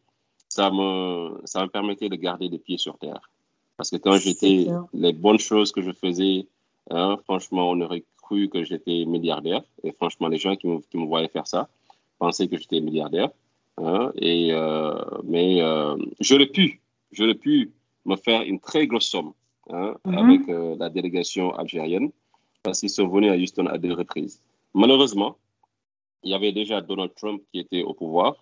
[0.50, 3.30] ça me, ça me permettait de garder les pieds sur terre.
[3.78, 6.48] Parce que quand j'étais, les bonnes choses que je faisais,
[6.90, 9.62] hein, franchement, on aurait cru que j'étais milliardaire.
[9.84, 11.70] Et franchement, les gens qui me, qui me voyaient faire ça
[12.18, 13.30] pensaient que j'étais milliardaire.
[13.78, 16.82] Hein, et, euh, mais euh, j'aurais pu,
[17.12, 17.72] j'aurais pu
[18.06, 19.32] me faire une très grosse somme
[19.70, 20.18] hein, mhm.
[20.18, 20.42] avec
[20.80, 22.10] la délégation algérienne
[22.64, 24.42] parce qu'ils sont venus à Houston à deux reprises.
[24.74, 25.38] Malheureusement,
[26.24, 28.36] il y avait déjà Donald Trump qui était au pouvoir,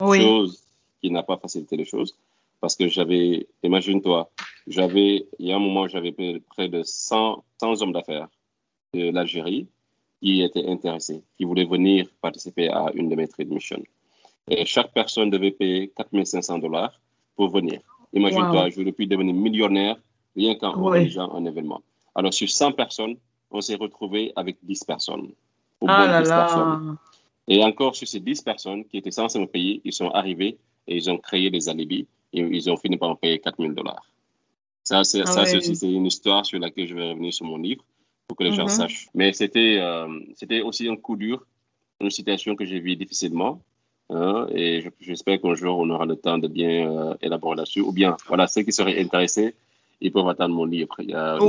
[0.00, 0.62] chose
[1.00, 2.14] qui n'a pas facilité les choses
[2.60, 4.30] parce que j'avais, imagine-toi,
[4.66, 8.28] j'avais, il y a un moment, j'avais près de 100, 100 hommes d'affaires
[8.94, 9.66] de l'Algérie
[10.22, 13.82] qui étaient intéressés, qui voulaient venir participer à une de mes trade missions.
[14.48, 16.98] Et chaque personne devait payer 4500 dollars
[17.36, 17.80] pour venir.
[18.12, 19.96] Imagine-toi, je pu devenir millionnaire
[20.34, 21.82] rien qu'en organisant un événement.
[22.14, 23.16] Alors, sur 100 personnes,
[23.50, 25.32] on s'est retrouvé avec 10 personnes.
[25.86, 26.96] Ah là là.
[27.48, 30.58] Et encore, sur ces 10 personnes qui étaient censées me payer, ils sont arrivés
[30.88, 34.10] et ils ont créé des alibis et ils ont fini par me payer 4000 dollars.
[34.82, 35.44] Ça, c'est ah
[35.82, 37.84] une histoire sur laquelle je vais revenir sur mon livre
[38.28, 38.68] pour que les gens mhm.
[38.68, 39.08] sachent.
[39.14, 40.06] Mais c'était euh,
[40.64, 41.44] aussi un coup dur,
[42.00, 43.60] une situation que j'ai vécue difficilement.
[44.10, 47.80] Hein, et j'espère qu'un jour, on aura le temps de bien euh, élaborer là-dessus.
[47.80, 49.54] Ou bien, voilà, ceux qui seraient intéressés,
[50.00, 50.94] ils peuvent attendre mon livre.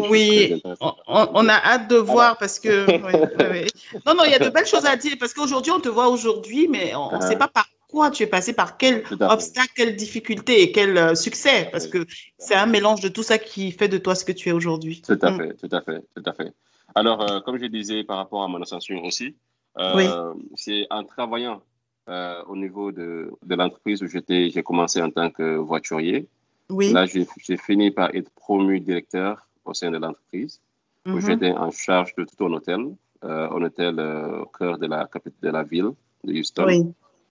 [0.10, 0.62] oui,
[1.08, 2.88] on, a hâte de voir parce que.
[4.06, 6.10] Non, non, il y a de belles choses à dire parce qu'aujourd'hui, on te voit
[6.10, 7.48] aujourd'hui, mais on ne sait ah.
[7.48, 11.70] pas par quoi tu es passé, par quel obstacle, quelle difficulté et quel euh, succès
[11.72, 12.06] parce que
[12.38, 15.02] c'est un mélange de tout ça qui fait de toi ce que tu es aujourd'hui.
[15.02, 15.38] Tout à mm.
[15.38, 16.54] fait, tout à fait, tout à fait.
[16.96, 19.36] Alors, euh, comme je disais par rapport à mon ascension aussi,
[19.78, 21.62] euh, c'est en travaillant
[22.10, 26.28] euh, au niveau de, de l'entreprise où j'étais, j'ai commencé en tant que voiturier.
[26.70, 26.92] Oui.
[26.92, 27.26] Là, j'ai
[27.58, 30.62] fini par être promu directeur au sein de l'entreprise,
[31.06, 31.22] où mhm.
[31.22, 35.10] j'étais en charge de tout un hôtel, un hôtel au cœur de la,
[35.42, 35.92] de la ville
[36.24, 36.66] de Houston.
[36.68, 36.86] Oui.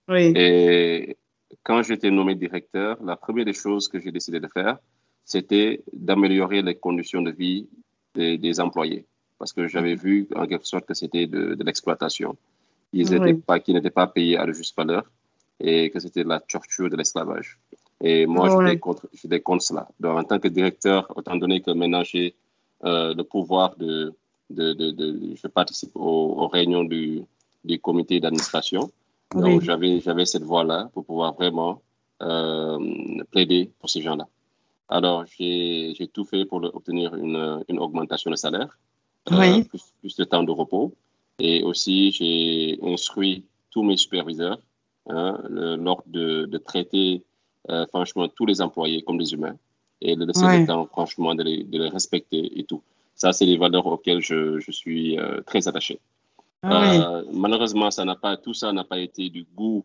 [0.09, 0.33] oui.
[0.37, 1.17] Et
[1.63, 4.79] quand j'étais nommé directeur, la première des choses que j'ai décidé de faire,
[5.25, 7.67] c'était d'améliorer les conditions de vie
[8.15, 9.05] des, des employés
[9.39, 12.37] parce que j'avais vu en quelque sorte que c'était de, de l'exploitation,
[12.93, 15.05] ils n'étaient pas, qui n'étaient pas payés à la juste valeur
[15.61, 17.59] et que c'était la torture de l'esclavage.
[18.03, 19.09] Et moi, j'étais contre,
[19.43, 19.89] contre, cela.
[20.01, 22.35] Donc, en tant que directeur, autant donné que maintenant j'ai
[22.85, 24.15] euh, le pouvoir de,
[24.51, 27.23] de, de, je participe aux, réunions du,
[27.65, 28.91] du comité d'administration.
[29.35, 31.81] Donc, j'avais, j'avais cette voie-là pour pouvoir vraiment
[32.23, 32.79] euh,
[33.31, 34.27] plaider pour ces gens-là.
[34.89, 38.79] Alors, j'ai, tout fait pour obtenir une, une augmentation de salaire.
[39.33, 40.95] Euh, plus, de temps de repos.
[41.39, 44.59] Et aussi, j'ai instruit tous mes superviseurs
[45.09, 47.25] hein, lors de, de traiter
[47.71, 49.57] euh, franchement tous les employés comme des humains
[50.01, 52.83] et de laisser le temps franchement de les, de les, respecter et tout.
[53.15, 55.99] Ça, c'est les valeurs auxquelles je, je suis euh, très attaché.
[56.63, 59.85] Ah malheureusement, ça pas, tout ça n'a pas été du goût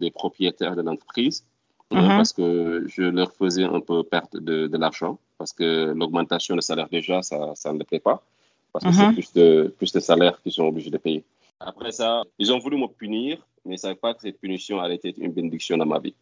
[0.00, 1.44] des propriétaires de l'entreprise.
[1.92, 2.16] Hein, mm-hmm.
[2.16, 6.60] parce que je leur faisais un peu perdre de, de l'argent, parce que l'augmentation de
[6.60, 8.22] salaire déjà, ça, ça ne les plaît pas
[8.78, 9.14] parce que c'est mhm.
[9.14, 11.24] plus de, plus de salaires qu'ils sont obligés de payer.
[11.60, 14.78] Après ça, ils ont voulu me punir, mais ils ne savaient pas que cette punition
[14.80, 16.14] allait être une bénédiction dans ma vie.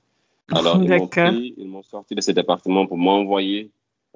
[0.54, 3.70] Alors, ils m'ont sorti de ce département pour m'envoyer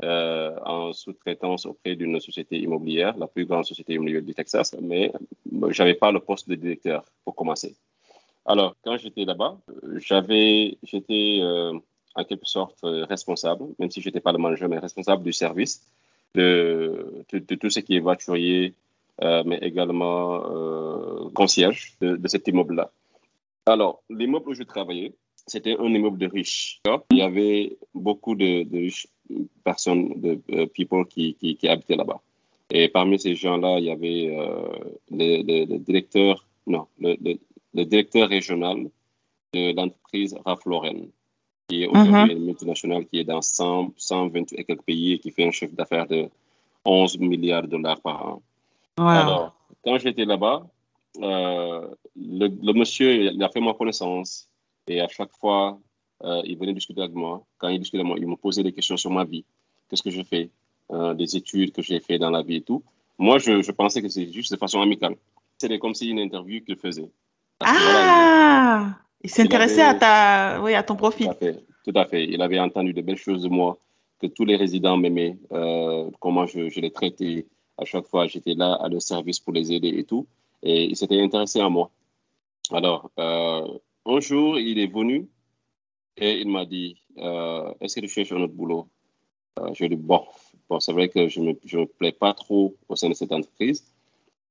[0.04, 5.12] euh, en sous-traitance auprès d'une société immobilière, la plus grande société immobilière du Texas, mais
[5.50, 7.74] je n'avais pas le poste de directeur pour commencer.
[8.44, 9.58] Alors, quand j'étais là-bas,
[9.96, 11.72] j'avais, j'étais euh,
[12.14, 15.82] en quelque sorte responsable, même si je n'étais pas le manager, mais responsable du service
[16.34, 18.74] de, de, tout ce qui est voiturier,
[19.22, 22.90] euh, mais également euh, concierge de, de cet immeuble-là.
[23.66, 25.14] Alors, l'immeuble où je travaillais,
[25.48, 26.80] c'était un immeuble de riches.
[27.10, 29.08] Il y avait beaucoup de, de riches
[29.64, 32.20] personnes, de euh, people qui, qui, qui habitaient là-bas.
[32.70, 34.36] Et parmi ces gens-là, il y avait
[35.10, 37.16] le, le, directeur, non, le,
[37.74, 38.90] le, directeur régional
[39.54, 41.08] de l'entreprise Ralph Lauren
[41.68, 42.36] qui est aujourd'hui mm-hmm.
[42.36, 45.74] une multinationale qui est dans 100, 120 et quelques pays et qui fait un chiffre
[45.74, 46.28] d'affaires de
[46.84, 48.42] 11 milliards de dollars par an.
[48.96, 49.54] Alors,
[49.84, 50.66] quand j'étais là-bas,
[51.22, 54.47] euh, le, monsieur, il a fait ma connaissance
[54.90, 55.78] et à chaque fois,
[56.24, 57.44] euh, il venait discuter avec moi.
[57.58, 59.44] Quand il discutait avec moi, il me posait des questions sur ma vie.
[59.88, 60.50] Qu'est-ce que je fais?
[60.90, 62.82] Euh, Des études que j'ai fait dans la vie et tout.
[63.18, 65.16] Moi, je, je pensais que c'était juste de façon amicale.
[65.58, 67.10] C'était comme si une interview qu'il faisait.
[67.60, 70.60] ah il s'intéressait à, ta...
[70.62, 71.28] oui, à ton profil.
[71.84, 73.76] Tout à, fait, Il avait entendu de belles choses de moi,
[74.20, 77.46] que tous les résidents m'aimaient, euh, comment je, je les traitais.
[77.76, 80.26] À chaque fois, j'étais là à leur service pour les aider et tout.
[80.62, 81.90] Et il s'était intéressé à moi.
[82.72, 83.66] Alors, euh,
[84.08, 85.28] un jour, il est venu
[86.16, 88.88] et il m'a dit euh, Est-ce que tu cherches un autre boulot?
[89.72, 90.24] Je lui ai dit Bon,
[90.68, 93.14] bon c'est vrai que je ne me, je me plais pas trop au sein de
[93.14, 93.84] cette entreprise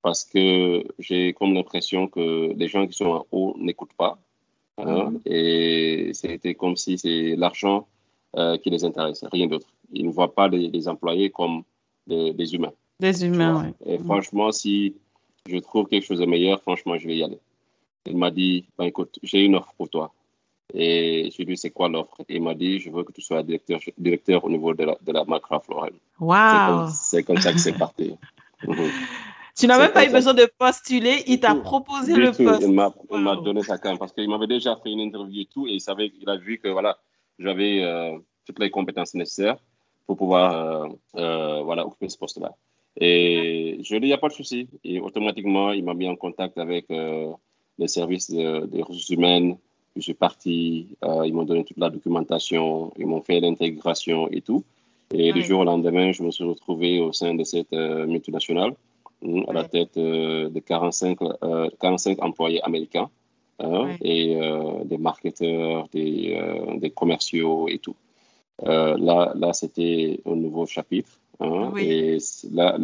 [0.01, 4.19] parce que j'ai comme l'impression que les gens qui sont en haut n'écoutent pas
[4.77, 5.21] Hein, mhm.
[5.25, 7.87] et c'était comme si c'est l'argent
[8.35, 9.67] euh, qui les intéresse, rien d'autre.
[9.91, 11.63] Ils ne voient pas les, employés comme
[12.05, 12.73] des, humains.
[12.99, 13.93] Des humains, oui.
[13.93, 14.95] Et franchement, si
[15.47, 17.39] je trouve quelque chose de meilleur, franchement, je vais y aller.
[18.07, 20.13] Il m'a dit, ben, écoute, j'ai une offre pour toi.
[20.73, 22.17] Et je lui ai dit, c'est quoi l'offre?
[22.27, 25.11] Il m'a dit, je veux que tu sois directeur, directeur au niveau de la, de
[25.11, 25.91] la Ralph Lauren.
[26.19, 26.89] Wow.
[26.93, 28.15] C'est comme, ça que c'est parti.
[29.59, 32.61] Tu n'as même pas eu besoin de postuler, il t'a proposé le poste.
[32.61, 32.73] Il
[33.23, 35.81] m'a donné sa carte parce qu'il m'avait déjà fait une interview et tout, et il
[35.81, 36.99] savait, il a vu que voilà,
[37.39, 39.57] j'avais euh, toutes les compétences nécessaires
[40.05, 42.53] pour pouvoir euh, euh, voilà, occuper ce poste-là.
[43.01, 44.69] Et je lui ai dit, il n'y a pas de souci.
[44.83, 46.85] Et automatiquement, il m'a mis en contact avec
[47.77, 49.57] les services des ressources humaines.
[49.95, 50.87] Je suis parti,
[51.25, 54.63] ils m'ont donné toute la documentation, ils m'ont fait l'intégration et tout.
[55.13, 58.73] Et du jour au lendemain, je me suis retrouvé au sein de cette multinationale
[59.47, 61.17] à la tête euh, de 45,
[61.79, 63.09] 45 euh, employés américains
[63.59, 66.39] hein, et euh, des marketeurs, des,
[66.77, 67.95] des, commerciaux et tout.
[68.63, 71.19] là, là c'était un nouveau chapitre.
[71.39, 72.17] Hein, et
[72.51, 72.77] là,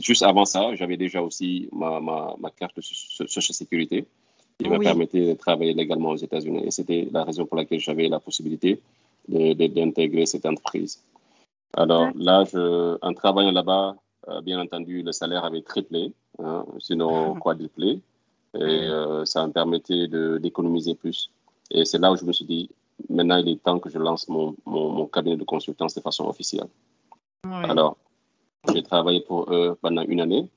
[0.00, 4.06] juste avant ça, j'avais déjà aussi ma, ma, ma carte de social sécurité
[4.58, 6.64] qui me permettait de travailler légalement aux États-Unis.
[6.64, 8.80] Et c'était la raison pour laquelle j'avais la possibilité
[9.28, 11.02] d'intégrer cette entreprise.
[11.76, 13.96] Alors là, je, en travaillant là-bas,
[14.28, 16.12] euh, bien entendu, le salaire avait triplé,
[16.42, 17.40] hein, sinon ah.
[17.40, 18.00] quadruplé.
[18.54, 20.08] Et euh, ça me permettait
[20.40, 21.30] d'économiser plus.
[21.70, 22.70] Et c'est là où je me suis dit,
[23.10, 26.66] maintenant, il est temps que je lance mon, mon, cabinet de consultance de façon officielle.
[27.44, 27.98] Alors,
[28.72, 30.48] j'ai travaillé pour eux pendant une année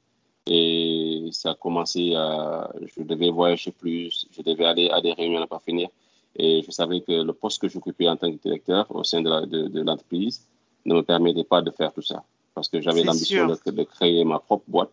[0.47, 2.71] et ça a commencé à.
[2.95, 5.89] Je devais voyager plus, je devais aller à des réunions à ne pas finir.
[6.35, 9.81] Et je savais que le poste que j'occupais en tant que directeur au sein de
[9.81, 10.47] l'entreprise
[10.85, 12.23] ne me permettait pas de faire tout ça
[12.53, 14.91] parce que j'avais l'ambition de, créer ma propre boîte,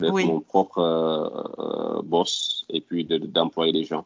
[0.00, 4.04] d'être mon propre euh, boss et puis d'employer les gens.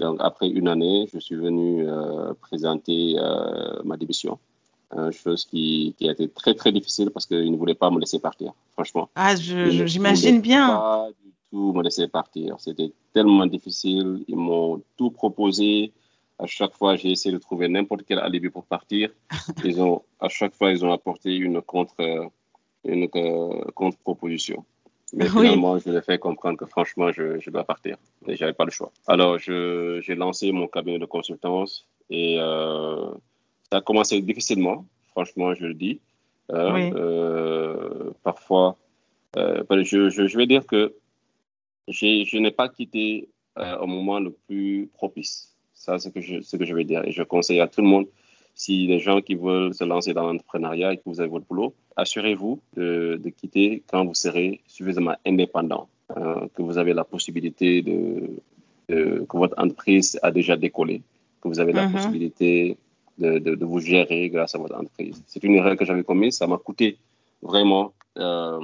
[0.00, 4.38] Donc, après une année, je suis venu euh, présenter euh, ma démission.
[5.10, 8.18] Chose qui, qui, a été très, très difficile parce qu'ils ne voulaient pas me laisser
[8.18, 9.08] partir, franchement.
[9.14, 10.68] Ah, j'imagine bien.
[10.68, 12.56] pas du tout me laisser partir.
[12.58, 14.24] C'était tellement difficile.
[14.28, 15.92] Ils m'ont tout proposé.
[16.38, 19.10] À chaque fois, j'ai essayé de trouver n'importe quel alibi pour partir.
[19.64, 22.30] Ils ont, à chaque fois, ils ont apporté une contre
[22.84, 24.64] une euh, contre-proposition.
[25.14, 27.96] Mais finalement, je lui ai fait comprendre que franchement, je, je dois partir
[28.26, 28.90] et j'avais pas le choix.
[29.06, 33.10] Alors, j'ai lancé mon cabinet de consultance et euh,
[33.72, 35.98] ça a commencé difficilement, franchement, je le dis.
[36.50, 38.76] Euh, euh parfois,
[39.38, 40.94] euh, je, je, je, vais dire que
[41.88, 45.54] je n'ai pas quitté au moment le plus propice.
[45.72, 47.02] Ça, c'est ce, que je, ce que je vais dire.
[47.06, 48.06] Et je conseille à tout le monde
[48.54, 51.74] si les gens qui veulent se lancer dans l'entrepreneuriat et que vous avez votre boulot,
[51.96, 58.36] assurez-vous de, quitter quand vous serez suffisamment indépendant, hein, que vous avez la possibilité de,
[58.88, 61.00] que votre entreprise a déjà décollé,
[61.40, 61.92] que vous avez la mm-hmm.
[61.92, 62.76] possibilité
[63.18, 65.22] de, de, vous gérer grâce à votre entreprise.
[65.26, 66.98] C'est une erreur que j'avais commise, ça m'a coûté
[67.42, 68.60] vraiment, euh,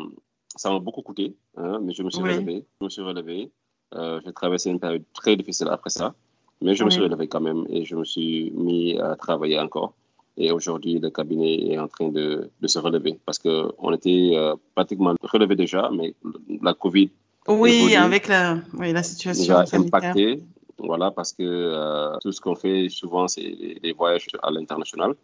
[0.57, 3.51] ça m'a beaucoup coûté, hein, mais je me suis relevé, je me suis relevé.
[3.95, 6.15] Euh, j'ai traversé une période très difficile après ça.
[6.61, 9.95] Mais je me suis relevé quand même et je me suis mis à travailler encore.
[10.37, 14.55] Et aujourd'hui, le cabinet est en train de, de se relever parce qu'on était euh,
[14.75, 16.15] pratiquement relevé déjà, mais
[16.62, 17.11] la COVID.
[17.49, 20.41] Oui, avec la, oui, la situation impacté.
[20.78, 25.14] Voilà, parce que euh, tout ce qu'on fait souvent, c'est des voyages à l'international.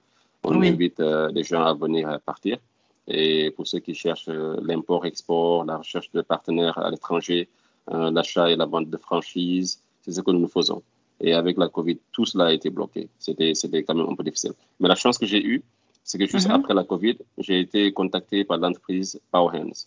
[0.43, 2.59] On invite euh, les gens à venir partir.
[3.07, 7.49] Et pour ceux qui cherchent l'import-export, la recherche de partenaires à l'étranger,
[7.87, 10.83] l'achat et la vente de franchises, c'est ce que nous faisons.
[11.21, 13.09] Et avec la Covid, tout cela a été bloqué.
[13.19, 13.53] C'était,
[13.85, 14.53] quand même un peu difficile.
[14.81, 15.63] Mais la chance que j'ai eue,
[16.03, 16.57] c'est que juste mhm.
[16.57, 19.87] après la Covid, j'ai été contacté par l'entreprise Powerhands,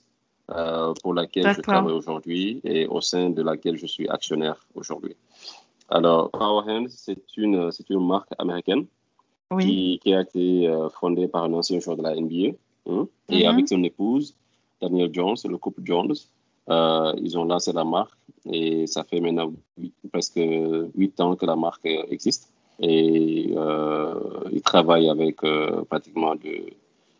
[0.50, 5.18] euh, pour laquelle je travaille aujourd'hui et au sein de laquelle je suis actionnaire aujourd'hui.
[5.90, 8.86] Alors, Powerhands, c'est une, c'est une marque américaine
[9.60, 12.56] qui, qui, a été euh, fondée par un ancien joueur de la NBA
[12.90, 13.50] hein, et mhm.
[13.50, 14.36] avec son épouse,
[14.82, 16.14] Daniel Jones, le couple Jones.
[16.70, 18.18] Euh, ils ont lancé la marque
[18.50, 19.52] et ça fait maintenant
[20.12, 20.40] presque
[20.96, 22.54] huit ans que la marque existe.
[22.80, 23.50] Et
[24.52, 25.42] ils travaillent avec
[25.90, 26.72] pratiquement de,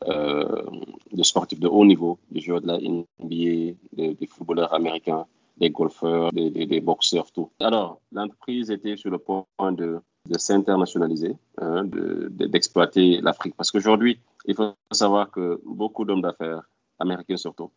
[0.06, 5.26] de, sportifs de haut niveau, des joueurs de la NBA, des, footballeurs américains,
[5.58, 7.50] des golfeurs, des, des, boxeurs, tout.
[7.60, 13.56] Alors, l'entreprise était sur le point de, de s'internationaliser, hein, d'exploiter l'Afrique.
[13.56, 16.62] Parce qu'aujourd'hui, il faut savoir que beaucoup d'hommes d'affaires,
[17.00, 17.72] américains surtout,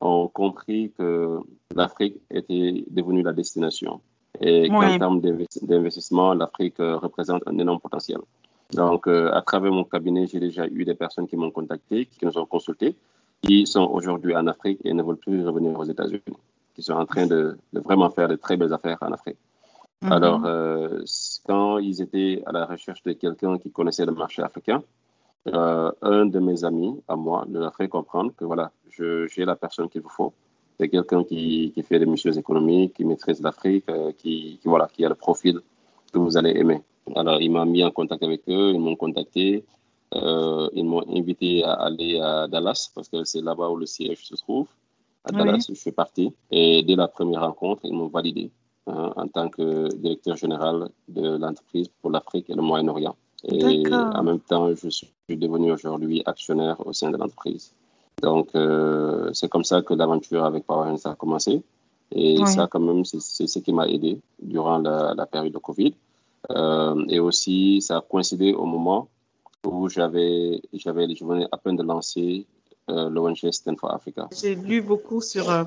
[0.00, 1.38] ont compris que
[1.74, 4.00] l'Afrique était devenue la destination
[4.40, 8.18] et qu'en termes d'investissement, l'Afrique euh, représente un énorme potentiel.
[8.74, 12.24] Donc, euh, à travers mon cabinet, j'ai déjà eu des personnes qui m'ont contacté, qui
[12.24, 12.96] nous ont consultés,
[13.42, 16.22] qui sont aujourd'hui en Afrique et ne veulent plus revenir aux États-Unis,
[16.74, 19.38] qui sont en train de, vraiment faire de très belles affaires en Afrique.
[20.02, 20.12] Mhm.
[20.12, 21.02] Alors, euh,
[21.46, 24.82] quand ils étaient à la recherche de quelqu'un qui connaissait le marché africain,
[25.48, 29.56] euh, un de mes amis à moi leur a fait comprendre que voilà, j'ai la
[29.56, 30.32] personne qu'il vous faut.
[30.78, 34.88] C'est quelqu'un qui, qui, fait des missions économiques, qui maîtrise l'Afrique, euh, qui, qui, voilà,
[34.92, 35.60] qui a le profil
[36.12, 36.82] que vous allez aimer.
[37.14, 39.64] Alors, il m'a mis en contact avec eux, ils m'ont contacté,
[40.14, 44.24] euh, ils m'ont invité à aller à Dallas parce que c'est là-bas où le siège
[44.24, 44.68] se trouve.
[45.24, 46.32] À Dallas, je suis parti.
[46.50, 48.50] Et dès la première rencontre, ils m'ont validé
[48.86, 53.16] hein, en tant que directeur général de l'entreprise pour l'Afrique et le Moyen-Orient.
[53.44, 57.74] Et en même temps, je suis devenu aujourd'hui actionnaire au sein de l'entreprise.
[58.20, 61.62] Donc, euh, c'est comme ça que l'aventure avec Power a commencé.
[62.14, 65.94] Et ça, quand même, c'est ce qui m'a aidé durant la, période de Covid.
[66.50, 69.08] Euh, et aussi, ça a coïncidé au moment
[69.64, 72.46] où j'avais, j'avais, je venais à peine de lancer
[72.90, 74.28] euh, l'ONG Stand for Africa.
[74.40, 75.64] J'ai lu beaucoup sur, euh,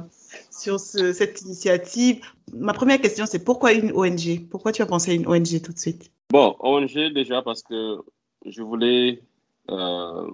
[0.51, 2.21] sur cette initiative.
[2.53, 5.71] Ma première question, c'est pourquoi une ONG Pourquoi tu as pensé à une ONG tout
[5.71, 6.11] de suite?
[6.29, 7.99] Bon, ONG déjà parce que
[8.45, 9.21] je voulais
[9.71, 10.29] euh,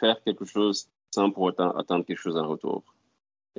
[0.00, 2.82] faire quelque chose sans pour autant attendre quelque chose en retour.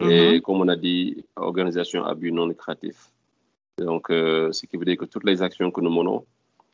[0.01, 0.41] Et mhm.
[0.41, 3.11] comme on a dit, organisation à but non lucratif.
[3.77, 6.25] Donc, ce qui veut dire que toutes les actions que nous menons,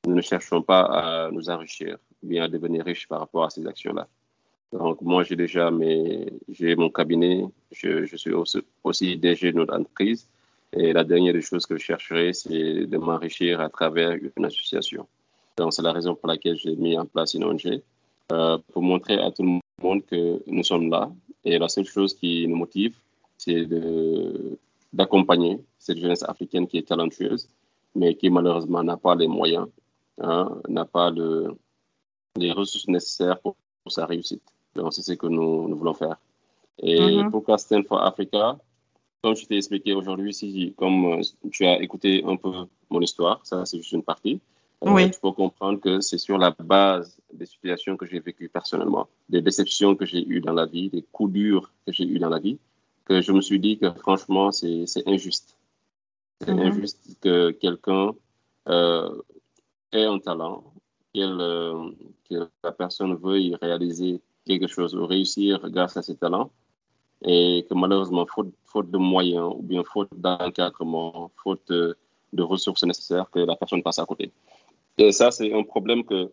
[0.06, 3.66] nous ne cherchons pas à nous enrichir, bien à devenir riches par rapport à ces
[3.66, 4.08] actions-là.
[4.72, 9.76] Donc, moi, j'ai déjà mes, j'ai mon cabinet, je, suis aussi, aussi DG de notre
[9.76, 10.28] entreprise.
[10.74, 15.06] Et la dernière des choses que je chercherai, c'est de m'enrichir à travers une association.
[15.58, 17.82] Donc, c'est la raison pour laquelle j'ai mis en place une ONG,
[18.32, 21.12] euh, pour montrer à tout le monde que nous sommes là.
[21.44, 22.96] Et la seule chose qui nous motive,
[23.38, 23.66] c'est
[24.94, 27.48] d'accompagner cette jeunesse africaine qui est talentueuse,
[27.96, 29.68] mais qui malheureusement n'a pas les moyens,
[30.20, 31.56] hein, n'a pas le,
[32.36, 33.56] les ressources nécessaires pour
[33.88, 34.44] sa réussite.
[34.76, 36.18] Donc, c'est ce que nous, nous, voulons faire.
[36.80, 37.30] Et mm-hmm.
[37.32, 38.58] pourquoi Stand for Africa
[39.22, 42.52] Comme je t'ai expliqué aujourd'hui, si, comme euh, tu as écouté un peu
[42.90, 44.40] mon histoire, ça c'est juste une partie,
[44.84, 45.12] euh, oui.
[45.12, 49.42] tu peux comprendre que c'est sur la base des situations que j'ai vécues personnellement, des
[49.42, 52.40] déceptions que j'ai eues dans la vie, des coups durs que j'ai eus dans la
[52.40, 52.58] vie,
[53.12, 55.58] que je me suis dit que franchement, c'est injuste.
[56.40, 56.68] C'est mm-hmm.
[56.68, 58.12] injuste que quelqu'un
[58.70, 59.22] euh,
[59.92, 60.64] ait un talent,
[61.18, 61.92] euh,
[62.30, 66.52] que la personne veuille réaliser quelque chose ou réussir grâce à ses talents
[67.24, 71.98] et que malheureusement, faute, faute de moyens ou bien faute d'encadrement, faute de,
[72.42, 74.32] ressources nécessaires, que la personne passe à côté.
[74.98, 76.32] Et ça, c'est un problème que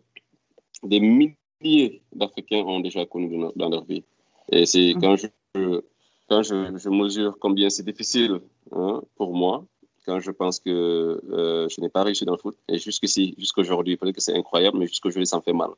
[0.81, 4.03] des milliers d'Africains ont déjà connu dans leur vie.
[4.49, 5.01] Et c'est mm.
[5.01, 5.81] quand je,
[6.29, 8.39] quand je, je mesure combien c'est difficile
[8.71, 9.65] hein, pour moi,
[10.05, 13.97] quand je pense que euh, je n'ai pas réussi dans le foot, et jusqu'ici, jusqu'aujourd'hui,
[13.97, 15.69] peut-être que c'est incroyable, mais jusqu'aujourd'hui, ça me fait mal.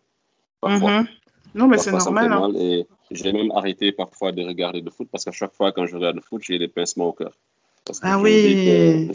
[0.59, 1.01] Parfois.
[1.01, 1.07] Mm-hmm.
[1.55, 2.31] Non, mais c'est normal.
[2.31, 2.53] Hein.
[2.55, 5.95] Et j'ai même arrêté parfois de regarder le foot parce qu'à chaque fois quand je
[5.95, 7.33] regarde le foot, j'ai des pincements au cœur.
[8.03, 9.09] ah oui.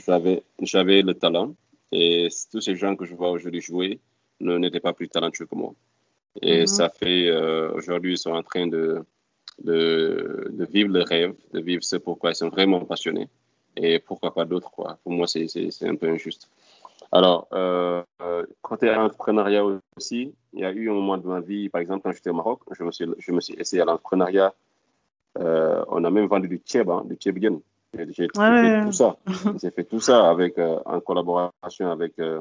[0.60, 1.54] J'avais le talent
[1.92, 4.00] et tous ces gens que je vois aujourd'hui jouer
[4.40, 5.72] n'étaient pas plus talentueux que moi.
[6.42, 6.66] Et mhm.
[6.66, 9.02] ça fait, euh, aujourd'hui, ils sont en train de,
[9.62, 13.28] de, de, vivre le rêve, de vivre ce pourquoi ils sont vraiment passionnés.
[13.76, 14.98] Et pourquoi pas d'autres, quoi.
[15.02, 15.46] Pour moi, c'est
[15.82, 16.48] un peu injuste.
[17.12, 18.02] Alors, euh,
[18.62, 19.62] côté entrepreneuriat
[19.96, 22.34] aussi, il y a eu un moment de ma vie, par exemple, quand j'étais au
[22.34, 24.54] Maroc, je me suis, je me suis essayé à l'entrepreneuriat.
[25.38, 27.60] Euh, on a même vendu du tchèb, hein, du tchèbien.
[27.94, 29.16] J'ai fait tout ça.
[29.62, 32.40] J'ai fait tout ça avec, euh, en collaboration avec euh,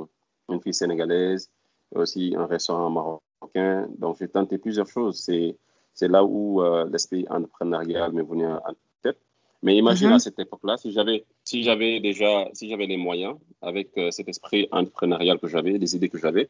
[0.50, 1.50] une fille sénégalaise,
[1.94, 3.88] aussi un restaurant marocain.
[3.98, 5.20] Donc, j'ai tenté plusieurs choses.
[5.20, 5.56] C'est
[6.02, 6.62] là où
[6.92, 8.60] l'esprit entrepreneurial m'est venu en
[9.02, 9.18] tête.
[9.66, 10.20] Mais imagine à mhm.
[10.20, 14.68] cette époque-là, si j'avais si j'avais déjà si j'avais les moyens avec euh, cet esprit
[14.72, 16.48] entrepreneurial que j'avais, les idées que j'avais,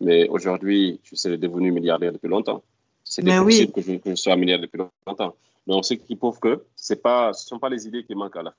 [0.00, 2.62] mais aujourd'hui, je serais devenu milliardaire depuis longtemps.
[3.04, 5.36] C'est possible que, je, sois milliardaire depuis longtemps.
[5.66, 8.36] Donc, ce qui prouve que c'est pas, ce ne sont pas les idées qui manquent
[8.36, 8.54] à la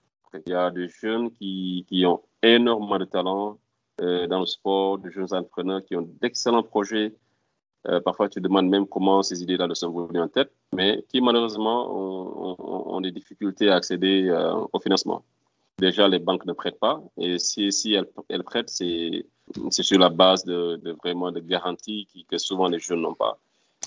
[0.46, 3.58] Il y a des jeunes qui, qui ont énormément de talent
[4.02, 7.14] euh, dans le sport, des jeunes entrepreneurs qui ont d'excellents projets
[7.88, 11.22] euh, parfois, tu demandes même comment ces idées-là ne sont venues en tête, mais qui
[11.22, 11.88] malheureusement
[12.94, 15.24] ont, des difficultés à accéder euh, au financement.
[15.78, 19.24] Déjà, les banques ne prêtent pas, et si, si elles, elles prêtent, c'est
[19.70, 23.38] sur la base de, vraiment de garanties que souvent les jeunes n'ont pas.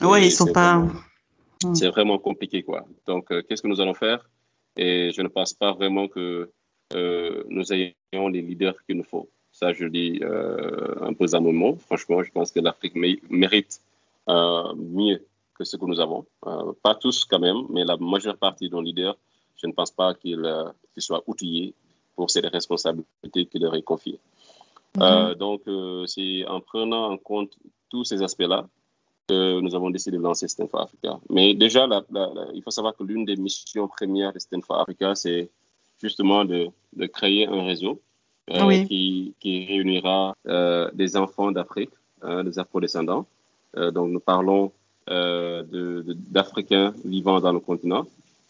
[0.00, 0.76] Oui, ils sont pas.
[0.76, 1.74] Hmm.
[1.74, 2.86] C'est vraiment compliqué, quoi.
[3.06, 4.30] Donc, euh, qu'est-ce que nous allons faire?
[4.76, 6.50] Et je ne pense pas vraiment que
[6.92, 9.28] nous ayons les leaders qu'il nous faut.
[9.52, 11.76] Ça, je dis un peu à mon mot.
[11.86, 13.80] Franchement, je pense que l'Afrique mérite
[14.30, 15.24] euh, mieux
[15.54, 16.24] que ce que nous avons.
[16.46, 19.16] Euh, pas tous quand même, mais la majeure partie de nos leaders,
[19.56, 21.74] je ne pense pas qu'ils euh, soient outillés
[22.14, 24.20] pour ces responsabilités qui leur est confiées.
[24.96, 25.34] Mhm.
[25.34, 25.62] donc,
[26.06, 27.52] c'est en prenant en compte
[27.90, 28.66] tous ces aspects-là
[29.28, 31.20] que nous avons décidé de lancer Stanford Africa.
[31.28, 31.86] Mais déjà,
[32.52, 35.48] il faut savoir que l'une des missions premières de Stanford Africa, c'est
[36.02, 38.00] justement de, de, créer un réseau
[38.86, 40.34] qui, qui, réunira
[40.92, 41.90] des enfants d'Afrique,
[42.22, 43.26] des afro-descendants,
[43.76, 44.72] euh, donc, nous parlons
[45.08, 45.62] euh,
[46.06, 48.06] d'Africains vivant dans le continent,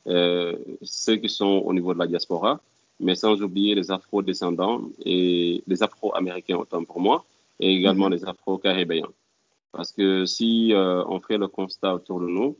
[0.07, 2.61] euh, ceux qui sont au niveau de la diaspora,
[2.99, 7.25] mais sans oublier les afro-descendants et les afro-américains autant pour moi,
[7.59, 9.09] et également les Afro-Caribéens.
[9.73, 12.57] Parce que si on fait le constat autour de nous,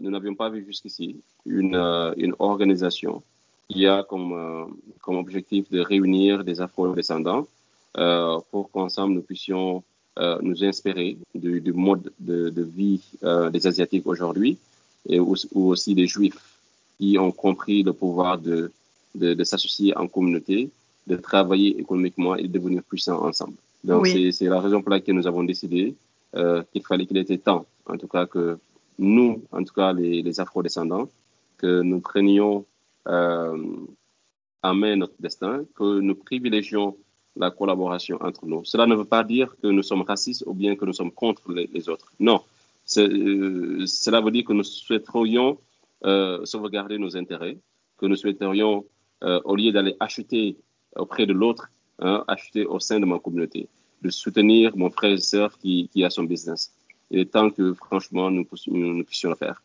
[0.00, 1.74] nous n'avions pas vu jusqu'ici une,
[2.16, 3.22] une organisation
[3.68, 7.46] qui a comme, comme objectif de réunir des Afro-descendants
[8.50, 9.82] pour qu'ensemble nous puissions
[10.40, 14.58] nous inspirer du, du mode de, de vie des Asiatiques aujourd'hui
[15.08, 16.58] et ou, aussi des Juifs
[16.98, 18.70] qui ont compris le pouvoir de,
[19.14, 20.70] de, de s'associer en communauté,
[21.06, 23.54] de travailler économiquement et de devenir puissants ensemble.
[23.82, 25.94] Donc, c'est la raison pour laquelle nous avons décidé
[26.36, 28.58] euh, qu'il fallait qu'il était temps, en tout cas, que
[28.98, 31.08] nous, en tout cas les, les afro-descendants,
[31.58, 32.64] que nous prenions
[33.08, 33.56] euh,
[34.64, 36.96] main notre destin, que nous privilégions
[37.36, 38.64] la collaboration entre nous.
[38.64, 41.52] Cela ne veut pas dire que nous sommes racistes ou bien que nous sommes contre
[41.52, 42.12] les, autres.
[42.20, 42.42] Non,
[42.98, 45.58] euh, cela veut dire que nous souhaiterions
[46.04, 47.58] euh, sauvegarder nos intérêts,
[47.98, 48.84] que nous souhaiterions,
[49.44, 50.56] au lieu d'aller acheter
[50.96, 51.70] auprès de l'autre,
[52.00, 53.68] hein, acheter au sein de ma communauté,
[54.02, 56.72] de soutenir mon frère et soeur qui, qui a son business.
[57.12, 59.62] Il est temps que, franchement, nous puissions le faire.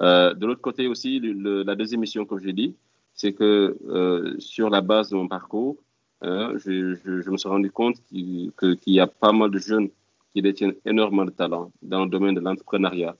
[0.00, 2.74] Euh, de l'autre côté aussi, la deuxième mission, comme j'ai dit,
[3.14, 5.76] c'est que euh, sur la base de mon parcours,
[6.22, 9.58] euh, je, je, je, me suis rendu compte qu'il qu y a pas mal de
[9.58, 9.88] jeunes
[10.32, 13.16] qui détiennent énormément de talent dans le domaine de l'entrepreneuriat,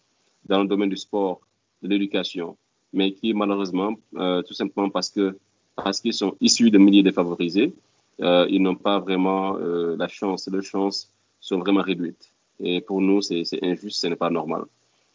[0.46, 1.40] dans le domaine du sport,
[1.82, 2.56] de l'éducation,
[2.92, 5.36] mais qui malheureusement, euh, tout simplement parce que
[5.76, 7.74] parce qu'ils sont issus de milieux défavorisés,
[8.18, 10.46] ils n'ont pas vraiment la chance.
[10.52, 12.34] Les chances sont vraiment réduites.
[12.58, 14.64] Et pour nous, c'est injuste, ce n'est pas normal.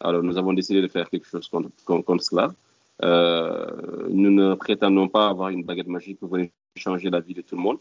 [0.00, 2.52] Alors, nous avons décidé de faire quelque chose contre, contre cela.
[3.02, 7.42] Euh, nous ne prétendons pas avoir une baguette magique pour venir changer la vie de
[7.42, 7.78] tout le monde,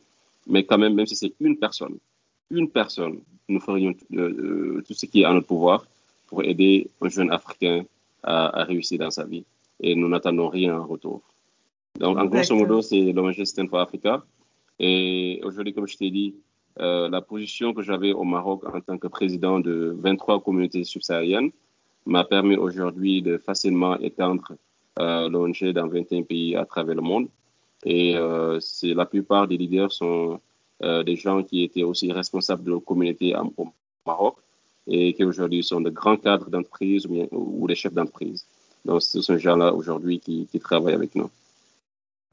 [0.47, 1.97] mais quand même, même si c'est une personne,
[2.49, 5.85] une personne, nous ferions euh, tout ce qui est en notre pouvoir
[6.27, 7.85] pour aider un jeune Africain
[8.23, 9.45] à, à réussir dans sa vie.
[9.81, 11.21] Et nous n'attendons rien en retour.
[11.99, 14.23] Donc, en grosso modo, c'est l'ONG Stand for Africa.
[14.79, 16.35] Et aujourd'hui, comme je t'ai dit,
[16.79, 21.51] euh, la position que j'avais au Maroc en tant que président de 23 communautés subsahariennes
[22.05, 24.53] m'a permis aujourd'hui de facilement étendre
[24.99, 27.27] euh, l'ONG dans 21 pays à travers le monde.
[27.83, 30.39] Et euh, la plupart des leaders sont
[30.83, 33.67] euh, des gens qui étaient aussi responsables de nos communautés au
[34.05, 34.37] Maroc
[34.87, 38.45] et qui aujourd'hui sont de grands cadres d'entreprise ou, ou, des chefs d'entreprise.
[38.85, 41.29] Donc, ce sont ces gens-là aujourd'hui qui, qui travaillent avec nous.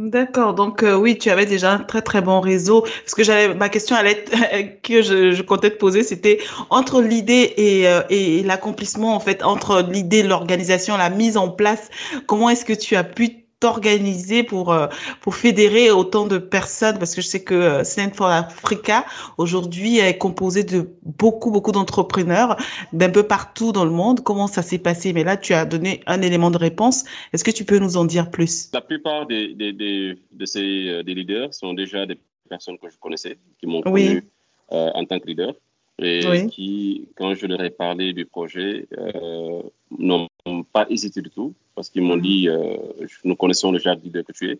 [0.02, 2.80] D'accord, donc euh, oui, tu avais déjà un très très bon réseau.
[2.80, 4.24] Parce que j'avais ma question allait
[4.82, 9.80] que je, comptais te poser, c'était entre l'idée et, euh, et l'accomplissement en fait, entre
[9.88, 11.88] l'idée, l'organisation, la mise en place.
[12.26, 14.86] Comment est-ce que tu as pu organiser pour, euh,
[15.20, 19.04] pour fédérer autant de personnes Parce que je sais que euh, Stand for Africa,
[19.38, 22.56] aujourd'hui, est composé de beaucoup, beaucoup d'entrepreneurs
[22.92, 24.20] d'un peu partout dans le monde.
[24.20, 25.12] Comment ça s'est passé?
[25.12, 27.04] Mais là, tu as donné un élément de réponse.
[27.32, 28.70] Est-ce que tu peux nous en dire plus?
[28.72, 32.18] La plupart des, des, des, de ces euh, des leaders sont déjà des
[32.48, 34.24] personnes que je connaissais, qui m'ont connu
[34.72, 35.54] euh, en tant que leader
[35.98, 36.46] et oui.
[36.48, 39.62] qui, quand je leur ai parlé du projet, euh,
[39.98, 40.28] n'ont
[40.72, 42.76] pas hésité du tout parce qu'ils m'ont dit euh,
[43.24, 44.58] nous connaissons déjà le leader que tu es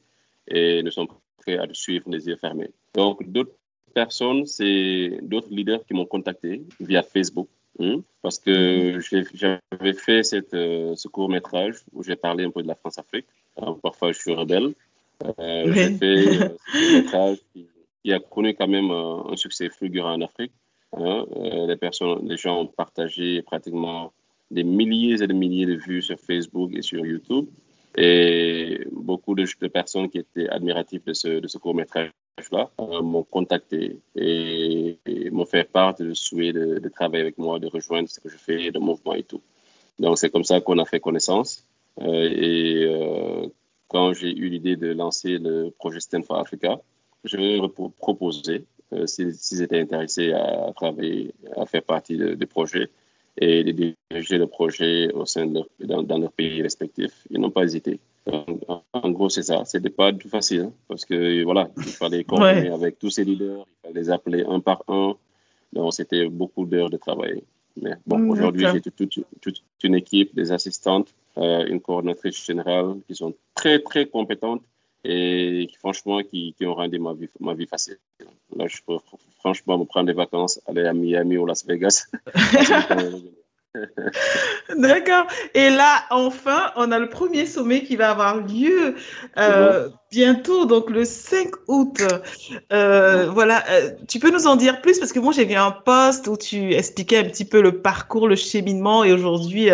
[0.48, 1.09] et nous sommes
[1.39, 2.70] prêts à te suivre les yeux fermés.
[2.94, 3.55] Donc, d'autres
[3.94, 7.48] personnes, c'est d'autres leaders qui m'ont contacté via Facebook
[7.78, 8.98] hein, parce que
[9.34, 13.26] j'avais fait cette, euh, ce court métrage où j'ai parlé un peu de la France-Afrique.
[13.82, 14.72] parfois, je suis rebelle.
[15.39, 15.72] Euh, oui.
[15.74, 17.66] J'ai fait ce court métrage qui,
[18.02, 20.52] qui, a connu quand même un succès fulgurant en Afrique.
[20.94, 21.24] Hein.
[21.68, 24.12] les, personnes, les gens ont partagé pratiquement
[24.52, 27.46] des milliers et des milliers de vues sur Facebook et sur YouTube.
[27.96, 33.98] Et beaucoup de, personnes qui étaient admiratives de ce, de ce court-métrage-là euh, m'ont contacté
[34.16, 34.98] et,
[35.30, 38.36] m'ont fait part de souhait de, de, travailler avec moi, de rejoindre ce que je
[38.36, 39.42] fais, le mouvement et tout.
[39.98, 41.66] Donc, c'est comme ça qu'on a fait connaissance.
[42.00, 43.46] Euh, et euh,
[43.88, 46.80] quand j'ai eu l'idée de lancer le projet Stand for Africa,
[47.24, 47.58] je vais
[47.98, 48.64] proposer,
[49.04, 52.88] s'ils étaient intéressés à, travailler, à faire partie du projet,
[53.38, 57.26] et de diriger le projet au sein de leur, dans, dans leurs pays respectifs.
[57.30, 57.98] Ils n'ont pas hésité.
[58.26, 59.64] Donc, en gros, c'est ça.
[59.64, 62.74] C'était pas tout facile hein, parce que voilà, il fallait coordonner ouais.
[62.74, 65.16] avec tous ces leaders, il fallait les appeler un par un.
[65.72, 67.42] Donc, c'était beaucoup d'heures de travail.
[67.80, 72.44] Mais bon, mmh, aujourd'hui, j'ai toute, toute, toute, une équipe, des assistantes, euh, une coordonnatrice
[72.44, 74.62] générale qui sont très, très compétentes
[75.04, 77.98] et franchement, qui, qui ont rendu ma vie, ma vie facile.
[78.56, 78.98] Là, je peux
[79.38, 82.06] franchement me prendre des vacances, aller à Miami ou Las Vegas.
[84.77, 85.27] D'accord.
[85.55, 88.97] Et là, enfin, on a le premier sommet qui va avoir lieu
[89.39, 92.03] euh, bientôt, donc le 5 août.
[92.73, 93.65] Euh, voilà.
[93.70, 94.99] Euh, tu peux nous en dire plus?
[94.99, 98.28] Parce que moi, j'ai vu un post où tu expliquais un petit peu le parcours,
[98.28, 99.70] le cheminement et aujourd'hui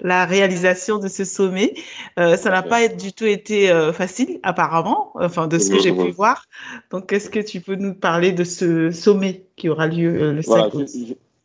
[0.00, 1.74] la réalisation de ce sommet.
[2.16, 6.44] ça n'a pas du tout été facile, apparemment, enfin de ce que j'ai pu voir.
[6.90, 10.74] Donc, est-ce que tu peux nous parler de ce sommet qui aura lieu le 5
[10.74, 10.88] août?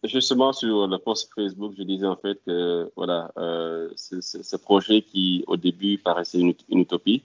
[0.08, 5.44] Justement, sur le post Facebook, je disais en fait que voilà, euh, ce projet qui
[5.48, 7.24] au début paraissait une, utopie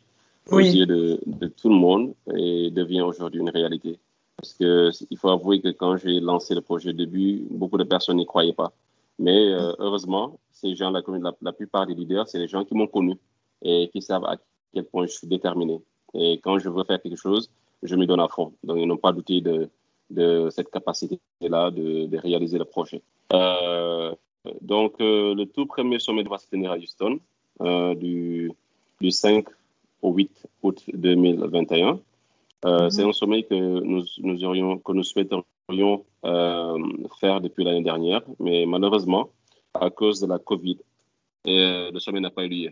[0.51, 3.99] aux yeux de, de, tout le monde et devient aujourd'hui une réalité.
[4.37, 8.17] Parce qu'il faut avouer que quand j'ai lancé le projet au début, beaucoup de personnes
[8.17, 8.73] n'y croyaient pas.
[9.19, 11.03] Mais euh, heureusement, ces gens, la,
[11.43, 13.17] la plupart des leaders, c'est les gens qui m'ont connu
[13.63, 14.37] et qui savent à
[14.73, 15.83] quel point je suis déterminé.
[16.15, 17.51] Et quand je veux faire quelque chose,
[17.83, 18.55] je me donne à fond.
[18.65, 19.69] Donc, ils n'ont pas douté de,
[20.11, 23.03] de cette capacité-là de, de, réaliser le projet.
[23.33, 24.15] Euh,
[24.61, 27.21] donc, euh, le tout premier sommet va se tenir à Houston
[27.61, 28.53] euh, du,
[29.01, 29.47] du, 5
[30.03, 32.01] au 8 août 2021.
[32.63, 32.91] Mm-hmm.
[32.91, 36.05] C'est un sommet que nous, nous, aurions, que nous souhaiterions
[37.19, 39.31] faire depuis l'année dernière, mais malheureusement,
[39.73, 40.77] à cause de la COVID,
[41.47, 42.71] le sommet n'a pas eu lieu.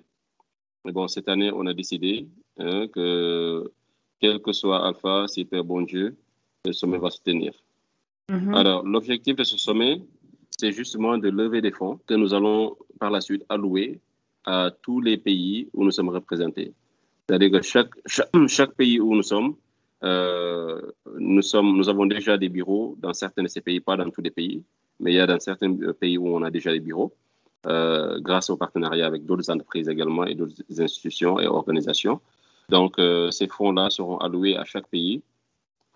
[0.84, 2.28] Mais bon, cette année, on a décidé
[2.58, 3.72] hein, que,
[4.20, 6.16] quel que soit Alpha, Super Bon Dieu,
[6.64, 7.52] le sommet va se tenir.
[8.28, 8.54] Mhm.
[8.54, 10.02] Alors, l'objectif de ce sommet,
[10.58, 14.00] c'est justement de lever des fonds que nous allons par la suite allouer
[14.44, 16.72] à tous les pays où nous sommes représentés.
[17.26, 17.90] C'est-à-dire que chaque,
[18.48, 19.54] chaque, pays où nous sommes,
[20.04, 20.80] euh,
[21.18, 24.22] nous sommes, nous avons déjà des bureaux dans certains de ces pays, pas dans tous
[24.22, 24.62] les pays,
[25.00, 27.12] mais il y a dans certains pays où on a déjà des bureaux,
[27.66, 32.20] euh, grâce au partenariat avec d'autres entreprises également et d'autres institutions et organisations.
[32.68, 35.22] Donc, euh, ces fonds-là seront alloués à chaque pays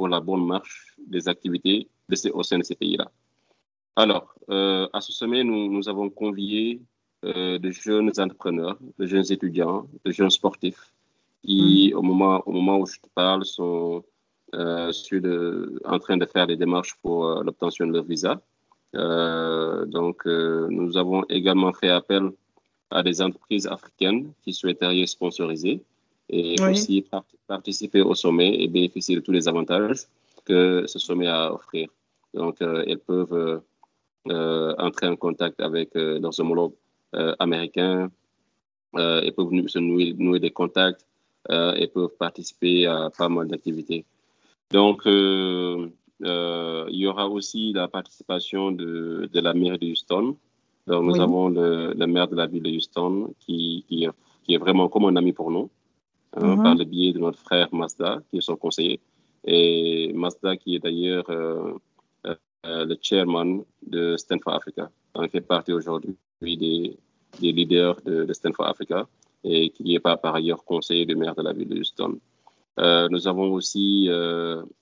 [0.03, 3.09] pour la bonne marche des activités de ces, au sein de ces pays-là.
[3.95, 6.81] Alors, euh, à ce sommet, nous, nous avons convié
[7.25, 10.93] euh, de jeunes entrepreneurs, de jeunes étudiants, de jeunes sportifs
[11.45, 11.99] qui, mm.
[11.99, 14.03] au, moment, au moment où je te parle, sont
[14.57, 18.33] euh, de, en train de faire des démarches pour l'obtention de leur visa.
[19.97, 20.27] Donc,
[20.77, 22.25] nous avons également fait appel
[22.91, 25.75] à des entreprises africaines qui souhaiteraient sponsoriser
[26.33, 27.05] et aussi
[27.47, 30.07] participer au sommet et bénéficier de tous les avantages
[30.45, 31.89] que ce sommet a à offrir.
[32.35, 33.61] Donc, euh, elles peuvent
[34.29, 36.75] euh, entrer en contact avec euh, leurs homologues
[37.39, 38.11] américains,
[38.95, 41.05] elles peuvent se nouer, des contacts,
[41.47, 44.07] elles peuvent participer à pas mal d'activités.
[44.71, 45.91] Donc, il
[46.23, 50.37] y aura aussi la participation de, de la maire de Houston.
[50.87, 54.07] Donc, nous avons le, maire de la ville de Houston qui, qui,
[54.43, 55.69] qui est vraiment comme un ami pour nous.
[56.37, 56.63] Hein, mhm.
[56.63, 59.01] par le biais de notre frère Mazda, qui est son conseiller.
[59.45, 61.75] Et Mazda, qui est d'ailleurs euh,
[62.27, 64.91] euh, le chairman de Stanford Africa,
[65.21, 66.97] Il fait partie aujourd'hui des,
[67.41, 69.07] des, leaders de, de, Stanford Africa
[69.45, 72.19] et qui est par, par ailleurs conseiller du maire de la ville de Houston.
[72.79, 74.09] Euh, nous avons aussi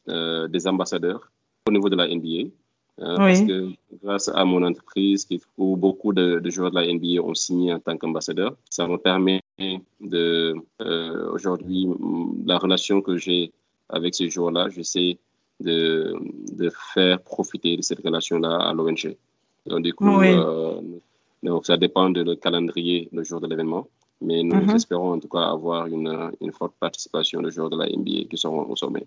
[0.07, 1.33] des ambassadeurs
[1.67, 2.51] au niveau de la NBA.
[2.97, 3.71] Parce que
[4.05, 7.81] grâce à mon entreprise, où beaucoup de, de, joueurs de la NBA ont signé en
[7.81, 9.40] tant qu'ambassadeur, ça me permet
[10.01, 11.87] de, euh, aujourd'hui,
[12.47, 13.53] la relation que j'ai
[13.89, 15.19] avec ces joueurs-là, j'essaie
[15.61, 16.15] de,
[16.53, 19.17] de, faire profiter de cette relation-là à l'ONG.
[19.67, 20.81] Donc, du coup, euh,
[21.43, 23.87] donc, ça dépend de le calendrier le jour de l'événement.
[24.23, 24.77] Mais nous mhm.
[24.77, 28.37] espérons en tout cas avoir une, une, forte participation de joueurs de la NBA qui
[28.37, 29.07] seront au sommet.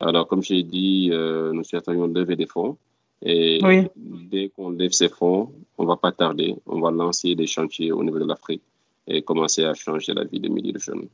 [0.00, 2.76] Alors, comme j'ai dit, euh, nous souhaiterions lever des fonds.
[3.22, 3.60] Et
[3.94, 6.56] dès qu'on lève ces fonds, on ne va pas tarder.
[6.66, 8.62] On va lancer des chantiers au niveau de l'Afrique
[9.10, 11.08] et commencer à changer la vie des milliers de jeunes.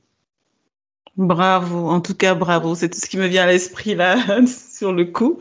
[1.16, 4.16] Bravo, en tout cas bravo, c'est tout ce qui me vient à l'esprit là
[4.47, 5.38] sur le coup.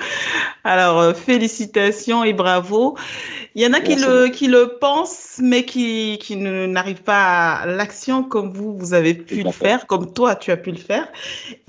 [0.63, 2.95] Alors euh, félicitations et bravo.
[3.57, 7.65] Il y en a qui le, qui le pensent, mais qui, qui n'arrivent pas à
[7.65, 11.07] l'action comme vous, vous avez pu le faire, comme toi, tu as pu le faire.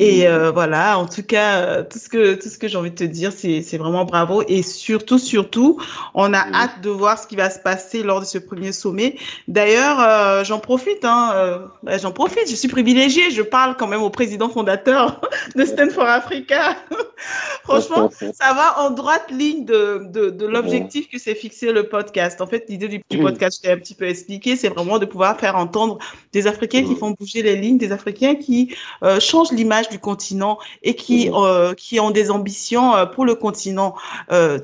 [0.00, 0.26] Et mmh.
[0.26, 2.96] euh, voilà, en tout cas, euh, tout ce que, tout ce que j'ai envie de
[2.96, 4.42] te dire, c'est, c'est vraiment bravo.
[4.48, 5.80] Et surtout, surtout,
[6.14, 6.54] on a mmh.
[6.54, 9.16] hâte de voir ce qui va se passer lors de ce premier sommet.
[9.46, 13.95] D'ailleurs, euh, j'en profite, hein, bah, j'en profite, je suis privilégiée, je parle quand même
[14.02, 15.20] au président fondateur
[15.54, 16.76] de Stanford Africa.
[17.64, 22.40] Franchement, ça va en droite ligne de, de, de l'objectif que s'est fixé le podcast.
[22.40, 23.22] En fait, l'idée du, mm.
[23.22, 25.98] podcast, je t'ai un petit peu expliqué, c'est vraiment de pouvoir faire entendre
[26.32, 26.96] des Africains qui mm.
[26.96, 31.34] font bouger les lignes, des Africains qui euh, changent l'image du continent et qui, mm.
[31.34, 33.94] euh, qui ont des ambitions euh, pour le continent.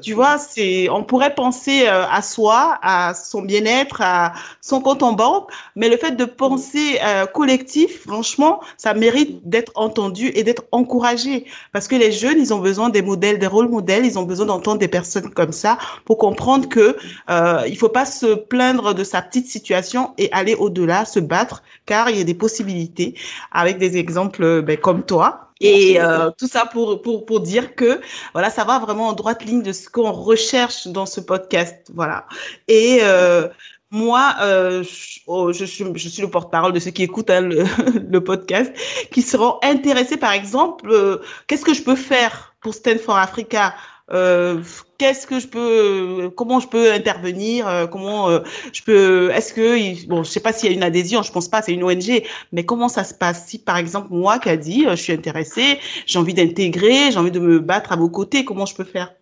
[0.02, 5.12] tu vois, c'est, on pourrait penser à soi, à son bien-être, à son compte en
[5.12, 6.98] banque, mais le fait de penser
[7.32, 12.58] collectif, franchement, ça mérite d'être entendu et d'être encouragé parce que les jeunes, ils ont
[12.58, 16.18] besoin des modèles, des rôles modèles, ils ont besoin d'entendre des personnes comme ça pour
[16.18, 16.96] comprendre que
[17.30, 21.62] euh, il faut pas se plaindre de sa petite situation et aller au-delà, se battre,
[21.86, 23.14] car il y a des possibilités
[23.50, 25.48] avec des exemples ben, comme toi.
[25.62, 28.00] Et euh, tout ça pour, pour, pour dire que
[28.32, 31.88] voilà, ça va vraiment en droite ligne de ce qu'on recherche dans ce podcast.
[31.94, 32.26] Voilà.
[32.66, 33.46] Et euh,
[33.92, 34.82] moi, euh,
[35.26, 37.64] oh, je, suis, je suis le porte-parole de ceux qui écoutent hein, le,
[38.10, 38.72] le, podcast,
[39.10, 43.74] qui seront intéressés, par exemple, euh, qu'est-ce que je peux faire pour Stand for Africa
[44.10, 44.62] euh,
[44.96, 48.40] Qu'est-ce que je peux, comment je peux intervenir euh, Comment euh,
[48.72, 51.48] je peux Est-ce que bon, je sais pas s'il y a une adhésion, je pense
[51.48, 53.46] pas, c'est une ONG, mais comment ça se passe?
[53.46, 57.30] Si par exemple moi, qui a dit, je suis intéressée, j'ai envie d'intégrer, j'ai envie
[57.30, 59.12] de me battre à vos côtés, comment je peux faire?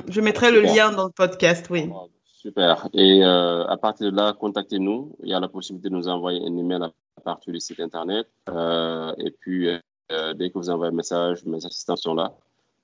[0.08, 0.60] Je mettrai Super.
[0.60, 1.88] le lien dans le podcast, oui.
[2.24, 2.88] Super.
[2.92, 5.16] Et euh, à partir de là, contactez-nous.
[5.22, 8.26] Il y a la possibilité de nous envoyer un email à partir du site internet.
[8.48, 9.68] Euh, et puis,
[10.12, 12.34] euh, dès que vous envoyez un message, mes assistants sont là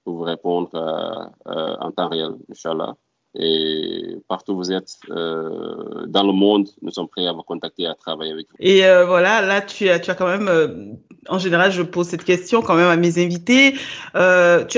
[0.05, 0.71] pour vous répondre
[1.47, 2.95] euh, en temps réel, Inch'Allah.
[3.37, 7.85] Et partout où vous êtes euh, dans le monde, nous sommes prêts à vous contacter,
[7.85, 8.57] à travailler avec vous.
[8.61, 10.93] Et euh, voilà, là, tu as, tu as quand même, euh,
[11.29, 13.73] en général, je pose cette question quand même à mes invités.
[13.73, 14.19] Tu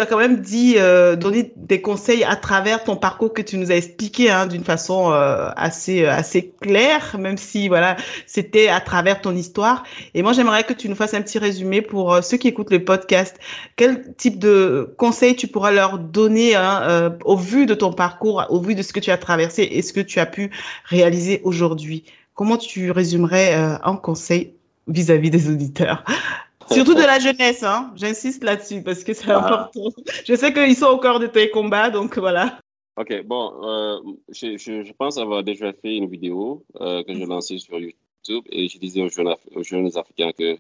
[0.00, 0.76] as quand même dit,
[1.20, 5.10] donné des conseils à travers ton parcours que tu nous as expliqué hein, d'une façon
[5.10, 7.96] assez, assez claire, même si voilà,
[8.26, 9.82] c'était à travers ton histoire.
[10.14, 12.84] Et moi, j'aimerais que tu nous fasses un petit résumé pour ceux qui écoutent le
[12.84, 13.36] podcast.
[13.74, 18.45] Quel type de conseils tu pourras leur donner hein, au vu de ton parcours?
[18.50, 20.50] Au vu de ce que tu as traversé et ce que tu as pu
[20.84, 22.04] réaliser aujourd'hui,
[22.34, 24.54] comment tu résumerais euh, un conseil
[24.86, 26.04] vis-à-vis des auditeurs?
[26.70, 27.92] Surtout de la jeunesse, hein.
[27.94, 29.38] j'insiste là-dessus parce que c'est ah.
[29.38, 29.88] important.
[30.24, 32.58] Je sais qu'ils sont encore de tes combats, donc voilà.
[32.96, 34.00] Ok, bon, euh,
[34.30, 38.44] je, je, je, pense avoir déjà fait une vidéo euh, que j'ai lancée sur YouTube
[38.50, 40.58] et je disais aux jeunes, aux jeunes Africains que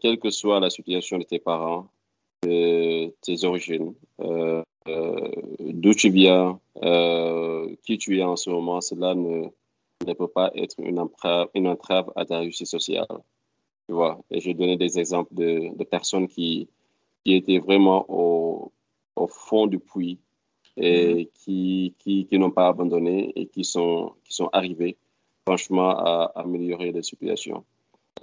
[0.00, 1.88] quelle que soit la situation de tes parents,
[2.44, 3.94] de tes origines,
[4.86, 9.48] d'où tu viens, euh, qui tu es en ce moment, cela ne,
[10.06, 13.06] ne peut pas être une entrave, une entrave à ta réussite sociale.
[13.88, 16.68] Tu vois, et je donnais des exemples de, de personnes qui,
[17.24, 18.72] qui étaient vraiment au,
[19.14, 20.18] au fond du puits
[20.76, 21.28] et mm -hmm.
[21.38, 24.96] qui, qui, qui n'ont pas abandonné et qui sont, qui sont arrivés
[25.46, 27.64] franchement à, à améliorer les situations.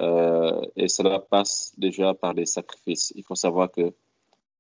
[0.02, 3.14] Euh, et cela passe déjà par des sacrifices.
[3.15, 3.85] Il faut savoir que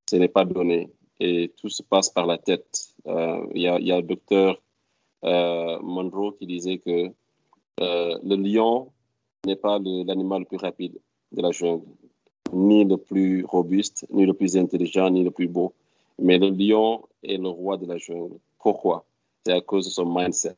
[0.09, 0.89] ce n'est pas donné
[1.19, 2.93] et tout se passe par la tête.
[3.07, 4.61] Euh, il y, y, a le docteur
[5.23, 7.11] euh, Monroe qui disait que
[7.79, 8.91] euh, le lion
[9.45, 10.99] n'est pas l'animal le, le, plus rapide
[11.31, 11.85] de la jungle,
[12.51, 15.73] ni le plus robuste, ni le plus intelligent, ni le plus beau.
[16.19, 18.37] Mais le lion est le roi de la jungle.
[18.59, 19.05] Pourquoi?
[19.45, 20.55] C'est à cause de son mindset.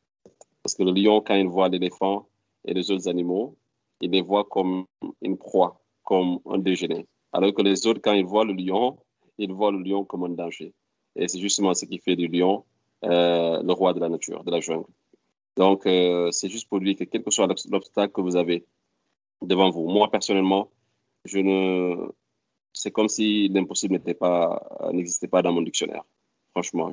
[0.62, 2.26] Parce que le lion, quand il voit l'éléphant
[2.64, 3.56] et les autres animaux,
[4.00, 4.86] il les voit comme
[5.22, 7.06] une proie, comme un déjeuner.
[7.32, 8.98] Alors que les autres, quand ils voient le lion,
[9.38, 10.72] ils voient le lion comme un danger.
[11.14, 12.64] Et c'est justement ce qui fait du lion
[13.04, 14.86] euh, le roi de la nature, de la jungle.
[15.56, 18.64] Donc, euh, c'est juste pour lui que quel que soit l'obstacle que vous avez
[19.42, 20.70] devant vous, moi personnellement,
[21.24, 22.08] je ne,
[22.72, 26.04] c'est comme si l'impossible n'était pas, n'existait pas dans mon dictionnaire.
[26.52, 26.92] Franchement,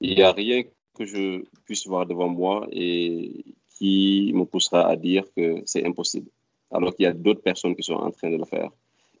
[0.00, 0.62] il n'y a rien
[0.94, 3.44] que je puisse voir devant moi et
[3.76, 6.30] qui me poussera à dire que c'est impossible.
[6.70, 8.70] Alors qu'il y a d'autres personnes qui sont en train de le faire.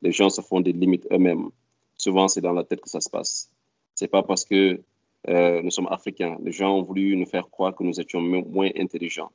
[0.02, 1.50] Les gens se font des limites eux-mêmes.
[1.98, 3.50] Souvent, c'est dans la tête que ça se passe.
[3.94, 4.80] C'est pas parce que
[5.28, 6.38] euh, nous sommes africains.
[6.42, 9.32] Les gens ont voulu nous faire croire que nous étions moins intelligents,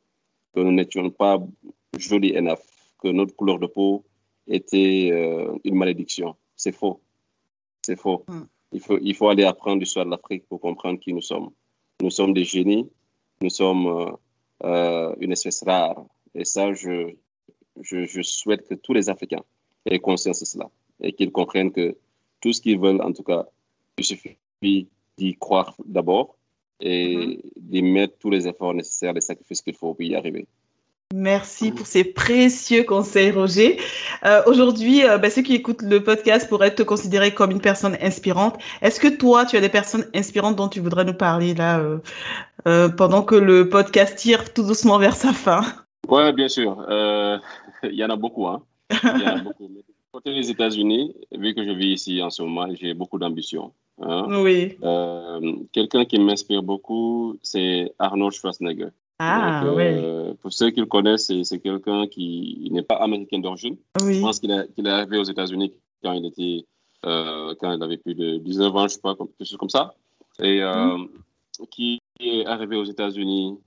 [0.56, 1.38] que nous n'étions pas
[1.98, 2.64] jolis enough,
[2.99, 4.06] que notre couleur de peau
[4.48, 6.35] était euh, une malédiction.
[6.56, 7.02] C'est faux.
[7.81, 8.23] C'est faux.
[8.27, 8.41] Mm.
[8.72, 11.52] Il faut, il faut aller apprendre l'histoire de l'Afrique pour comprendre qui nous sommes.
[12.02, 12.90] Nous sommes des génies,
[13.41, 14.18] nous sommes
[14.64, 16.03] euh, une espèce rare.
[16.34, 17.14] Et ça, je,
[17.81, 19.44] je, je, souhaite que tous les Africains
[19.85, 20.69] aient conscience de cela
[21.02, 21.95] et qu'ils comprennent que
[22.44, 23.45] tout ce qu'ils veulent, en tout cas,
[23.98, 26.36] il suffit d'y croire d'abord
[26.82, 27.41] et mm-hmm.
[27.56, 30.45] d'y mettre tous les efforts nécessaires, les sacrifices qu'il faut pour y arriver.
[31.14, 33.80] Merci pour ces précieux conseils, Roger.
[34.26, 37.95] Euh, Aujourd'hui, euh, ben, ceux qui écoutent le podcast pourraient te considérer comme une personne
[38.02, 38.57] inspirante.
[38.82, 41.80] Est-ce que toi, tu as des personnes inspirantes dont tu voudrais nous parler là
[42.68, 45.61] euh, pendant que le podcast tire tout doucement vers sa fin?
[46.10, 46.72] Oui, bien sûr.
[47.84, 48.48] Il y en a beaucoup.
[48.48, 48.64] Hein.
[48.91, 49.70] Il y en a beaucoup.
[50.14, 53.73] Côté les États-Unis, vu que je vis ici en ce moment, j'ai beaucoup d'ambition.
[53.99, 54.27] Hein.
[54.44, 54.77] Oui.
[55.72, 58.90] Quelqu'un qui m'inspire beaucoup, c'est Arnold Schwarzenegger.
[59.18, 63.76] Ah, euh, Pour ceux qui le connaissent, c'est quelqu'un qui n'est pas américain d'origine.
[63.99, 65.73] Je pense qu'il est, arrivé aux États-Unis
[66.03, 66.65] quand il était,
[67.06, 69.95] euh, quand il avait plus de 19 ans, je sais pas, quelque chose comme ça.
[70.40, 71.10] Et euh, mm.
[71.72, 73.57] qui est arrivé aux États-Unis,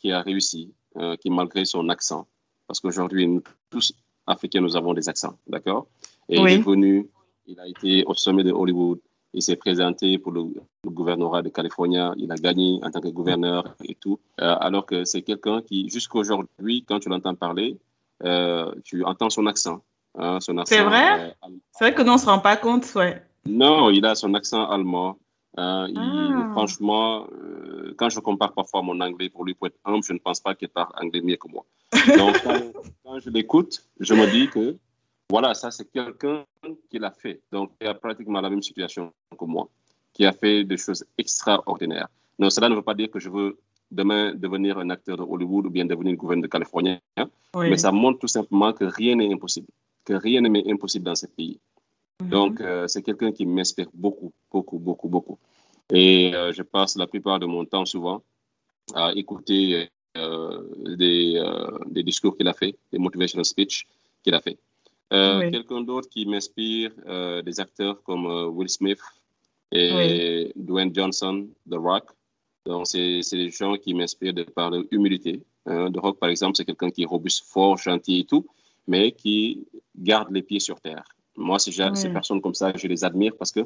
[0.00, 0.72] qui a réussi,
[1.20, 2.26] qui malgré son accent,
[2.66, 3.28] parce qu'aujourd'hui,
[3.70, 3.92] tous
[4.26, 5.86] Africains, nous avons des accents, d'accord?
[6.28, 7.08] Et il est venu,
[7.46, 8.98] il a été au sommet de Hollywood,
[9.34, 10.44] il s'est présenté pour le,
[10.86, 11.98] gouvernorat de Californie.
[12.16, 14.20] Il a gagné en tant que gouverneur et tout.
[14.40, 17.76] Euh, alors que c'est quelqu'un qui, jusqu'aujourd'hui, quand tu l'entends parler,
[18.22, 19.82] euh, tu entends son accent.
[20.16, 21.34] Hein, son accent c'est vrai?
[21.44, 23.20] euh, C'est vrai que nous, on ne se rend pas compte, ouais.
[23.44, 25.18] Non, il a son accent allemand.
[25.56, 26.48] Hein, ah.
[26.52, 27.26] franchement,
[27.94, 30.54] quand je compare parfois mon anglais pour lui, pour être humble, je ne pense pas
[30.54, 31.64] qu'il parle anglais mieux que moi.
[32.18, 32.36] Donc,
[33.04, 34.76] quand je l'écoute, je me dis que
[35.30, 36.44] voilà, ça, c'est quelqu'un
[36.90, 37.40] qui l'a fait.
[37.50, 39.68] Donc, il a pratiquement la même situation que moi,
[40.12, 42.08] qui a fait des choses extraordinaires.
[42.38, 43.58] Non, cela ne veut pas dire que je veux
[43.90, 47.28] demain devenir un acteur de Hollywood ou bien devenir gouverneur de Californie, hein.
[47.56, 49.68] mais ça montre tout simplement que rien n'est impossible,
[50.04, 51.60] que rien n'est impossible dans ce pays.
[52.22, 52.28] Mhm.
[52.28, 55.38] Donc, euh, c'est quelqu'un qui m'inspire beaucoup, beaucoup, beaucoup, beaucoup.
[55.92, 58.22] Et euh, je passe la plupart de mon temps souvent
[58.94, 60.62] à écouter euh,
[60.96, 61.42] des,
[61.86, 63.86] des discours qu'il a fait, des motivational speech
[64.22, 64.58] qu'il a fait.
[65.12, 68.98] Euh, quelqu'un d'autre qui m'inspire, euh, des acteurs comme euh, Will Smith
[69.70, 72.10] et Dwayne Johnson, The Rock.
[72.66, 75.42] Donc, c'est des gens qui m'inspirent de par leur humilité.
[75.66, 75.90] Hein.
[75.92, 78.46] The Rock, par exemple, c'est quelqu'un qui est robuste, fort, gentil et tout,
[78.86, 79.66] mais qui
[79.96, 81.04] garde les pieds sur terre.
[81.36, 81.72] Moi, ces
[82.10, 83.60] personnes comme ça, je les admire parce que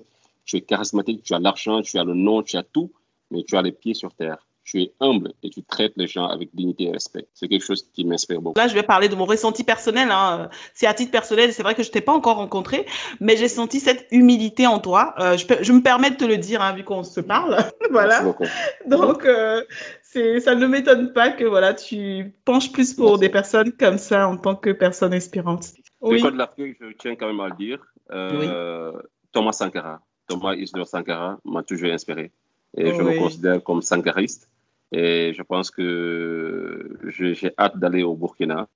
[0.48, 2.92] tu es charismatique, tu as l'argent, tu as le nom, tu as tout,
[3.30, 6.26] mais tu as les pieds sur terre tu es humble et tu traites les gens
[6.26, 7.26] avec dignité et respect.
[7.32, 8.60] C'est quelque chose qui m'inspire beaucoup.
[8.60, 10.08] Là, je vais parler de mon ressenti personnel.
[10.10, 10.50] Hein.
[10.74, 12.84] C'est à titre personnel, c'est vrai que je t'ai pas encore rencontré,
[13.18, 15.14] mais j'ai senti cette humilité en toi.
[15.20, 17.56] Euh, je, je, me permets de te le dire, hein, vu qu'on se parle.
[17.90, 18.22] voilà.
[18.86, 19.62] Donc, euh,
[20.02, 24.36] ça ne m'étonne pas que voilà, tu penches plus pour des personnes comme ça en
[24.36, 25.68] tant que personne inspirante.
[26.02, 26.20] Oui.
[26.20, 27.78] Le de l'Afrique, je tiens quand même à le dire.
[28.10, 28.92] Euh,
[29.32, 32.30] Thomas Sankara, Thomas Isidore Sankara m'a toujours inspiré.
[32.76, 34.48] Et je me considère comme sankariste.
[34.92, 38.68] Et je pense que j'ai hâte d'aller au Burkina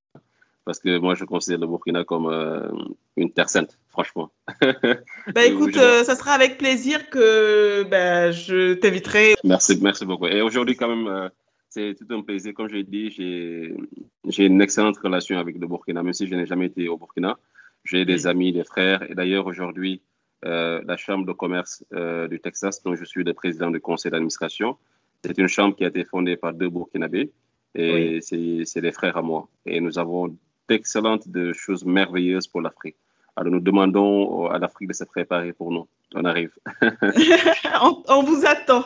[0.65, 2.69] parce que moi, je considère le Burkina comme euh,
[3.17, 4.31] une terre sainte, franchement.
[5.35, 9.35] Bah, écoute, euh, ça sera avec plaisir que bah, je t'inviterai.
[9.45, 10.27] Merci, merci beaucoup.
[10.27, 11.29] Et aujourd'hui, quand même, euh,
[11.69, 12.55] c'est tout un plaisir.
[12.55, 16.47] Comme je l'ai dit, j'ai une excellente relation avec le Burkina, même si je n'ai
[16.47, 17.39] jamais été au Burkina.
[17.85, 19.03] J'ai des amis, des frères.
[19.11, 20.03] Et d'ailleurs, aujourd'hui,
[20.43, 21.85] la Chambre de commerce
[22.31, 24.77] du Texas, dont je suis le président du conseil d'administration,
[25.25, 27.31] c'est une chambre qui a été fondée par deux Burkinabés
[27.75, 29.49] et c'est des frères à moi.
[29.67, 30.37] Et nous avons
[30.69, 32.97] d'excellentes choses merveilleuses pour l'Afrique.
[33.37, 35.89] Alors nous demandons à l'Afrique de se préparer pour nous.
[36.15, 36.53] On arrive.
[38.09, 38.85] on, vous attend.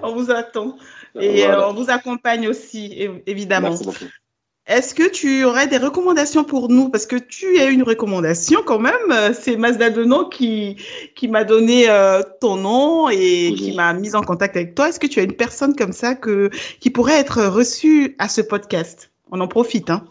[0.00, 0.76] On vous attend.
[1.18, 3.70] Et euh, on vous accompagne aussi, évidemment.
[3.70, 4.04] Merci beaucoup.
[4.66, 6.88] Est-ce que tu aurais des recommandations pour nous?
[6.88, 9.34] Parce que tu as une recommandation quand même.
[9.34, 10.76] C'est Mazda Denon qui,
[11.14, 14.88] qui m'a donné euh, ton nom et qui m'a mis en contact avec toi.
[14.88, 16.48] Est-ce que tu as une personne comme ça que,
[16.80, 19.10] qui pourrait être reçue à ce podcast?
[19.30, 19.90] On en profite.
[19.90, 20.06] Hein.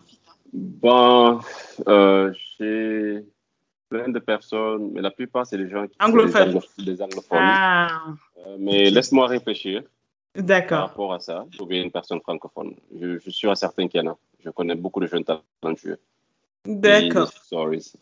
[0.53, 1.39] Bon,
[1.87, 3.25] euh, j'ai
[3.89, 6.59] plein de personnes, mais la plupart, c'est des gens qui anglophones.
[6.77, 7.39] Des anglophones.
[7.41, 8.03] Ah.
[8.45, 9.81] Euh, mais laisse-moi réfléchir.
[10.35, 10.77] D'accord.
[10.77, 12.75] Par rapport à ça, trouver une personne francophone.
[12.99, 14.17] Je, je suis certain qu'il y en a.
[14.43, 15.99] Je connais beaucoup de jeunes talentueux.
[16.65, 17.31] D'accord.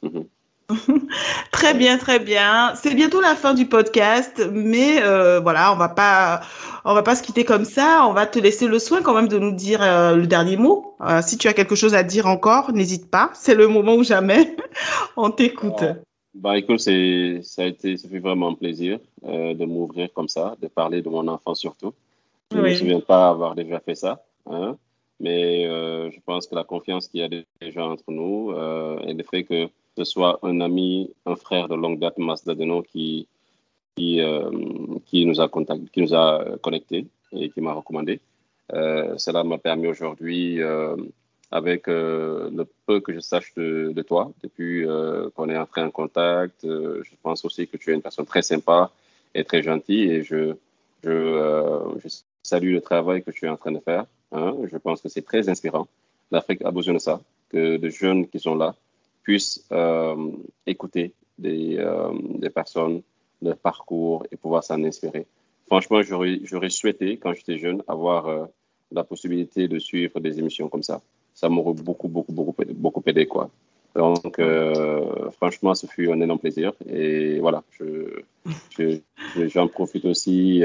[0.01, 0.25] Mhm.
[1.51, 2.73] très bien, très bien.
[2.75, 6.41] C'est bientôt la fin du podcast, mais euh, voilà, on va pas,
[6.85, 8.05] on va pas se quitter comme ça.
[8.07, 10.95] On va te laisser le soin quand même de nous dire euh, le dernier mot.
[11.01, 13.31] Euh, si tu as quelque chose à dire encore, n'hésite pas.
[13.33, 14.55] C'est le moment ou jamais.
[15.17, 15.83] on t'écoute.
[16.33, 20.55] bah écoute, c'est, ça a été, ça fait vraiment un plaisir de m'ouvrir comme ça,
[20.61, 21.93] de parler de mon enfant surtout.
[22.51, 24.23] Je ne me souviens pas avoir déjà fait ça.
[24.49, 24.77] Hein.
[25.21, 27.29] Mais euh, je pense que la confiance qu'il y a
[27.61, 31.75] déjà entre nous euh, et le fait que ce soit un ami, un frère de
[31.75, 33.27] longue date, Mazda Deno, qui,
[33.95, 34.19] qui,
[35.05, 38.19] qui nous a contacté, qui nous a connectés et qui m'a recommandé.
[38.69, 40.59] cela m'a permis aujourd'hui
[41.51, 44.85] avec le peu que je sache de, de toi depuis
[45.35, 46.61] qu'on est entré en contact.
[46.63, 48.91] je pense aussi que tu es une personne très sympa
[49.35, 50.55] et très gentille et je,
[51.03, 52.07] je, je
[52.43, 54.05] salue le travail que tu es en train de faire.
[54.31, 54.55] Hein.
[54.71, 55.87] Je pense que c'est très inspirant.
[56.31, 58.75] L'Afrique a besoin de ça, que de jeunes qui sont là
[59.23, 60.15] puissent euh,
[60.65, 63.01] écouter des, euh, des, personnes,
[63.41, 65.25] leur parcours et pouvoir s'en inspirer.
[65.67, 68.45] Franchement, j'aurais souhaité, quand j'étais jeune, avoir euh,
[68.91, 71.01] la possibilité de suivre des émissions comme ça.
[71.33, 73.25] Ça m'aurait beaucoup, beaucoup, beaucoup, beaucoup aidé.
[73.25, 73.49] Quoi.
[73.95, 74.39] Donc,
[75.37, 76.73] franchement, ce fut un énorme plaisir.
[76.87, 77.85] Et voilà, j'en
[78.77, 80.61] je, profite aussi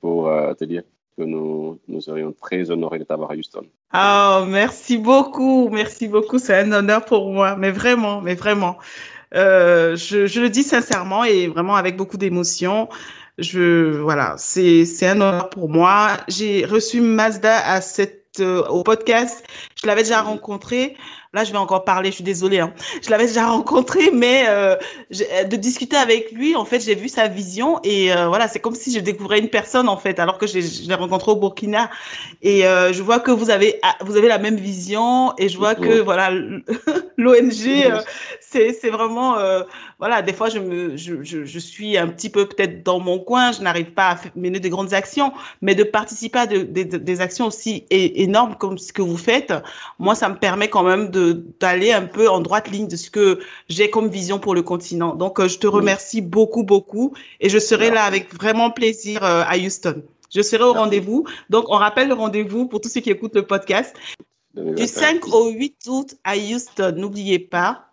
[0.00, 0.82] pour te dire
[1.16, 3.64] que nous, nous serions très honorés de t'avoir à Houston.
[3.94, 6.38] Oh, merci beaucoup, merci beaucoup.
[6.38, 8.76] C'est un honneur pour moi, mais vraiment, mais vraiment.
[9.34, 12.88] Euh, je, je, le dis sincèrement et vraiment avec beaucoup d'émotion.
[13.38, 16.10] Je voilà, c'est un honneur pour moi.
[16.28, 19.44] J'ai reçu Mazda à cette euh, au podcast.
[19.80, 20.96] Je l'avais déjà rencontré
[21.34, 22.72] là je vais encore parler, je suis désolée, hein.
[23.02, 24.76] je l'avais déjà rencontré, mais euh,
[25.10, 28.74] de discuter avec lui, en fait, j'ai vu sa vision et euh, voilà, c'est comme
[28.74, 31.90] si je découvrais une personne en fait, alors que je l'ai rencontré au Burkina.
[32.42, 35.58] Et euh, je vois que vous avez ah, vous avez la même vision et je
[35.58, 36.30] vois que voilà
[37.18, 37.92] l'ONG,
[38.40, 39.36] c'est c'est vraiment
[39.98, 43.18] voilà, des fois je me je, je, je suis un petit peu peut-être dans mon
[43.18, 45.32] coin, je n'arrive pas à mener de grandes actions,
[45.62, 49.52] mais de participer à de, des actions aussi énormes comme ce que vous faites,
[49.98, 53.10] moi ça me permet quand même de d'aller un peu en droite ligne de ce
[53.10, 55.14] que j'ai comme vision pour le continent.
[55.14, 59.42] Donc, euh, je te remercie beaucoup, beaucoup et je serai là avec vraiment plaisir euh,
[59.46, 60.02] à Houston.
[60.34, 61.24] Je serai au rendez-vous.
[61.50, 63.94] Donc, on rappelle le rendez-vous pour tous ceux qui écoutent le podcast.
[64.54, 67.86] Du 5 au 8 août à Houston, n'oubliez pas,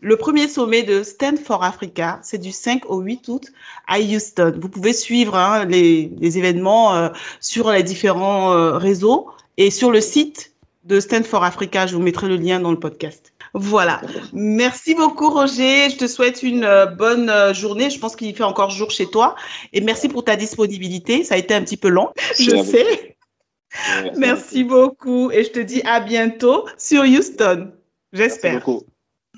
[0.00, 3.46] le premier sommet de Stand for Africa, c'est du 5 au 8 août
[3.88, 4.54] à Houston.
[4.60, 7.08] Vous pouvez suivre hein, les, événements euh,
[7.40, 10.52] sur les différents réseaux et sur le site
[10.88, 11.86] de Stand for Africa.
[11.86, 13.32] Je vous mettrai le lien dans le podcast.
[13.54, 14.00] Voilà.
[14.32, 15.90] Merci beaucoup, Roger.
[15.90, 17.90] Je te souhaite une euh, bonne euh, journée.
[17.90, 19.36] Je pense qu'il fait encore jour chez toi.
[19.72, 21.24] Et merci pour ta disponibilité.
[21.24, 22.08] Ça a été un petit peu long,
[22.38, 23.16] je sais.
[24.16, 25.30] Merci, beaucoup.
[25.30, 27.70] Et je te dis à bientôt sur Houston.
[28.12, 28.66] J'espère.
[28.68, 28.80] Au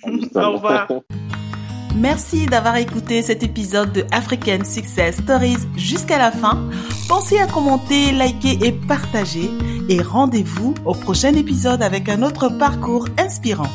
[0.04, 0.88] revoir.
[1.96, 6.68] Merci d'avoir écouté cet épisode de African Success Stories jusqu'à la fin.
[7.08, 9.50] Pensez à commenter, liker et partager.
[9.88, 13.70] Et rendez-vous au prochain épisode avec un autre parcours inspirant.